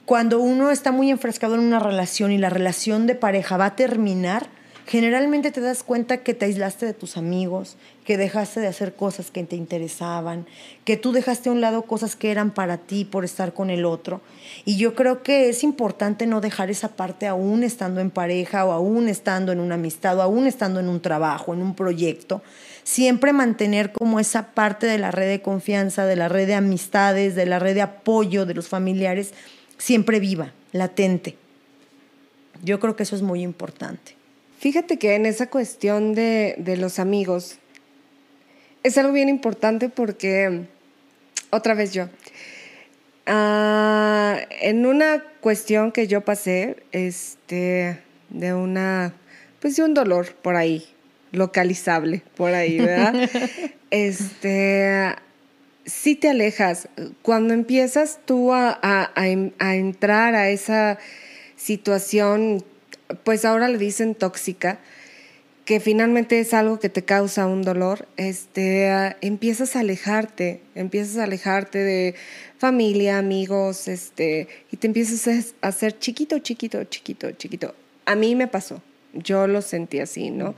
cuando 0.06 0.40
uno 0.40 0.72
está 0.72 0.92
muy 0.92 1.10
enfrascado 1.12 1.56
en 1.56 1.62
una 1.62 1.80
relación 1.80 2.32
y 2.32 2.38
la 2.38 2.50
relación 2.50 3.08
de 3.08 3.16
pareja 3.16 3.58
va 3.58 3.68
a 3.68 3.76
terminar, 3.76 4.48
generalmente 4.86 5.52
te 5.52 5.62
das 5.62 5.84
cuenta 5.84 6.18
que 6.18 6.34
te 6.34 6.46
aislaste 6.46 6.86
de 6.86 6.94
tus 6.94 7.18
amigos, 7.18 7.78
que 8.06 8.18
dejaste 8.18 8.60
de 8.60 8.68
hacer 8.68 8.96
cosas 8.96 9.32
que 9.32 9.44
te 9.44 9.56
interesaban, 9.56 10.46
que 10.84 10.98
tú 10.98 11.12
dejaste 11.12 11.50
a 11.50 11.52
un 11.52 11.62
lado 11.62 11.84
cosas 11.84 12.16
que 12.16 12.32
eran 12.32 12.52
para 12.52 12.78
ti 12.78 13.06
por 13.06 13.24
estar 13.24 13.54
con 13.54 13.70
el 13.70 13.86
otro. 13.86 14.22
Y 14.66 14.78
yo 14.78 14.96
creo 14.96 15.24
que 15.24 15.50
es 15.50 15.64
importante 15.64 16.28
no 16.28 16.42
dejar 16.42 16.70
esa 16.70 16.90
parte 16.90 17.28
aún 17.28 17.64
estando 17.64 18.02
en 18.02 18.12
pareja 18.12 18.66
o 18.66 18.72
aún 18.72 19.08
estando 19.08 19.52
en 19.52 19.60
una 19.60 19.76
amistad 19.76 20.18
o 20.18 20.22
aún 20.22 20.48
estando 20.48 20.80
en 20.80 20.90
un 20.90 21.02
trabajo, 21.02 21.54
en 21.54 21.62
un 21.62 21.76
proyecto. 21.76 22.42
Siempre 22.84 23.32
mantener 23.32 23.94
como 23.94 24.20
esa 24.20 24.52
parte 24.52 24.86
de 24.88 24.98
la 24.98 25.12
red 25.12 25.30
de 25.30 25.42
confianza, 25.42 26.06
de 26.06 26.18
la 26.18 26.28
red 26.28 26.48
de 26.48 26.56
amistades, 26.56 27.36
de 27.36 27.46
la 27.46 27.60
red 27.60 27.76
de 27.76 27.82
apoyo 27.82 28.46
de 28.46 28.54
los 28.54 28.68
familiares 28.68 29.34
siempre 29.78 30.20
viva, 30.20 30.54
latente. 30.72 31.38
Yo 32.64 32.80
creo 32.80 32.96
que 32.96 33.04
eso 33.04 33.16
es 33.16 33.22
muy 33.22 33.42
importante. 33.42 34.16
Fíjate 34.64 34.98
que 34.98 35.16
en 35.16 35.26
esa 35.26 35.48
cuestión 35.48 36.16
de, 36.16 36.56
los 36.80 36.98
amigos 36.98 37.58
es 38.82 38.98
algo 38.98 39.12
bien 39.12 39.28
importante 39.28 39.90
porque, 39.90 40.68
otra 41.50 41.74
vez 41.74 41.92
yo, 41.92 42.08
ah, 43.26 44.40
en 44.62 44.86
una 44.86 45.22
cuestión 45.42 45.92
que 45.92 46.08
yo 46.08 46.22
pasé, 46.22 46.78
este, 46.94 48.00
de 48.30 48.54
una, 48.54 49.14
pues 49.60 49.76
de 49.76 49.84
un 49.84 49.94
dolor 49.94 50.34
por 50.36 50.56
ahí, 50.56 50.86
localizable 51.34 52.22
por 52.38 52.54
ahí, 52.54 52.78
¿verdad? 52.78 53.30
este, 53.92 55.14
si 55.84 56.16
te 56.16 56.30
alejas. 56.30 56.88
Cuando 57.22 57.54
empiezas 57.54 58.22
tú 58.24 58.54
a, 58.54 59.12
entrar 59.18 60.36
a 60.36 60.50
esa 60.52 61.00
situación, 61.58 62.64
pues 63.24 63.46
ahora 63.46 63.68
le 63.68 63.78
dicen 63.78 64.16
tóxica, 64.16 64.80
que 65.66 65.80
finalmente 65.80 66.40
es 66.40 66.54
algo 66.54 66.80
que 66.80 66.90
te 66.90 67.04
causa 67.04 67.48
un 67.48 67.62
dolor, 67.62 68.08
este, 68.18 69.16
empiezas 69.22 69.76
a 69.76 69.80
alejarte, 69.80 70.62
empiezas 70.76 71.18
a 71.18 71.24
alejarte 71.24 71.80
de 71.80 72.16
familia, 72.58 73.18
amigos, 73.18 73.88
este, 73.88 74.50
y 74.72 74.78
te 74.78 74.88
empiezas 74.88 75.54
a 75.62 75.68
hacer 75.68 75.98
chiquito, 75.98 76.40
chiquito, 76.40 76.84
chiquito, 76.86 77.32
chiquito. 77.32 77.76
A 78.06 78.16
mí 78.16 78.36
me 78.36 78.48
pasó, 78.48 78.82
yo 79.14 79.48
lo 79.48 79.62
sentí 79.62 80.00
así, 80.00 80.32
¿no? 80.32 80.54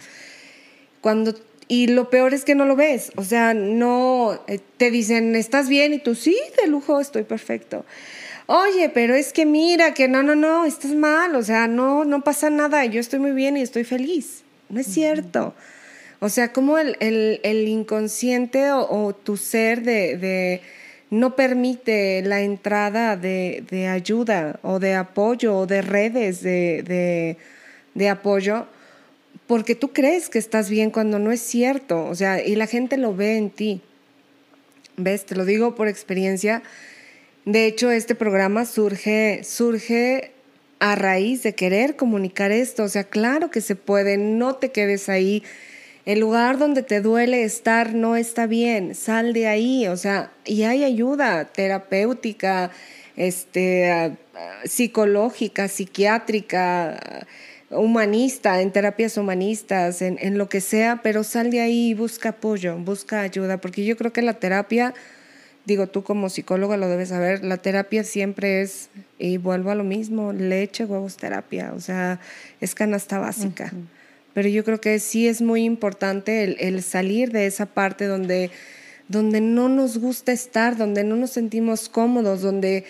Cuando 1.02 1.36
y 1.68 1.88
lo 1.88 2.10
peor 2.10 2.34
es 2.34 2.46
que 2.46 2.56
no 2.56 2.66
lo 2.66 2.76
ves, 2.76 3.12
o 3.16 3.24
sea, 3.24 3.54
no 3.54 4.40
eh, 4.48 4.60
te 4.78 4.92
dicen, 4.92 5.36
¿estás 5.36 5.68
bien? 5.68 5.94
Y 5.94 6.00
tú, 6.00 6.14
sí, 6.14 6.38
de 6.62 6.68
lujo, 6.68 7.00
estoy 7.00 7.24
perfecto. 7.24 7.86
Oye, 8.48 8.90
pero 8.90 9.16
es 9.16 9.34
que 9.34 9.46
mira, 9.48 9.96
que 9.96 10.08
no, 10.08 10.22
no, 10.22 10.36
no, 10.36 10.66
estás 10.66 10.92
mal, 10.92 11.36
o 11.36 11.42
sea, 11.42 11.68
no, 11.68 12.06
no 12.06 12.22
pasa 12.24 12.52
nada, 12.52 12.86
yo 12.86 13.00
estoy 13.00 13.18
muy 13.20 13.32
bien 13.32 13.58
y 13.58 13.62
estoy 13.62 13.84
feliz. 13.84 14.44
No 14.70 14.80
es 14.80 14.88
cierto. 14.88 15.56
O 16.20 16.30
sea, 16.30 16.54
como 16.54 16.78
el, 16.78 17.40
inconsciente 17.68 18.72
o, 18.72 19.16
tu 19.16 19.38
ser 19.38 19.82
de, 19.82 20.62
no 21.10 21.36
permite 21.36 22.22
la 22.24 22.42
entrada 22.42 23.18
de, 23.18 23.88
ayuda 23.92 24.60
o 24.62 24.80
de 24.80 24.94
apoyo 24.94 25.58
o 25.58 25.66
de 25.66 25.82
redes 25.82 26.42
de, 26.42 27.38
de 27.96 28.10
apoyo 28.10 28.68
porque 29.48 29.76
tú 29.76 29.94
crees 29.94 30.30
que 30.30 30.40
estás 30.40 30.70
bien 30.70 30.92
cuando 30.92 31.20
no 31.20 31.32
es 31.32 31.42
cierto, 31.42 32.06
o 32.06 32.16
sea, 32.16 32.44
y 32.44 32.56
la 32.56 32.68
gente 32.68 32.98
lo 32.98 33.16
ve 33.16 33.38
en 33.38 33.50
ti. 33.50 33.82
¿Ves? 34.98 35.26
Te 35.26 35.36
lo 35.36 35.46
digo 35.46 35.76
por 35.76 35.88
experiencia. 35.88 36.64
De 37.44 37.66
hecho, 37.66 37.92
este 37.92 38.16
programa 38.16 38.66
surge, 38.66 39.44
surge 39.44 40.32
a 40.80 40.96
raíz 40.96 41.44
de 41.44 41.54
querer 41.54 41.96
comunicar 41.96 42.52
esto. 42.52 42.84
O 42.84 42.88
sea, 42.88 43.04
claro 43.04 43.52
que 43.52 43.62
se 43.62 43.76
puede, 43.76 44.18
no 44.18 44.56
te 44.56 44.72
quedes 44.72 45.10
ahí. 45.10 45.44
El 46.06 46.20
lugar 46.20 46.58
donde 46.58 46.82
te 46.82 47.02
duele 47.02 47.44
estar 47.44 47.94
no 47.94 48.16
está 48.16 48.48
bien, 48.48 48.96
sal 48.96 49.34
de 49.34 49.48
ahí. 49.48 49.88
O 49.88 49.98
sea, 49.98 50.32
y 50.46 50.64
hay 50.64 50.84
ayuda 50.84 51.46
terapéutica, 51.46 52.72
este, 53.16 54.14
psicológica, 54.64 55.68
psiquiátrica 55.68 57.26
humanista, 57.78 58.62
en 58.62 58.72
terapias 58.72 59.18
humanistas, 59.18 60.02
en, 60.02 60.38
lo 60.38 60.50
que 60.50 60.62
sea, 60.62 61.02
pero 61.04 61.24
sal 61.24 61.52
de 61.52 61.62
ahí 61.62 61.90
y 61.90 61.94
busca 61.94 62.30
apoyo, 62.30 62.78
busca 62.78 63.22
ayuda, 63.22 63.58
porque 63.58 63.86
yo 63.86 63.98
creo 63.98 64.12
que 64.14 64.22
la 64.22 64.34
terapia, 64.34 64.94
digo 65.66 65.88
tú 65.88 66.04
como 66.04 66.30
psicóloga 66.30 66.78
lo 66.78 66.88
debes 66.88 67.10
saber, 67.10 67.44
la 67.44 67.58
terapia 67.58 68.04
siempre 68.04 68.62
es, 68.62 68.90
y 69.20 69.38
vuelvo 69.38 69.72
a 69.72 69.76
lo 69.76 69.84
mismo, 69.84 70.34
leche, 70.34 70.86
huevos, 70.86 71.18
terapia, 71.18 71.74
o 71.76 71.80
sea, 71.80 72.20
es 72.62 72.76
canasta 72.76 73.20
básica. 73.20 73.72
Pero 74.34 74.50
yo 74.50 74.64
creo 74.64 74.82
que 74.82 75.00
sí 75.00 75.28
es 75.28 75.42
muy 75.42 75.64
importante 75.64 76.44
el, 76.44 76.58
el 76.60 76.84
salir 76.84 77.32
de 77.32 77.46
esa 77.46 77.66
parte 77.66 78.06
donde, 78.06 78.52
donde 79.08 79.40
no 79.40 79.70
nos 79.70 79.98
gusta 79.98 80.34
estar, 80.34 80.76
donde 80.76 81.04
no 81.04 81.16
nos 81.16 81.32
sentimos 81.32 81.88
cómodos, 81.88 82.42
donde 82.42 82.84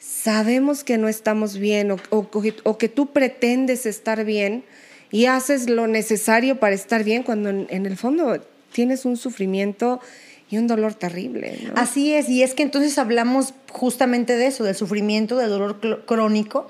sabemos 0.00 0.82
que 0.82 0.98
no 0.98 1.08
estamos 1.08 1.58
bien 1.58 1.92
o, 1.92 2.78
que 2.78 2.88
tú 2.88 3.12
pretendes 3.12 3.86
estar 3.86 4.24
bien 4.24 4.64
y 5.12 5.26
haces 5.26 5.68
lo 5.68 5.86
necesario 5.86 6.58
para 6.58 6.74
estar 6.74 7.04
bien 7.04 7.22
cuando 7.22 7.50
en, 7.50 7.86
el 7.86 7.96
fondo 7.96 8.40
tienes 8.72 9.04
un 9.04 9.16
sufrimiento 9.16 10.00
y 10.48 10.56
un 10.58 10.66
dolor 10.66 10.94
terrible. 10.94 11.70
Así 11.76 12.12
es, 12.14 12.28
y 12.28 12.42
es 12.42 12.54
que 12.54 12.62
entonces 12.62 12.98
hablamos 12.98 13.54
justamente 13.70 14.36
de 14.36 14.46
eso, 14.46 14.64
del 14.64 14.74
sufrimiento, 14.74 15.36
del 15.36 15.50
dolor 15.50 16.04
crónico. 16.06 16.60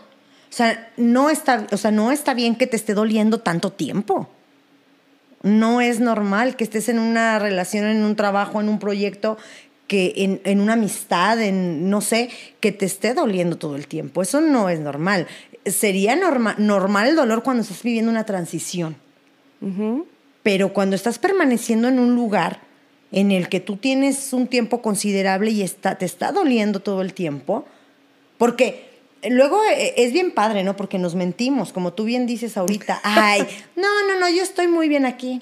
O 0.51 0.53
sea, 0.53 0.91
no 0.97 1.31
está, 1.31 1.67
o 1.71 1.77
sea, 1.77 1.93
no 1.93 2.11
está 2.11 2.35
bien 2.35 2.57
que 2.57 2.67
te 2.67 2.77
esté 2.77 2.95
doliendo 2.95 3.39
tanto 3.39 3.71
tiempo. 3.73 4.29
No 5.43 5.81
es 5.81 6.01
normal 6.01 6.57
que 6.57 6.65
estés 6.65 6.89
en 6.89 6.99
una 6.99 7.39
relación, 7.39 7.87
en 7.87 8.03
un 8.03 8.17
trabajo, 8.17 8.61
en 8.61 8.69
un 8.69 8.79
proyecto 8.79 9.39
que 9.91 10.41
en, 10.45 10.61
una 10.61 10.75
amistad, 10.75 11.43
en 11.43 11.91
no 11.91 12.01
sé, 12.01 12.31
que 12.61 12.71
te 12.71 12.87
esté 12.87 13.13
doliendo 13.13 13.59
todo 13.59 13.75
el 13.75 13.89
tiempo. 13.89 14.23
Eso 14.23 14.41
no 14.41 14.69
es 14.69 14.79
normal. 14.79 15.27
Sería 15.67 16.15
normal 16.15 17.09
el 17.09 17.17
dolor 17.17 17.43
cuando 17.43 17.65
estás 17.65 17.83
viviendo 17.83 18.09
una 18.09 18.25
transición. 18.25 18.95
Pero 20.45 20.73
cuando 20.73 20.95
estás 20.95 21.19
permaneciendo 21.19 21.89
en 21.89 21.99
un 21.99 22.15
lugar 22.15 22.61
en 23.11 23.33
el 23.33 23.49
que 23.49 23.59
tú 23.59 23.79
tienes 23.79 24.33
un 24.33 24.47
tiempo 24.47 24.81
considerable 24.81 25.51
y 25.51 25.63
está, 25.63 25.99
te 25.99 26.05
está 26.05 26.31
doliendo 26.31 26.79
todo 26.79 27.03
el 27.03 27.13
tiempo, 27.13 27.65
porque 28.39 28.91
luego 29.29 29.61
eh, 29.77 29.95
es 29.97 30.13
bien 30.13 30.31
padre, 30.31 30.63
¿no? 30.63 30.77
Porque 30.77 31.01
nos 31.01 31.17
mentimos, 31.17 31.73
como 31.73 31.95
tú 31.95 32.05
bien 32.05 32.29
dices 32.29 32.57
ahorita, 32.57 33.01
ay, 33.03 33.45
no, 33.75 34.07
no, 34.07 34.21
no, 34.21 34.29
yo 34.29 34.45
estoy 34.45 34.69
muy 34.69 34.89
bien 34.89 35.05
aquí. 35.05 35.41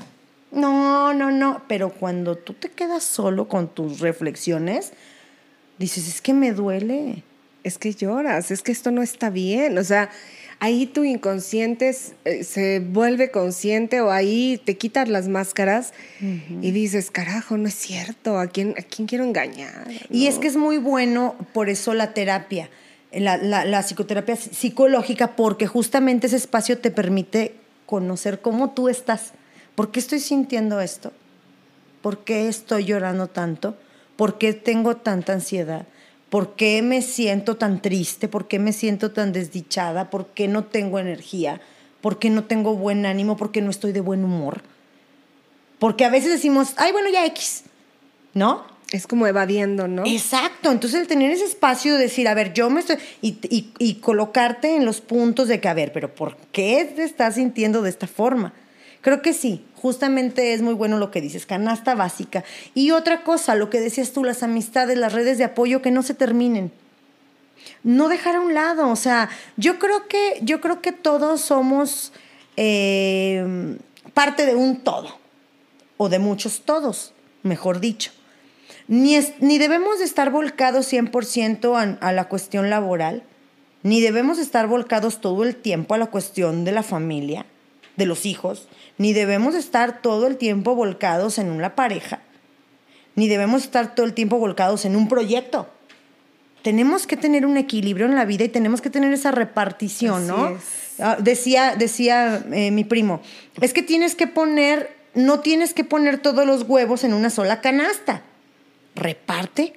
No, 0.51 1.13
no, 1.15 1.31
no. 1.31 1.63
Pero 1.69 1.91
cuando 1.91 2.37
tú 2.37 2.55
te 2.55 2.71
quedas 2.71 3.05
solo 3.05 3.49
con 3.49 3.69
tus 3.69 4.01
reflexiones, 4.01 4.93
dices, 5.79 6.09
es 6.09 6.21
que 6.21 6.33
me 6.33 6.53
duele. 6.53 7.23
Es 7.65 7.77
que 7.77 7.93
lloras, 7.93 8.51
es 8.51 8.63
que 8.63 8.73
esto 8.73 8.91
no 8.91 9.03
está 9.03 9.31
bien. 9.31 9.77
O 9.79 9.85
sea, 9.85 10.11
ahí 10.61 10.87
tu 10.87 11.05
inconsciente 11.05 11.95
eh, 12.25 12.45
se 12.45 12.81
vuelve 12.81 13.31
consciente 13.31 14.01
o 14.01 14.11
ahí 14.11 14.61
te 14.65 14.77
quitas 14.77 15.09
las 15.09 15.29
máscaras 15.29 15.93
y 16.21 16.71
dices, 16.71 17.11
carajo, 17.11 17.57
no 17.57 17.69
es 17.69 17.75
cierto, 17.75 18.39
¿a 18.39 18.47
quién, 18.47 18.75
a 18.79 18.83
quién 18.83 19.07
quiero 19.07 19.25
engañar? 19.25 19.89
Y 20.11 20.27
es 20.27 20.39
que 20.39 20.49
es 20.49 20.57
muy 20.57 20.79
bueno 20.79 21.37
por 21.53 21.69
eso 21.69 21.95
la 21.95 22.15
terapia, 22.15 22.71
la, 23.13 23.37
la, 23.37 23.65
la 23.65 23.83
psicoterapia 23.83 24.37
psicológica, 24.37 25.37
porque 25.37 25.67
justamente 25.67 26.27
ese 26.27 26.37
espacio 26.37 26.79
te 26.79 26.91
permite 26.91 27.55
conocer 27.87 28.41
cómo 28.41 28.71
tú 28.71 28.89
estás. 28.89 29.33
¿Por 29.79 29.93
qué 29.93 30.01
estoy 30.01 30.19
sintiendo 30.19 30.81
esto? 30.81 31.13
¿Por 32.03 32.25
qué 32.25 32.49
estoy 32.49 32.87
llorando 32.87 33.29
tanto? 33.29 33.77
¿Por 34.17 34.37
qué 34.37 34.53
tengo 34.53 34.97
tanta 34.97 35.35
ansiedad? 35.35 35.87
¿Por 36.31 36.57
qué 36.57 36.83
me 36.83 37.01
siento 37.01 37.59
tan 37.59 37.81
triste? 37.81 38.27
¿Por 38.27 38.49
qué 38.49 38.59
me 38.59 38.73
siento 38.73 39.13
tan 39.13 39.33
desdichada? 39.33 40.11
¿Por 40.11 40.27
qué 40.27 40.49
no 40.49 40.65
tengo 40.65 40.99
energía? 40.99 41.61
¿Por 42.01 42.19
qué 42.19 42.29
no 42.29 42.43
tengo 42.43 42.75
buen 42.75 43.07
ánimo? 43.07 43.37
¿Por 43.37 43.53
qué 43.53 43.63
no 43.63 43.71
estoy 43.71 43.93
de 43.93 44.01
buen 44.01 44.25
humor? 44.25 44.63
Porque 45.79 46.05
a 46.05 46.11
veces 46.11 46.33
decimos, 46.33 46.73
ay, 46.77 46.91
bueno, 46.91 47.09
ya 47.09 47.25
X, 47.27 47.63
¿no? 48.35 48.65
Es 48.91 49.07
como 49.07 49.29
evadiendo, 49.29 49.87
¿no? 49.87 50.05
Exacto. 50.07 50.73
Entonces, 50.73 51.03
el 51.03 51.07
tener 51.07 51.31
ese 51.31 51.45
espacio 51.45 51.95
de 51.95 52.01
decir, 52.01 52.27
a 52.27 52.35
ver, 52.35 52.53
yo 52.53 52.69
me 52.69 52.81
estoy. 52.81 52.97
Y, 53.23 53.39
y, 53.79 53.95
colocarte 54.01 54.75
en 54.75 54.85
los 54.85 55.01
puntos 55.01 55.47
de 55.47 55.61
que, 55.61 55.69
a 55.69 55.75
ver, 55.75 55.93
pero 55.93 56.13
¿por 56.13 56.37
qué 56.51 56.93
te 56.97 57.05
estás 57.05 57.37
sintiendo 57.37 57.81
de 57.83 57.91
esta 57.91 58.09
forma? 58.09 58.55
Creo 59.01 59.23
que 59.23 59.33
sí, 59.33 59.65
justamente 59.77 60.55
es 60.55 60.63
muy 60.63 60.75
bueno 60.75 60.99
lo 60.99 61.11
que 61.11 61.21
dices, 61.21 61.47
canasta 61.47 61.95
básica. 61.95 62.45
Y 62.75 62.91
otra 62.91 63.23
cosa, 63.23 63.55
lo 63.55 63.71
que 63.71 63.81
decías 63.81 64.13
tú, 64.13 64.25
las 64.25 64.43
amistades, 64.43 64.99
las 64.99 65.13
redes 65.13 65.39
de 65.39 65.45
apoyo 65.45 65.83
que 65.83 65.91
no 65.91 66.03
se 66.03 66.15
terminen. 66.15 66.73
No 67.83 68.09
dejar 68.09 68.37
a 68.37 68.41
un 68.41 68.55
lado. 68.55 68.89
O 68.89 68.97
sea, 68.97 69.29
yo 69.57 69.79
creo 69.79 70.09
que, 70.09 70.39
yo 70.43 70.61
creo 70.61 70.81
que 70.81 70.93
todos 70.93 71.41
somos 71.41 72.13
eh, 72.57 73.77
parte 74.15 74.47
de 74.47 74.55
un 74.55 74.81
todo. 74.83 75.19
O 75.97 76.09
de 76.09 76.19
muchos 76.19 76.63
todos, 76.63 77.13
mejor 77.43 77.81
dicho 77.81 78.13
ni, 78.89 79.59
debemos 79.59 79.99
de 79.99 80.07
estar 80.07 80.31
volcados 80.31 80.91
100% 80.91 81.77
a, 81.77 82.07
a 82.07 82.13
la 82.13 82.29
cuestión 82.29 82.71
laboral, 82.71 83.23
ni 83.83 84.01
debemos 84.01 84.39
estar 84.39 84.67
volcados 84.67 85.21
todo 85.21 85.45
el 85.45 85.55
tiempo 85.55 85.95
a 85.95 85.99
la 85.99 86.07
cuestión 86.07 86.65
de 86.65 86.73
la 86.73 86.83
familia, 86.83 87.47
de 87.97 88.07
los 88.07 88.27
hijos, 88.27 88.67
ni 88.99 89.13
debemos 89.13 89.55
estar 89.55 90.03
todo 90.03 90.27
el 90.27 90.37
tiempo 90.37 90.75
volcados 90.75 91.39
en 91.39 91.51
una 91.51 91.75
pareja, 91.75 92.21
ni 93.15 93.29
debemos 93.29 93.65
estar 93.65 93.95
todo 93.95 94.07
el 94.07 94.15
tiempo 94.15 94.39
volcados 94.39 94.85
en 94.85 94.97
un 94.97 95.09
proyecto. 95.09 95.69
Tenemos 96.63 97.07
que 97.07 97.17
tener 97.17 97.47
un 97.47 97.57
equilibrio 97.57 98.07
en 98.07 98.15
la 98.15 98.25
vida 98.25 98.45
y 98.45 98.49
tenemos 98.49 98.81
que 98.81 98.91
tener 98.91 99.13
esa 99.13 99.31
repartición, 99.31 100.27
¿no? 100.27 100.59
Ah, 100.99 101.17
decía 101.21 101.77
decía 101.77 102.45
eh, 102.53 102.73
mi 102.73 102.85
primo, 102.85 103.23
es 103.61 103.73
que 103.73 103.83
tienes 103.83 104.17
que 104.17 104.27
poner, 104.27 104.91
no 105.15 105.41
tienes 105.41 105.73
que 105.73 105.85
poner 105.85 106.19
todos 106.19 106.45
los 106.45 106.63
huevos 106.63 107.05
en 107.05 107.15
una 107.15 107.31
sola 107.31 107.61
canasta 107.61 108.23
reparte, 108.99 109.75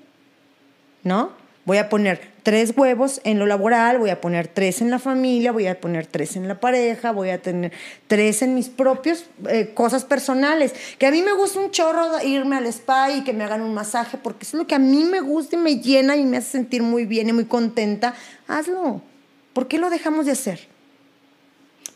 ¿no? 1.04 1.32
Voy 1.66 1.78
a 1.78 1.90
poner 1.90 2.31
tres 2.44 2.74
huevos 2.76 3.22
en 3.24 3.40
lo 3.40 3.46
laboral, 3.46 4.00
voy 4.00 4.10
a 4.10 4.22
poner 4.22 4.48
tres 4.48 4.82
en 4.82 4.90
la 4.90 5.00
familia, 5.00 5.52
voy 5.52 5.68
a 5.68 5.80
poner 5.80 6.08
tres 6.08 6.36
en 6.36 6.48
la 6.48 6.60
pareja, 6.60 7.12
voy 7.12 7.30
a 7.30 7.42
tener 7.42 7.72
tres 8.08 8.42
en 8.42 8.56
mis 8.56 8.70
propias 8.70 9.26
eh, 9.50 9.72
cosas 9.74 10.06
personales. 10.06 10.74
Que 10.98 11.08
a 11.08 11.12
mí 11.12 11.22
me 11.22 11.34
gusta 11.34 11.60
un 11.60 11.72
chorro 11.72 12.22
irme 12.24 12.56
al 12.56 12.66
spa 12.68 13.12
y 13.12 13.24
que 13.24 13.34
me 13.34 13.44
hagan 13.44 13.62
un 13.62 13.74
masaje, 13.74 14.18
porque 14.18 14.46
es 14.46 14.54
lo 14.54 14.66
que 14.66 14.76
a 14.76 14.80
mí 14.80 15.04
me 15.04 15.22
gusta 15.22 15.56
y 15.56 15.60
me 15.60 15.78
llena 15.78 16.16
y 16.16 16.24
me 16.24 16.38
hace 16.38 16.52
sentir 16.52 16.82
muy 16.82 17.06
bien 17.06 17.30
y 17.30 17.34
muy 17.34 17.46
contenta. 17.46 18.16
Hazlo. 18.48 19.02
¿Por 19.54 19.68
qué 19.68 19.78
lo 19.78 19.90
dejamos 19.90 20.26
de 20.26 20.32
hacer? 20.32 20.71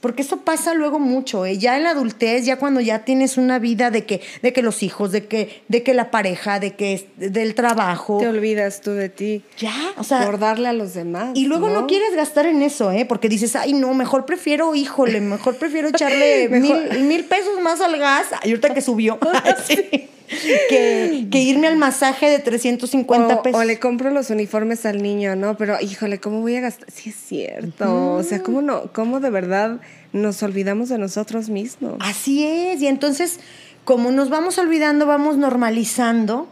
Porque 0.05 0.21
eso 0.21 0.41
pasa 0.41 0.75
luego 0.75 0.99
mucho, 0.99 1.47
¿eh? 1.47 1.57
ya 1.57 1.77
en 1.77 1.83
la 1.83 1.89
adultez, 1.89 2.45
ya 2.45 2.59
cuando 2.59 2.79
ya 2.79 2.99
tienes 3.05 3.39
una 3.39 3.57
vida 3.57 3.89
de 3.89 4.05
que, 4.05 4.21
de 4.43 4.53
que 4.53 4.61
los 4.61 4.83
hijos, 4.83 5.11
de 5.11 5.25
que, 5.25 5.63
de 5.67 5.81
que 5.81 5.95
la 5.95 6.11
pareja, 6.11 6.59
de 6.59 6.75
que 6.75 7.09
del 7.17 7.55
trabajo. 7.55 8.19
Te 8.19 8.27
olvidas 8.27 8.81
tú 8.81 8.91
de 8.91 9.09
ti. 9.09 9.41
Ya, 9.57 9.73
o 9.97 10.03
sea. 10.03 10.23
Por 10.23 10.37
darle 10.37 10.67
a 10.67 10.73
los 10.73 10.93
demás. 10.93 11.31
Y 11.33 11.47
luego 11.47 11.69
¿no? 11.69 11.87
quieres 11.87 12.15
gastar 12.15 12.45
en 12.45 12.61
eso, 12.61 12.91
¿eh? 12.91 13.05
Porque 13.05 13.29
dices, 13.29 13.55
ay, 13.55 13.73
no, 13.73 13.95
mejor 13.95 14.27
prefiero, 14.27 14.75
híjole, 14.75 15.21
mejor 15.21 15.55
prefiero 15.55 15.87
echarle 15.87 16.49
Mil, 16.99 17.23
pesos 17.23 17.59
más 17.63 17.81
al 17.81 17.97
gas. 17.97 18.27
Y 18.43 18.49
ahorita 18.49 18.75
que 18.75 18.81
subió. 18.81 19.17
sí. 19.67 20.09
que, 20.27 21.27
irme 21.31 21.67
al 21.67 21.77
masaje 21.77 22.29
de 22.29 22.39
350 22.39 23.41
pesos. 23.41 23.59
O 23.59 23.63
le 23.63 23.79
compro 23.79 24.11
los 24.11 24.29
uniformes 24.29 24.85
al 24.85 25.01
niño, 25.01 25.35
¿no? 25.35 25.57
Pero, 25.57 25.77
híjole, 25.81 26.19
¿cómo 26.19 26.41
voy 26.41 26.55
a 26.55 26.61
gastar? 26.61 26.89
Sí, 26.91 27.09
es 27.09 27.15
cierto. 27.15 28.15
O 28.15 28.23
sea, 28.23 28.41
¿cómo, 28.41 28.61
no, 28.61 28.91
¿cómo 28.93 29.19
de 29.19 29.29
verdad 29.29 29.79
nos 30.13 30.41
olvidamos 30.43 30.89
de 30.89 30.97
nosotros 30.97 31.49
mismos? 31.49 31.95
Así 31.99 32.45
es. 32.45 32.81
Y 32.81 32.87
entonces, 32.87 33.39
como 33.83 34.11
nos 34.11 34.29
vamos 34.29 34.57
olvidando, 34.57 35.05
vamos 35.05 35.37
normalizando 35.37 36.47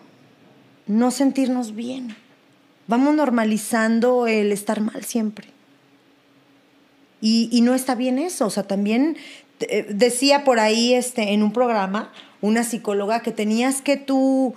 no 0.88 1.12
sentirnos 1.12 1.76
bien. 1.76 2.16
Vamos 2.88 3.16
normalizando 3.16 4.28
el 4.28 4.52
estar 4.52 4.82
mal 4.82 5.04
siempre. 5.04 5.48
Y, 7.22 7.48
y 7.52 7.62
no 7.62 7.74
está 7.74 7.96
bien 7.96 8.20
eso. 8.20 8.46
O 8.46 8.50
sea, 8.50 8.64
también 8.64 9.16
eh, 9.62 9.88
decía 9.90 10.44
por 10.44 10.60
ahí 10.60 10.94
este, 10.94 11.34
en 11.34 11.44
un 11.44 11.54
programa 11.54 12.12
una 12.44 12.66
psicóloga 12.66 13.22
que 13.22 13.32
tenías 13.32 13.82
que 13.82 13.96
tú 13.96 14.54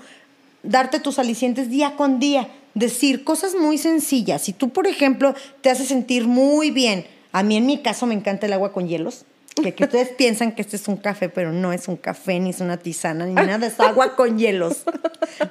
darte 0.64 0.99
tus 0.99 1.20
alicientes 1.20 1.70
día 1.70 1.94
con 1.94 2.18
día, 2.18 2.49
decir 2.75 3.22
cosas 3.22 3.55
muy 3.55 3.79
sencillas. 3.79 4.42
Si 4.42 4.53
tú, 4.53 4.70
por 4.70 4.88
ejemplo, 4.88 5.37
te 5.61 5.70
hace 5.70 5.85
sentir 5.85 6.27
muy 6.27 6.72
bien, 6.72 7.07
a 7.31 7.44
mí 7.44 7.57
en 7.57 7.64
mi 7.64 7.79
caso 7.79 8.07
me 8.07 8.14
encanta 8.14 8.46
el 8.46 8.55
agua 8.55 8.72
con 8.72 8.88
hielos, 8.88 9.25
que, 9.62 9.72
que 9.72 9.85
ustedes 9.85 10.09
piensan 10.18 10.51
que 10.51 10.62
este 10.62 10.75
es 10.75 10.88
un 10.88 10.96
café, 10.96 11.29
pero 11.29 11.53
no 11.53 11.72
es 11.72 11.87
un 11.87 11.96
café, 11.96 12.40
ni 12.40 12.51
es 12.51 12.61
una 12.61 12.77
tisana, 12.77 13.25
ni 13.25 13.35
nada, 13.35 13.68
es 13.68 13.79
agua 13.79 14.16
con 14.16 14.37
hielos, 14.37 14.83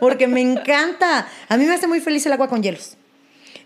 porque 0.02 0.28
me 0.28 0.41
encanta. 0.41 1.30
A 1.48 1.56
mí 1.56 1.63
me 1.63 1.74
hace 1.74 1.88
muy 1.88 2.02
feliz 2.02 2.26
el 2.26 2.34
agua 2.34 2.50
con 2.50 2.62
hielos. 2.62 2.98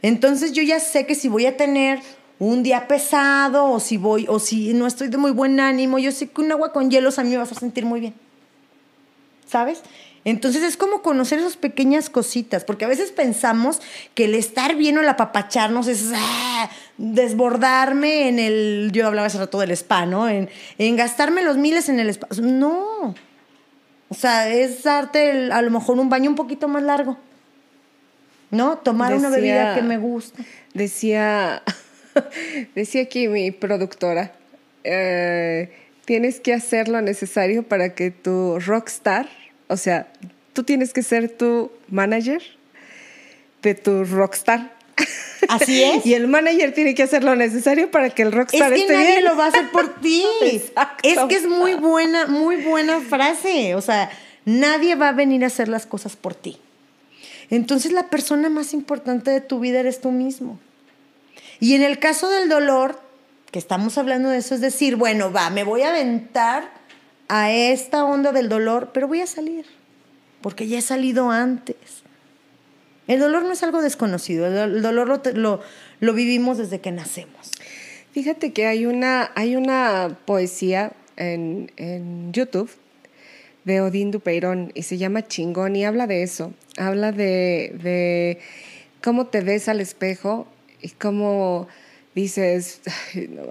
Entonces 0.03 0.51
yo 0.51 0.61
ya 0.61 0.79
sé 0.79 1.07
que 1.07 1.15
si 1.15 1.27
voy 1.27 1.47
a 1.47 1.57
tener 1.57 2.01
un 2.37 2.61
día 2.61 2.87
pesado 2.87 3.65
o 3.65 3.79
si 3.79 3.97
voy 3.97 4.27
o 4.29 4.37
si 4.37 4.75
no 4.75 4.85
estoy 4.85 5.07
de 5.07 5.17
muy 5.17 5.31
buen 5.31 5.59
ánimo, 5.59 5.97
yo 5.97 6.11
sé 6.11 6.29
que 6.29 6.41
un 6.41 6.51
agua 6.51 6.71
con 6.71 6.91
hielos 6.91 7.17
a 7.17 7.23
mí 7.23 7.31
me 7.31 7.37
va 7.37 7.41
a 7.41 7.45
hacer 7.45 7.57
sentir 7.57 7.83
muy 7.83 7.99
bien. 7.99 8.28
¿Sabes? 9.49 9.81
Entonces 10.25 10.63
es 10.63 10.77
como 10.77 11.01
conocer 11.01 11.39
esas 11.39 11.57
pequeñas 11.57 12.09
cositas, 12.09 12.63
porque 12.63 12.85
a 12.85 12.87
veces 12.87 13.11
pensamos 13.11 13.81
que 14.13 14.25
el 14.25 14.35
estar 14.35 14.75
bien 14.75 14.97
o 14.97 15.01
el 15.01 15.09
apapacharnos 15.09 15.87
es 15.87 16.11
ah, 16.13 16.69
desbordarme 16.97 18.27
en 18.27 18.37
el, 18.37 18.91
yo 18.93 19.07
hablaba 19.07 19.27
hace 19.27 19.37
rato 19.37 19.59
del 19.59 19.71
spa, 19.71 20.05
¿no? 20.05 20.27
En, 20.29 20.49
gastarme 20.95 21.41
los 21.41 21.57
miles 21.57 21.89
en 21.89 21.99
el 21.99 22.09
spa. 22.09 22.27
No. 22.41 23.15
O 24.09 24.13
sea, 24.15 24.49
es 24.49 24.83
darte 24.83 25.51
a 25.51 25.61
lo 25.61 25.71
mejor 25.71 25.97
un 25.99 26.09
baño 26.09 26.29
un 26.29 26.35
poquito 26.35 26.67
más 26.67 26.83
largo. 26.83 27.17
¿No? 28.51 28.79
Tomar 28.79 29.13
una 29.13 29.29
bebida 29.29 29.75
que 29.75 29.83
me 29.83 29.97
gusta. 29.97 30.43
Decía, 30.73 31.61
decía 32.75 33.03
aquí 33.03 33.27
mi 33.27 33.51
productora, 33.51 34.33
eh, 34.83 35.71
tienes 36.05 36.39
que 36.39 36.53
hacer 36.53 36.87
lo 36.87 37.01
necesario 37.01 37.61
para 37.61 37.93
que 37.93 38.09
tu 38.09 38.59
rockstar 38.59 39.27
o 39.69 39.77
sea, 39.77 40.11
tú 40.53 40.63
tienes 40.63 40.91
que 40.93 41.03
ser 41.03 41.29
tu 41.29 41.71
manager 41.87 42.41
de 43.61 43.75
tu 43.75 44.03
rockstar. 44.03 44.73
Así 45.47 45.83
es. 45.83 46.05
y 46.05 46.15
el 46.15 46.27
manager 46.27 46.73
tiene 46.73 46.95
que 46.95 47.03
hacer 47.03 47.23
lo 47.23 47.35
necesario 47.35 47.89
para 47.91 48.09
que 48.09 48.23
el 48.23 48.31
rockstar 48.31 48.73
es 48.73 48.83
que 48.83 48.93
nadie 48.93 49.21
lo 49.21 49.37
va 49.37 49.45
a 49.45 49.47
hacer 49.49 49.69
por 49.71 49.95
ti. 50.01 50.25
Es 51.03 51.19
que 51.29 51.35
es 51.35 51.47
muy 51.47 51.75
buena, 51.75 52.25
muy 52.25 52.57
buena 52.57 52.99
frase. 52.99 53.75
O 53.75 53.81
sea, 53.81 54.09
nadie 54.43 54.95
va 54.95 55.09
a 55.09 55.13
venir 55.13 55.43
a 55.43 55.47
hacer 55.47 55.69
las 55.69 55.85
cosas 55.85 56.15
por 56.15 56.33
ti. 56.33 56.57
Entonces 57.51 57.91
la 57.91 58.09
persona 58.09 58.49
más 58.49 58.73
importante 58.73 59.31
de 59.31 59.41
tu 59.41 59.59
vida 59.59 59.79
eres 59.79 60.01
tú 60.01 60.11
mismo. 60.11 60.59
Y 61.59 61.75
en 61.75 61.83
el 61.83 61.99
caso 61.99 62.29
del 62.29 62.49
dolor, 62.49 62.99
que 63.51 63.59
estamos 63.59 63.97
hablando 63.97 64.29
de 64.29 64.39
eso, 64.39 64.55
es 64.55 64.61
decir, 64.61 64.95
bueno, 64.95 65.31
va, 65.31 65.49
me 65.49 65.63
voy 65.63 65.81
a 65.83 65.89
aventar 65.89 66.78
a 67.29 67.51
esta 67.51 68.03
onda 68.03 68.31
del 68.33 68.49
dolor, 68.49 68.89
pero 68.93 69.07
voy 69.07 69.21
a 69.21 69.27
salir, 69.27 69.65
porque 70.41 70.67
ya 70.67 70.79
he 70.79 70.81
salido 70.81 71.29
antes. 71.29 71.77
El 73.07 73.19
dolor 73.19 73.43
no 73.43 73.53
es 73.53 73.63
algo 73.63 73.81
desconocido, 73.81 74.45
el 74.47 74.81
dolor 74.81 75.21
lo, 75.35 75.61
lo, 75.99 76.13
vivimos 76.13 76.57
desde 76.57 76.79
que 76.79 76.91
nacemos. 76.91 77.51
Fíjate 78.11 78.51
que 78.51 78.65
hay 78.67 78.85
una, 78.85 79.31
hay 79.35 79.55
una 79.55 80.17
poesía 80.25 80.91
en, 81.17 81.71
en 81.77 82.33
YouTube 82.33 82.69
de 83.63 83.81
Odín 83.81 84.11
Dupeirón 84.11 84.71
y 84.73 84.83
se 84.83 84.97
llama 84.97 85.27
Chingón 85.27 85.75
y 85.75 85.85
habla 85.85 86.07
de 86.07 86.23
eso, 86.23 86.53
habla 86.77 87.11
de, 87.11 87.75
de 87.81 88.39
cómo 89.03 89.27
te 89.27 89.41
ves 89.41 89.69
al 89.69 89.81
espejo 89.81 90.47
y 90.81 90.89
cómo 90.89 91.67
dices, 92.21 92.81
no 93.29 93.43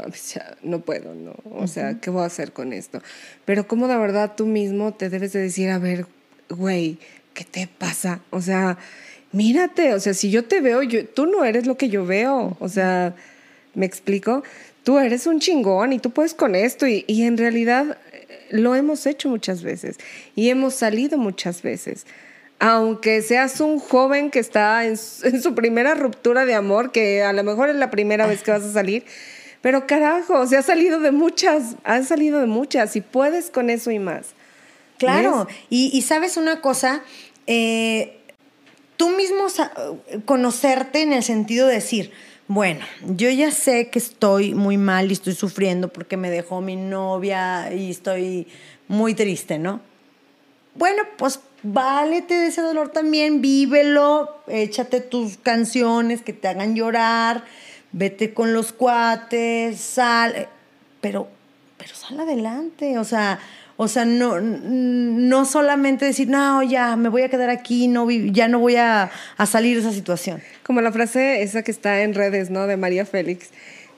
no 0.63 0.81
puedo, 0.81 1.15
no, 1.15 1.35
o 1.51 1.67
sea, 1.67 1.99
¿qué 2.01 2.11
voy 2.11 2.23
a 2.23 2.27
hacer 2.27 2.53
con 2.53 2.73
esto? 2.73 3.03
Pero 3.45 3.67
como 3.67 3.89
de 3.89 3.97
verdad 3.97 4.35
tú 4.37 4.47
mismo 4.47 4.95
te 4.95 5.09
debes 5.09 5.33
de 5.33 5.41
decir, 5.41 5.71
a 5.71 5.79
ver, 5.79 6.07
güey, 6.49 6.99
¿qué 7.35 7.45
te 7.45 7.67
pasa? 7.67 8.21
O 8.31 8.41
sea, 8.41 8.79
mírate, 9.33 9.95
o 9.95 10.01
sea, 10.01 10.15
si 10.15 10.31
yo 10.31 10.45
te 10.45 10.61
veo, 10.61 10.83
yo, 10.83 11.07
tú 11.07 11.27
no 11.27 11.45
eres 11.45 11.67
lo 11.67 11.77
que 11.77 11.89
yo 11.89 12.05
veo, 12.07 12.57
o 12.61 12.69
sea, 12.69 13.15
¿me 13.75 13.87
explico? 13.87 14.43
Tú 14.85 14.99
eres 14.99 15.27
un 15.27 15.41
chingón 15.41 15.93
y 15.93 15.99
tú 15.99 16.11
puedes 16.11 16.35
con 16.35 16.55
esto 16.55 16.87
y, 16.87 17.05
y 17.07 17.23
en 17.23 17.37
realidad 17.37 17.99
eh, 18.13 18.47
lo 18.51 18.75
hemos 18.75 19.07
hecho 19.07 19.29
muchas 19.29 19.63
veces 19.63 19.99
y 20.35 20.49
hemos 20.49 20.75
salido 20.75 21.19
muchas 21.19 21.63
veces 21.63 22.07
aunque 22.59 23.23
seas 23.23 23.61
un 23.61 23.79
joven 23.79 24.31
que 24.31 24.39
está 24.39 24.85
en 24.87 24.97
su, 24.97 25.55
primera 25.55 25.95
ruptura 25.95 26.45
de 26.45 26.55
amor, 26.55 26.93
que 26.93 27.23
a 27.23 27.33
lo 27.33 27.45
mejor 27.45 27.71
es 27.71 27.77
la 27.77 27.91
primera 27.91 28.27
vez 28.27 28.43
que 28.43 28.51
vas 28.51 28.63
a 28.63 28.73
salir, 28.73 29.05
Pero 29.61 29.87
carajo, 29.87 30.47
se 30.47 30.57
ha 30.57 30.63
salido 30.63 31.01
de 31.01 31.11
muchas, 31.11 31.75
ha 31.85 32.03
salido 32.03 32.41
de 32.41 32.47
muchas 32.47 32.95
y 32.97 33.01
puedes 33.01 33.51
con 33.51 33.71
eso 33.71 33.91
y 33.91 33.99
más. 33.99 34.29
Claro, 34.99 35.47
y, 35.71 36.03
sabes 36.03 36.37
una 36.37 36.61
cosa, 36.61 37.03
eh, 37.47 38.19
tú 38.97 39.11
mismo 39.11 39.47
conocerte 40.25 41.03
en 41.03 41.13
el 41.13 41.23
sentido 41.23 41.69
de 41.69 41.75
decir, 41.75 42.13
bueno, 42.49 42.85
yo 43.07 43.31
ya 43.31 43.51
sé 43.53 43.91
que 43.91 43.99
estoy 43.99 44.55
muy 44.55 44.77
mal 44.77 45.11
y 45.11 45.13
estoy 45.13 45.35
sufriendo 45.35 45.89
porque 45.89 46.17
me 46.17 46.31
dejó 46.31 46.61
mi 46.61 46.77
novia 46.77 47.73
y 47.73 47.91
estoy 47.91 48.49
muy 48.89 49.15
triste, 49.15 49.59
¿no? 49.59 49.81
Bueno, 50.75 51.03
pues 51.17 51.41
válete 51.63 52.35
de 52.35 52.47
ese 52.49 52.61
dolor 52.61 52.91
también, 52.91 53.41
vívelo, 53.41 54.43
échate 54.47 55.01
tus 55.01 55.37
canciones 55.39 56.23
que 56.23 56.33
te 56.33 56.49
hagan 56.49 56.75
llorar, 56.75 57.45
vete 57.93 58.33
con 58.35 58.53
los 58.53 58.73
cuates, 58.73 59.81
sal, 59.81 60.49
pero, 61.01 61.29
pero 61.77 61.95
sal 61.95 62.21
adelante, 62.21 62.99
o 62.99 63.05
sea, 63.05 63.41
o 63.81 63.87
sea, 63.87 64.05
no, 64.05 64.41
no 64.41 65.45
solamente 65.45 66.05
decir, 66.05 66.29
no, 66.29 66.65
ya 66.65 66.97
me 66.97 67.09
voy 67.09 67.23
a 67.23 67.29
quedar 67.29 67.49
aquí, 67.49 67.87
no, 67.87 68.11
ya 68.11 68.49
no 68.49 68.59
voy 68.59 68.75
a, 68.75 69.09
salir 69.47 69.77
de 69.77 69.83
esa 69.83 69.93
situación. 69.93 70.43
Como 70.65 70.81
la 70.81 70.91
frase 70.91 71.43
esa 71.43 71.63
que 71.63 71.71
está 71.71 72.03
en 72.03 72.15
redes, 72.15 72.51
¿no? 72.51 72.67
De 72.67 72.77
María 72.77 73.07
Félix, 73.07 73.51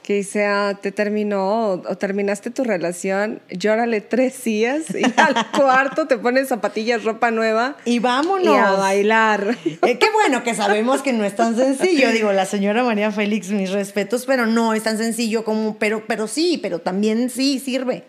que 0.03 0.15
dice, 0.15 0.45
ah, 0.45 0.79
te 0.81 0.93
terminó 0.93 1.69
o, 1.71 1.97
terminaste 1.97 2.51
tu 2.51 2.65
relación, 2.65 3.41
llórale 3.51 4.01
tres 4.01 4.43
días 4.45 4.85
y 4.95 5.05
al 5.17 5.51
cuarto 5.53 6.07
te 6.07 6.17
pones 6.19 6.49
zapatillas, 6.49 7.05
ropa 7.05 7.31
nueva. 7.31 7.77
Y 7.85 7.99
vámonos. 7.99 8.55
Y 8.55 8.59
a 8.59 8.73
bailar. 8.73 9.57
Eh, 9.65 9.99
qué 9.99 10.07
bueno 10.13 10.43
que 10.43 10.55
sabemos 10.57 11.03
que 11.03 11.13
no 11.13 11.25
es 11.25 11.37
tan 11.37 11.57
sencillo. 11.57 12.11
Digo, 12.11 12.33
la 12.33 12.47
señora 12.47 12.83
María 12.83 13.13
Félix, 13.13 13.51
mis 13.51 13.71
respetos, 13.71 14.27
pero 14.27 14.47
no 14.47 14.75
es 14.75 14.83
tan 14.83 14.99
sencillo 14.99 15.45
como, 15.45 15.77
pero, 15.79 16.05
pero 16.07 16.27
sí, 16.27 16.59
pero 16.61 16.81
también 16.81 17.31
sí 17.31 17.59
sirve 17.59 18.05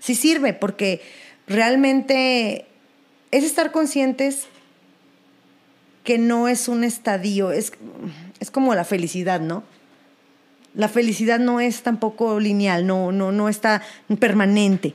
sí 0.00 0.14
sirve 0.14 0.52
porque 0.52 1.00
realmente 1.46 2.66
es 3.30 3.44
estar 3.44 3.72
conscientes 3.72 4.46
que 6.04 6.18
no 6.18 6.46
es 6.46 6.68
un 6.68 6.84
estadio, 6.84 7.50
es, 7.50 7.72
es 8.38 8.50
como 8.52 8.74
la 8.74 8.84
felicidad, 8.84 9.40
¿no? 9.40 9.64
La 10.76 10.88
felicidad 10.88 11.40
no 11.40 11.58
es 11.58 11.82
tampoco 11.82 12.38
lineal, 12.38 12.86
no, 12.86 13.10
no, 13.10 13.32
no 13.32 13.48
está 13.48 13.82
permanente. 14.20 14.94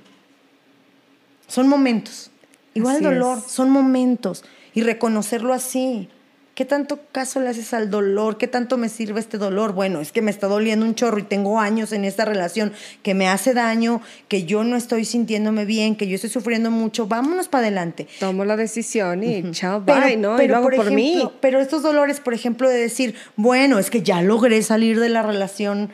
Son 1.48 1.68
momentos. 1.68 2.32
Igual 2.76 2.98
el 2.98 3.04
dolor, 3.04 3.42
son 3.42 3.72
momentos. 3.72 4.46
Y 4.74 4.84
reconocerlo 4.84 5.54
así. 5.54 6.08
¿Qué 6.54 6.66
tanto 6.66 7.00
caso 7.14 7.40
le 7.40 7.48
haces 7.48 7.74
al 7.74 7.90
dolor? 7.90 8.38
¿Qué 8.38 8.48
tanto 8.48 8.78
me 8.78 8.90
sirve 8.90 9.22
este 9.22 9.38
dolor? 9.38 9.72
Bueno, 9.72 10.02
es 10.02 10.12
que 10.12 10.22
me 10.22 10.32
está 10.32 10.48
doliendo 10.48 10.86
un 10.86 10.96
chorro 10.96 11.18
y 11.20 11.24
tengo 11.24 11.62
años 11.62 11.94
en 11.94 12.04
esta 12.04 12.26
relación 12.26 12.74
que 13.04 13.14
me 13.14 13.30
hace 13.30 13.54
daño, 13.54 14.02
que 14.28 14.44
yo 14.44 14.66
no 14.66 14.76
estoy 14.76 15.06
sintiéndome 15.06 15.64
bien, 15.64 15.96
que 15.96 16.08
yo 16.08 16.16
estoy 16.16 16.30
sufriendo 16.30 16.70
mucho. 16.70 17.08
Vámonos 17.08 17.48
para 17.48 17.68
adelante. 17.68 18.08
Tomo 18.20 18.44
la 18.44 18.58
decisión 18.58 19.24
y 19.24 19.50
chao, 19.52 19.82
bye, 19.82 20.18
¿no? 20.18 20.42
y 20.42 20.48
lo 20.50 20.58
hago 20.58 20.70
por, 20.72 20.92
mí. 20.92 21.24
Pero 21.40 21.62
estos 21.62 21.84
dolores, 21.84 22.20
por 22.20 22.34
ejemplo, 22.34 22.68
de 22.68 22.78
decir, 22.78 23.16
bueno, 23.38 23.80
es 23.80 23.90
que 23.90 24.04
ya 24.04 24.22
logré 24.22 24.62
salir 24.62 25.00
de 25.00 25.08
la 25.08 25.22
relación 25.22 25.90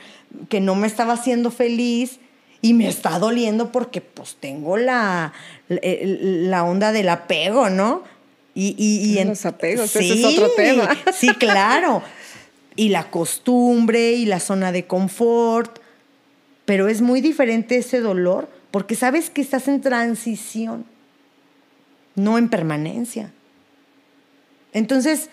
que 0.49 0.59
no 0.59 0.73
me 0.73 0.87
estaba 0.87 1.13
haciendo 1.13 1.51
feliz 1.51 2.19
y 2.61 2.73
me 2.73 2.87
está 2.87 3.19
doliendo 3.19 3.71
porque 3.71 4.01
pues 4.01 4.37
tengo 4.39 4.77
la, 4.77 5.33
la 5.69 6.63
onda 6.63 6.91
del 6.91 7.09
apego, 7.09 7.69
¿no? 7.69 8.16
Y, 8.59 9.19
en 9.19 9.29
los 9.29 9.45
apegos, 9.45 9.95
ese 9.95 10.13
es 10.15 10.25
otro 10.25 10.49
tema. 10.55 10.89
Sí, 11.13 11.29
claro. 11.35 12.01
Y 12.79 12.89
la 12.89 13.09
costumbre 13.09 14.11
y 14.11 14.25
la 14.25 14.39
zona 14.39 14.71
de 14.71 14.85
confort. 14.85 15.79
Pero 16.65 16.87
es 16.87 17.01
muy 17.01 17.21
diferente 17.21 17.77
ese 17.77 18.01
dolor 18.01 18.47
porque 18.69 18.93
sabes 18.93 19.31
que 19.31 19.41
estás 19.41 19.67
en 19.67 19.81
transición, 19.81 20.85
no 22.13 22.37
en 22.37 22.49
permanencia. 22.49 23.31
Entonces, 24.73 25.31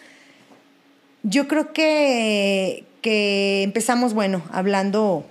yo 1.22 1.47
creo 1.47 1.75
que, 1.75 2.85
que 3.03 3.62
empezamos, 3.62 4.14
bueno, 4.14 4.43
hablando 4.53 5.27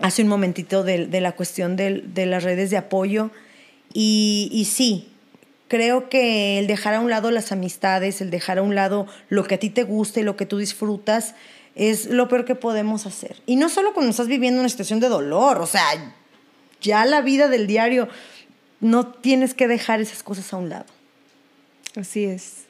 hace 0.00 0.22
un 0.22 0.28
momentito 0.28 0.84
de, 0.84 1.06
la 1.20 1.32
cuestión 1.32 1.76
de, 1.76 2.26
las 2.26 2.44
redes 2.44 2.70
de 2.70 2.78
apoyo. 2.78 3.30
Y, 3.92 4.48
y 4.52 4.64
sí, 4.64 5.08
creo 5.68 6.08
que 6.08 6.58
el 6.58 6.66
dejar 6.66 6.94
a 6.94 7.00
un 7.00 7.10
lado 7.10 7.30
las 7.30 7.52
amistades, 7.52 8.20
el 8.20 8.30
dejar 8.30 8.58
a 8.58 8.62
un 8.62 8.74
lado 8.74 9.06
lo 9.28 9.44
que 9.44 9.56
a 9.56 9.58
ti 9.58 9.70
te 9.70 9.82
gusta 9.82 10.20
y 10.20 10.22
lo 10.22 10.36
que 10.36 10.46
tú 10.46 10.58
disfrutas, 10.58 11.34
es 11.74 12.06
lo 12.06 12.28
peor 12.28 12.44
que 12.44 12.54
podemos 12.54 13.06
hacer. 13.06 13.36
Y 13.46 13.56
no 13.56 13.68
solo 13.68 13.92
cuando 13.92 14.10
estás 14.10 14.28
viviendo 14.28 14.60
una 14.60 14.68
situación 14.68 15.00
de 15.00 15.08
dolor, 15.08 15.58
o 15.58 15.66
sea, 15.66 15.84
ya 16.80 17.04
la 17.04 17.20
vida 17.20 17.48
del 17.48 17.66
diario, 17.66 18.08
no 18.80 19.08
tienes 19.08 19.54
que 19.54 19.68
dejar 19.68 20.00
esas 20.00 20.22
cosas 20.22 20.52
a 20.52 20.56
un 20.56 20.68
lado. 20.68 20.86
Así 21.96 22.24
es. 22.24 22.64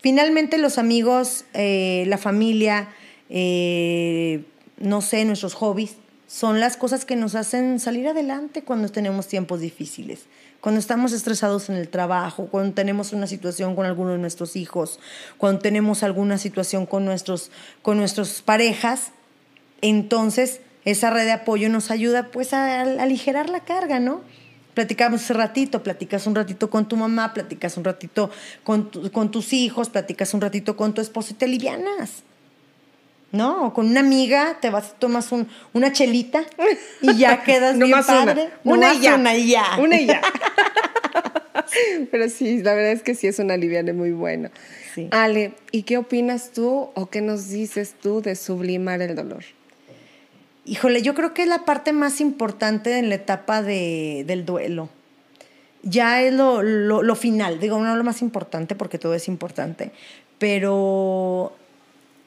Finalmente 0.00 0.58
los 0.58 0.78
amigos, 0.78 1.44
eh, 1.54 2.04
la 2.06 2.18
familia, 2.18 2.88
eh, 3.28 4.44
no 4.78 5.00
sé, 5.00 5.24
nuestros 5.24 5.54
hobbies, 5.54 5.96
son 6.28 6.60
las 6.60 6.76
cosas 6.76 7.04
que 7.04 7.16
nos 7.16 7.34
hacen 7.34 7.80
salir 7.80 8.06
adelante 8.06 8.62
cuando 8.62 8.90
tenemos 8.90 9.26
tiempos 9.26 9.60
difíciles 9.60 10.26
cuando 10.60 10.80
estamos 10.80 11.12
estresados 11.12 11.68
en 11.68 11.76
el 11.76 11.88
trabajo, 11.88 12.46
cuando 12.46 12.74
tenemos 12.74 13.12
una 13.12 13.26
situación 13.26 13.76
con 13.76 13.86
alguno 13.86 14.12
de 14.12 14.18
nuestros 14.18 14.56
hijos, 14.56 14.98
cuando 15.36 15.60
tenemos 15.60 16.02
alguna 16.02 16.36
situación 16.38 16.84
con 16.86 17.04
nuestros, 17.04 17.50
con 17.82 17.96
nuestras 17.96 18.42
parejas, 18.42 19.12
entonces 19.82 20.60
esa 20.84 21.10
red 21.10 21.24
de 21.24 21.32
apoyo 21.32 21.68
nos 21.68 21.90
ayuda 21.90 22.28
pues 22.28 22.52
a, 22.52 22.80
aligerar 22.80 23.50
la 23.50 23.60
carga, 23.60 24.00
¿no? 24.00 24.22
Platicamos 24.74 25.22
ese 25.22 25.34
ratito, 25.34 25.82
platicas 25.82 26.26
un 26.26 26.34
ratito 26.34 26.70
con 26.70 26.88
tu 26.88 26.96
mamá, 26.96 27.34
platicas 27.34 27.76
un 27.76 27.84
ratito 27.84 28.30
con, 28.64 28.90
con 29.12 29.30
tus 29.30 29.52
hijos, 29.52 29.90
platicas 29.90 30.34
un 30.34 30.40
ratito 30.40 30.76
con 30.76 30.94
tu 30.94 31.00
esposo 31.00 31.32
y 31.32 31.34
te 31.34 31.48
livianas. 31.48 32.22
¿No? 33.32 33.66
O 33.66 33.74
con 33.74 33.86
una 33.88 34.00
amiga 34.00 34.58
te 34.60 34.70
vas, 34.70 34.94
tomas 34.98 35.32
un, 35.32 35.48
una 35.72 35.92
chelita 35.92 36.44
y 37.02 37.16
ya 37.16 37.42
quedas 37.44 37.76
no 37.76 37.86
bien 37.86 37.98
padre. 38.06 38.50
Una. 38.64 38.94
y 38.94 39.00
ya. 39.00 39.14
Una 39.16 39.36
y 39.36 39.48
ya. 39.48 39.64
Una 39.78 40.00
y 40.00 40.06
ya. 40.06 40.22
Pero 42.10 42.28
sí, 42.30 42.62
la 42.62 42.74
verdad 42.74 42.92
es 42.92 43.02
que 43.02 43.14
sí 43.14 43.26
es 43.26 43.38
una 43.38 43.54
aliviane 43.54 43.92
muy 43.92 44.12
buena. 44.12 44.50
Ale, 45.12 45.52
¿y 45.70 45.82
qué 45.82 45.96
opinas 45.96 46.50
tú 46.52 46.90
o 46.94 47.06
qué 47.08 47.20
nos 47.20 47.50
dices 47.50 47.94
tú 48.00 48.20
de 48.20 48.34
sublimar 48.34 49.00
el 49.00 49.14
dolor? 49.14 49.44
Híjole, 50.64 51.02
yo 51.02 51.14
creo 51.14 51.34
que 51.34 51.42
es 51.42 51.48
la 51.48 51.64
parte 51.64 51.92
más 51.92 52.20
importante 52.20 52.98
en 52.98 53.08
la 53.08 53.14
etapa 53.14 53.62
de, 53.62 54.24
del 54.26 54.44
duelo. 54.44 54.88
Ya 55.82 56.22
es 56.22 56.32
lo, 56.32 56.62
lo, 56.62 57.02
lo 57.02 57.14
final, 57.14 57.60
digo, 57.60 57.78
no 57.78 57.94
lo 57.94 58.04
más 58.04 58.22
importante 58.22 58.74
porque 58.74 58.98
todo 58.98 59.14
es 59.14 59.28
importante, 59.28 59.92
pero 60.38 61.52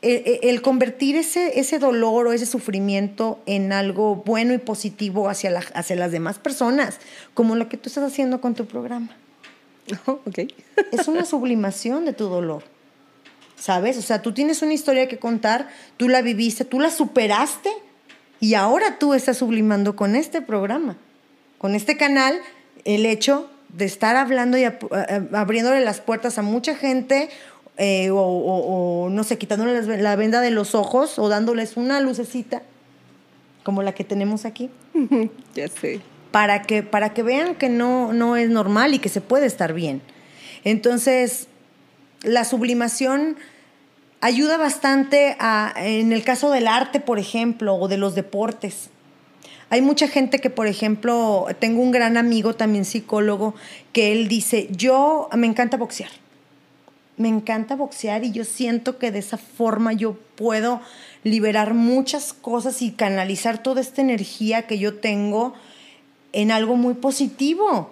el, 0.01 0.61
convertir 0.61 1.15
ese, 1.15 1.59
ese 1.59 1.77
dolor 1.77 2.27
o 2.27 2.33
ese 2.33 2.45
sufrimiento 2.45 3.39
en 3.45 3.71
algo 3.71 4.15
bueno 4.15 4.53
y 4.53 4.57
positivo 4.57 5.29
hacia, 5.29 5.57
hacia 5.73 5.95
las 5.95 6.11
demás 6.11 6.39
personas, 6.39 6.99
como 7.33 7.55
lo 7.55 7.69
que 7.69 7.77
tú 7.77 7.89
estás 7.89 8.03
haciendo 8.03 8.41
con 8.41 8.55
tu 8.55 8.65
programa. 8.65 9.15
Oh, 10.05 10.19
es 10.91 11.07
una 11.07 11.25
sublimación 11.25 12.05
de 12.05 12.13
tu 12.13 12.25
dolor. 12.25 12.63
¿Sabes? 13.57 13.97
O 13.97 14.01
sea, 14.01 14.21
tú 14.21 14.31
tienes 14.31 14.61
una 14.61 14.73
historia 14.73 15.07
que 15.07 15.19
contar, 15.19 15.69
tú 15.97 16.07
la 16.07 16.21
viviste, 16.21 16.63
tú 16.63 16.79
la 16.79 16.89
superaste 16.91 17.69
y 18.39 18.53
ahora 18.53 18.99
tú 18.99 19.13
estás 19.13 19.37
sublimando 19.37 19.95
con 19.95 20.15
este 20.15 20.41
programa, 20.41 20.97
con 21.57 21.75
este 21.75 21.97
canal, 21.97 22.39
el 22.85 23.05
hecho 23.05 23.49
de 23.69 23.85
estar 23.85 24.15
hablando 24.15 24.57
y 24.57 24.63
abriéndole 24.63 25.81
las 25.81 26.01
puertas 26.01 26.37
a 26.37 26.41
mucha 26.41 26.75
gente 26.75 27.29
eh, 27.83 28.11
o, 28.13 29.09
no 29.09 29.23
sé, 29.23 29.39
quitándoles 29.39 29.87
la 29.87 30.15
venda 30.15 30.39
de 30.39 30.51
los 30.51 30.75
ojos 30.75 31.17
o 31.17 31.29
dándoles 31.29 31.77
una 31.77 31.99
lucecita, 31.99 32.61
como 33.63 33.81
la 33.81 33.93
que 33.93 34.03
tenemos 34.03 34.45
aquí. 34.45 34.69
ya 35.55 35.67
sé. 35.67 35.99
Para 36.29 36.61
que, 36.61 36.83
para 36.83 37.15
que 37.15 37.23
vean 37.23 37.55
que 37.55 37.69
no, 37.69 38.13
no 38.13 38.35
es 38.35 38.51
normal 38.51 38.93
y 38.93 38.99
que 38.99 39.09
se 39.09 39.19
puede 39.19 39.47
estar 39.47 39.73
bien. 39.73 40.03
Entonces, 40.63 41.47
la 42.21 42.45
sublimación 42.45 43.37
ayuda 44.19 44.57
bastante 44.57 45.35
a, 45.39 45.73
en 45.75 46.13
el 46.13 46.23
caso 46.23 46.51
del 46.51 46.67
arte, 46.67 46.99
por 46.99 47.17
ejemplo, 47.17 47.73
o 47.73 47.87
de 47.87 47.97
los 47.97 48.13
deportes. 48.13 48.91
Hay 49.71 49.81
mucha 49.81 50.07
gente 50.07 50.37
que, 50.37 50.51
por 50.51 50.67
ejemplo, 50.67 51.47
tengo 51.57 51.81
un 51.81 51.89
gran 51.89 52.15
amigo 52.17 52.53
también 52.53 52.85
psicólogo, 52.85 53.55
que 53.91 54.11
él 54.11 54.27
dice, 54.27 54.67
yo 54.69 55.29
me 55.35 55.47
encanta 55.47 55.77
boxear 55.77 56.11
me 57.21 57.29
encanta 57.29 57.75
boxear 57.75 58.23
y 58.23 58.31
yo 58.31 58.43
siento 58.43 58.97
que 58.97 59.11
de 59.11 59.19
esa 59.19 59.37
forma 59.37 59.93
yo 59.93 60.17
puedo 60.35 60.81
liberar 61.23 61.73
muchas 61.73 62.33
cosas 62.33 62.81
y 62.81 62.91
canalizar 62.91 63.61
toda 63.61 63.79
esta 63.79 64.01
energía 64.01 64.67
que 64.67 64.79
yo 64.79 64.95
tengo 64.95 65.53
en 66.33 66.51
algo 66.51 66.75
muy 66.75 66.95
positivo. 66.95 67.91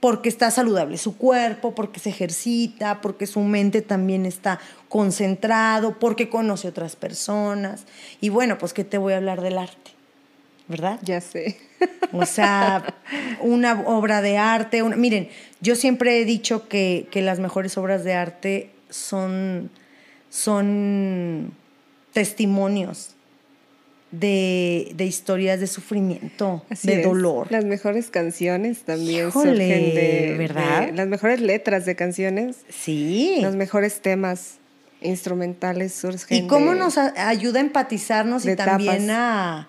porque 0.00 0.30
está 0.30 0.50
saludable 0.50 0.96
su 0.96 1.18
cuerpo, 1.18 1.74
porque 1.74 2.00
se 2.00 2.08
ejercita, 2.08 3.02
porque 3.02 3.26
su 3.26 3.40
mente 3.40 3.82
también 3.82 4.24
está 4.24 4.58
concentrado, 4.88 5.98
porque 5.98 6.30
conoce 6.30 6.68
otras 6.68 6.96
personas. 6.96 7.84
Y 8.22 8.30
bueno, 8.30 8.56
pues 8.56 8.72
¿qué 8.72 8.82
te 8.82 8.96
voy 8.96 9.12
a 9.12 9.18
hablar 9.18 9.42
del 9.42 9.58
arte? 9.58 9.99
¿Verdad? 10.70 11.00
Ya 11.02 11.20
sé. 11.20 11.56
O 12.12 12.24
sea, 12.24 12.94
una 13.40 13.80
obra 13.80 14.22
de 14.22 14.38
arte. 14.38 14.84
miren, 14.84 15.28
yo 15.60 15.74
siempre 15.74 16.20
he 16.20 16.24
dicho 16.24 16.68
que, 16.68 17.08
que 17.10 17.22
las 17.22 17.40
mejores 17.40 17.76
obras 17.76 18.04
de 18.04 18.14
arte 18.14 18.70
son, 18.88 19.68
son 20.28 21.52
testimonios 22.12 23.16
de, 24.12 24.94
historias 24.98 25.58
de 25.58 25.66
sufrimiento, 25.66 26.64
de 26.84 27.02
dolor. 27.02 27.48
Las 27.50 27.64
mejores 27.64 28.08
canciones 28.10 28.84
también 28.84 29.32
surgen 29.32 29.56
de, 29.56 30.36
¿verdad? 30.38 30.90
las 30.94 31.08
mejores 31.08 31.40
letras 31.40 31.84
de 31.84 31.96
canciones. 31.96 32.58
Sí. 32.68 33.38
Los 33.42 33.56
mejores 33.56 34.02
temas 34.02 34.58
instrumentales 35.00 35.94
surgen. 35.94 36.44
Y 36.44 36.46
cómo 36.46 36.76
nos 36.76 36.96
ayuda 36.96 37.58
a 37.58 37.62
empatizarnos 37.62 38.46
y 38.46 38.54
también 38.54 39.10
a, 39.10 39.68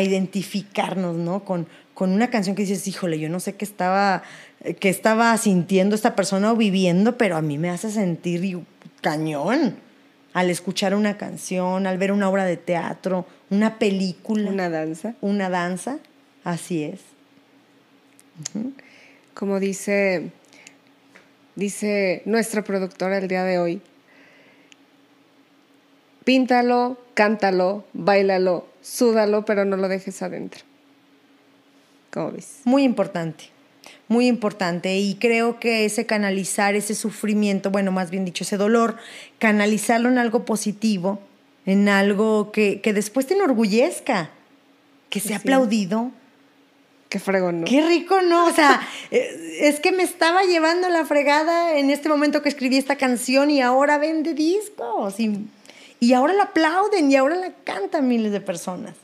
identificarnos, 0.00 1.16
¿no? 1.16 1.44
Con, 1.44 1.66
con 1.94 2.10
una 2.10 2.30
canción 2.30 2.56
que 2.56 2.62
dices, 2.62 2.86
híjole, 2.86 3.18
yo 3.18 3.28
no 3.28 3.40
sé 3.40 3.54
qué 3.54 3.64
estaba, 3.64 4.22
qué 4.80 4.88
estaba 4.88 5.36
sintiendo 5.36 5.94
esta 5.94 6.14
persona 6.14 6.52
o 6.52 6.56
viviendo, 6.56 7.18
pero 7.18 7.36
a 7.36 7.42
mí 7.42 7.58
me 7.58 7.70
hace 7.70 7.90
sentir 7.90 8.60
cañón 9.00 9.76
al 10.32 10.50
escuchar 10.50 10.94
una 10.94 11.16
canción, 11.16 11.86
al 11.86 11.98
ver 11.98 12.12
una 12.12 12.28
obra 12.28 12.44
de 12.44 12.56
teatro, 12.56 13.26
una 13.50 13.78
película. 13.78 14.50
Una 14.50 14.70
danza. 14.70 15.14
Una 15.20 15.50
danza, 15.50 15.98
así 16.44 16.84
es. 16.84 17.00
Como 19.34 19.58
dice, 19.58 20.30
dice 21.56 22.22
nuestra 22.24 22.62
productora 22.62 23.18
el 23.18 23.28
día 23.28 23.44
de 23.44 23.58
hoy, 23.58 23.82
píntalo, 26.28 26.98
cántalo, 27.14 27.84
bailalo, 27.94 28.66
súdalo, 28.82 29.46
pero 29.46 29.64
no 29.64 29.78
lo 29.78 29.88
dejes 29.88 30.20
adentro. 30.20 30.60
¿Cómo 32.10 32.32
ves? 32.32 32.60
Muy 32.64 32.82
importante 32.82 33.46
muy 34.08 34.26
importante 34.26 34.98
y 34.98 35.14
creo 35.14 35.58
que 35.58 35.86
ese 35.86 36.04
canalizar 36.04 36.74
ese 36.74 36.94
sufrimiento, 36.94 37.70
bueno, 37.70 37.92
más 37.92 38.10
bien 38.10 38.26
dicho, 38.26 38.44
ese 38.44 38.58
dolor, 38.58 38.96
canalizarlo 39.38 40.10
en 40.10 40.18
algo 40.18 40.44
positivo, 40.44 41.20
en 41.64 41.88
algo 41.88 42.52
que, 42.52 42.80
después 42.84 43.26
te 43.26 43.34
enorgullezca, 43.34 44.30
que 45.08 45.20
sea 45.20 45.38
aplaudido. 45.38 46.10
Qué 47.08 47.18
fregón, 47.18 47.60
¿no? 47.60 47.66
Qué 47.66 47.86
rico, 47.86 48.20
¿no? 48.20 48.46
O 48.46 48.52
sea, 48.52 48.86
eh, 49.10 49.60
es 49.60 49.80
que 49.80 49.92
me 49.92 50.02
estaba 50.02 50.42
llevando 50.42 50.90
la 50.90 51.06
fregada 51.06 51.78
en 51.78 51.90
este 51.90 52.10
momento 52.10 52.42
que 52.42 52.50
escribí 52.50 52.76
esta 52.76 52.96
canción 52.96 53.50
y 53.50 53.62
ahora 53.62 53.96
vende 53.96 54.34
discos 54.34 55.18
y, 55.18 55.48
y 56.00 56.12
ahora 56.12 56.32
la 56.32 56.44
aplauden 56.44 57.10
y 57.10 57.16
ahora 57.16 57.36
la 57.36 57.52
cantan 57.64 58.08
miles 58.08 58.32
de 58.32 58.40
personas. 58.40 58.94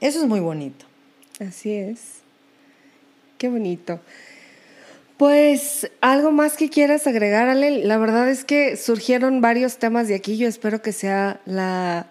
Eso 0.00 0.20
es 0.20 0.26
muy 0.26 0.40
bonito. 0.40 0.84
Así 1.40 1.72
es. 1.72 2.20
Qué 3.38 3.48
bonito. 3.48 4.00
Pues 5.16 5.90
algo 6.00 6.32
más 6.32 6.56
que 6.56 6.68
quieras 6.68 7.06
agregar, 7.06 7.48
Ale. 7.48 7.84
La 7.84 7.98
verdad 7.98 8.28
es 8.28 8.44
que 8.44 8.76
surgieron 8.76 9.40
varios 9.40 9.78
temas 9.78 10.08
de 10.08 10.14
aquí. 10.14 10.36
Yo 10.36 10.48
espero 10.48 10.82
que 10.82 10.92
sea 10.92 11.40
la 11.44 12.08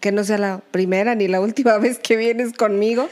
que 0.00 0.12
no 0.12 0.24
sea 0.24 0.38
la 0.38 0.60
primera 0.70 1.14
ni 1.14 1.28
la 1.28 1.40
última 1.42 1.78
vez 1.78 1.98
que 1.98 2.16
vienes 2.16 2.52
conmigo. 2.52 3.08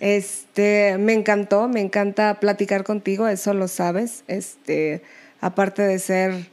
Este, 0.00 0.98
me 0.98 1.12
encantó, 1.12 1.68
me 1.68 1.80
encanta 1.80 2.40
platicar 2.40 2.84
contigo, 2.84 3.28
eso 3.28 3.54
lo 3.54 3.68
sabes. 3.68 4.24
Este, 4.26 5.02
aparte 5.40 5.82
de 5.82 5.98
ser 5.98 6.48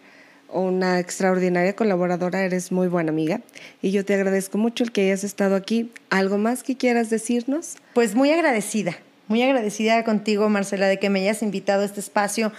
una 0.54 1.00
extraordinaria 1.00 1.76
colaboradora, 1.76 2.44
eres 2.44 2.72
muy 2.72 2.88
buena 2.88 3.12
amiga 3.12 3.42
y 3.82 3.92
yo 3.92 4.06
te 4.06 4.14
agradezco 4.14 4.58
mucho 4.58 4.84
el 4.84 4.92
que 4.92 5.02
hayas 5.06 5.24
estado 5.24 5.56
aquí. 5.56 5.92
¿Algo 6.10 6.38
más 6.38 6.64
que 6.64 6.78
quieras 6.78 7.10
decirnos? 7.10 7.76
Pues 7.94 8.16
muy 8.16 8.32
agradecida, 8.32 8.98
muy 9.32 9.42
agradecida 9.42 10.04
contigo, 10.04 10.50
Marcela, 10.50 10.88
de 10.88 11.00
que 11.00 11.10
me 11.10 11.22
hayas 11.22 11.42
invitado 11.42 11.84
a 11.84 11.86
este 11.86 12.02
espacio 12.02 12.52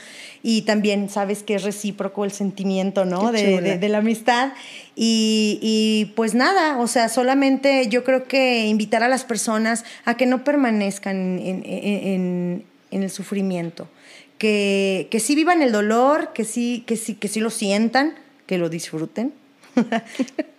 y 0.42 0.62
también 0.62 1.10
sabes 1.10 1.42
que 1.42 1.54
es 1.54 1.64
recíproco 1.64 2.24
el 2.24 2.32
sentimiento, 2.32 3.04
¿no? 3.04 3.30
De, 3.30 3.88
la 3.90 3.98
amistad. 3.98 4.54
Y, 4.96 6.12
pues 6.16 6.34
nada, 6.34 6.78
o 6.78 6.86
sea, 6.86 7.10
solamente 7.10 7.88
yo 7.88 8.04
creo 8.04 8.24
que 8.24 8.66
invitar 8.68 9.02
a 9.02 9.08
las 9.08 9.24
personas 9.24 9.84
a 10.06 10.16
que 10.16 10.24
no 10.24 10.44
permanezcan 10.44 11.38
en, 11.38 12.64
el 12.90 13.10
sufrimiento, 13.10 13.86
que, 14.42 15.06
que 15.08 15.20
sí 15.20 15.36
vivan 15.36 15.62
el 15.62 15.70
dolor, 15.70 16.32
que 16.32 16.42
sí, 16.42 16.82
que 16.84 16.96
sí, 16.96 17.14
que 17.14 17.28
sí 17.28 17.38
lo 17.38 17.48
sientan, 17.48 18.16
que 18.46 18.58
lo 18.58 18.68
disfruten. 18.68 19.32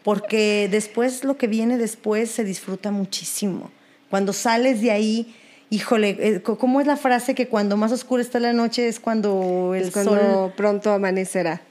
porque 0.03 0.69
después 0.71 1.25
lo 1.25 1.35
que 1.35 1.47
viene 1.47 1.77
después 1.77 2.31
se 2.31 2.45
disfruta 2.45 2.91
muchísimo. 2.91 3.71
Cuando 4.09 4.31
sales 4.31 4.79
de 4.79 4.91
ahí 4.91 5.35
híjole, 5.69 6.15
eh, 6.17 6.41
¿cómo 6.41 6.79
es 6.79 6.87
la 6.87 6.95
frase 6.95 7.35
que 7.35 7.49
cuando 7.49 7.75
más 7.75 7.91
oscura 7.91 8.21
está 8.21 8.39
la 8.39 8.53
noche 8.53 8.87
es 8.87 9.01
cuando 9.01 9.73
el 9.75 9.91
sol... 9.91 10.53
pronto 10.55 10.93
amanecerá. 10.93 11.61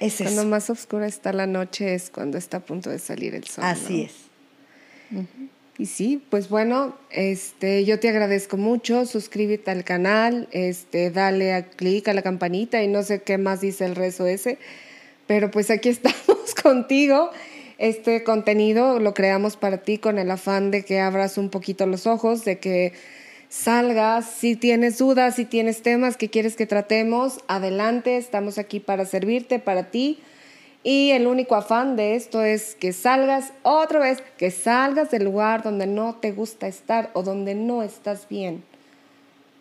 Es 0.00 0.22
cuando 0.22 0.46
más 0.46 0.70
oscura 0.70 1.06
está 1.06 1.34
la 1.34 1.46
noche 1.46 1.92
es 1.92 2.08
cuando 2.08 2.38
está 2.38 2.56
a 2.56 2.60
punto 2.60 2.88
de 2.88 2.98
salir 2.98 3.34
el 3.34 3.44
sol. 3.44 3.62
Así 3.62 4.04
es. 4.04 4.14
Y 5.82 5.86
sí, 5.86 6.22
pues 6.30 6.48
bueno, 6.48 6.94
este, 7.10 7.84
yo 7.84 7.98
te 7.98 8.08
agradezco 8.08 8.56
mucho, 8.56 9.04
suscríbete 9.04 9.72
al 9.72 9.82
canal, 9.82 10.46
este, 10.52 11.10
dale 11.10 11.54
a 11.54 11.66
clic 11.66 12.06
a 12.06 12.14
la 12.14 12.22
campanita 12.22 12.84
y 12.84 12.86
no 12.86 13.02
sé 13.02 13.22
qué 13.22 13.36
más 13.36 13.62
dice 13.62 13.86
el 13.86 13.96
rezo 13.96 14.24
ese, 14.28 14.58
pero 15.26 15.50
pues 15.50 15.72
aquí 15.72 15.88
estamos 15.88 16.54
contigo 16.62 17.30
este 17.78 18.22
contenido 18.22 19.00
lo 19.00 19.12
creamos 19.12 19.56
para 19.56 19.78
ti 19.78 19.98
con 19.98 20.20
el 20.20 20.30
afán 20.30 20.70
de 20.70 20.84
que 20.84 21.00
abras 21.00 21.36
un 21.36 21.50
poquito 21.50 21.84
los 21.86 22.06
ojos, 22.06 22.44
de 22.44 22.60
que 22.60 22.92
salgas, 23.48 24.24
si 24.24 24.54
tienes 24.54 24.98
dudas, 24.98 25.34
si 25.34 25.46
tienes 25.46 25.82
temas 25.82 26.16
que 26.16 26.30
quieres 26.30 26.54
que 26.54 26.66
tratemos, 26.66 27.40
adelante, 27.48 28.18
estamos 28.18 28.56
aquí 28.58 28.78
para 28.78 29.04
servirte, 29.04 29.58
para 29.58 29.90
ti. 29.90 30.20
Y 30.84 31.10
el 31.10 31.26
único 31.26 31.54
afán 31.54 31.94
de 31.94 32.16
esto 32.16 32.42
es 32.42 32.74
que 32.74 32.92
salgas 32.92 33.52
otra 33.62 34.00
vez, 34.00 34.22
que 34.36 34.50
salgas 34.50 35.10
del 35.10 35.24
lugar 35.24 35.62
donde 35.62 35.86
no 35.86 36.16
te 36.16 36.32
gusta 36.32 36.66
estar 36.66 37.10
o 37.14 37.22
donde 37.22 37.54
no 37.54 37.82
estás 37.82 38.28
bien. 38.28 38.64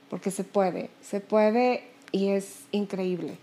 Porque 0.10 0.32
se 0.32 0.44
puede, 0.44 0.90
se 1.02 1.20
puede 1.20 1.84
y 2.12 2.30
es 2.30 2.62
increíble. 2.72 3.34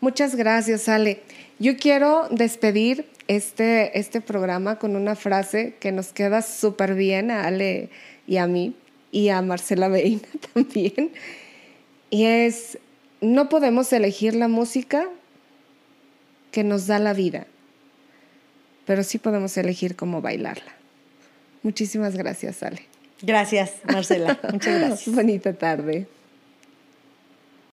Muchas 0.00 0.36
gracias, 0.36 0.88
Ale. 0.88 1.22
Yo 1.58 1.78
quiero 1.78 2.28
despedir 2.30 3.08
este, 3.26 3.98
este 3.98 4.20
programa 4.20 4.78
con 4.78 4.94
una 4.96 5.16
frase 5.16 5.76
que 5.80 5.92
nos 5.92 6.12
queda 6.12 6.42
súper 6.42 6.94
bien 6.94 7.30
a 7.30 7.46
Ale 7.46 7.88
y 8.26 8.36
a 8.36 8.46
mí 8.46 8.74
y 9.10 9.30
a 9.30 9.40
Marcela 9.40 9.88
Beina 9.88 10.28
también. 10.52 11.10
Y 12.10 12.26
es, 12.26 12.78
no 13.22 13.48
podemos 13.48 13.92
elegir 13.94 14.34
la 14.34 14.48
música 14.48 15.08
que 16.54 16.62
nos 16.62 16.86
da 16.86 17.00
la 17.00 17.14
vida, 17.14 17.48
pero 18.86 19.02
sí 19.02 19.18
podemos 19.18 19.56
elegir 19.56 19.96
cómo 19.96 20.22
bailarla. 20.22 20.72
Muchísimas 21.64 22.16
gracias, 22.16 22.62
Ale. 22.62 22.82
Gracias, 23.22 23.72
Marcela. 23.92 24.38
Muchas 24.52 24.78
gracias. 24.78 25.16
Bonita 25.16 25.52
tarde. 25.52 26.06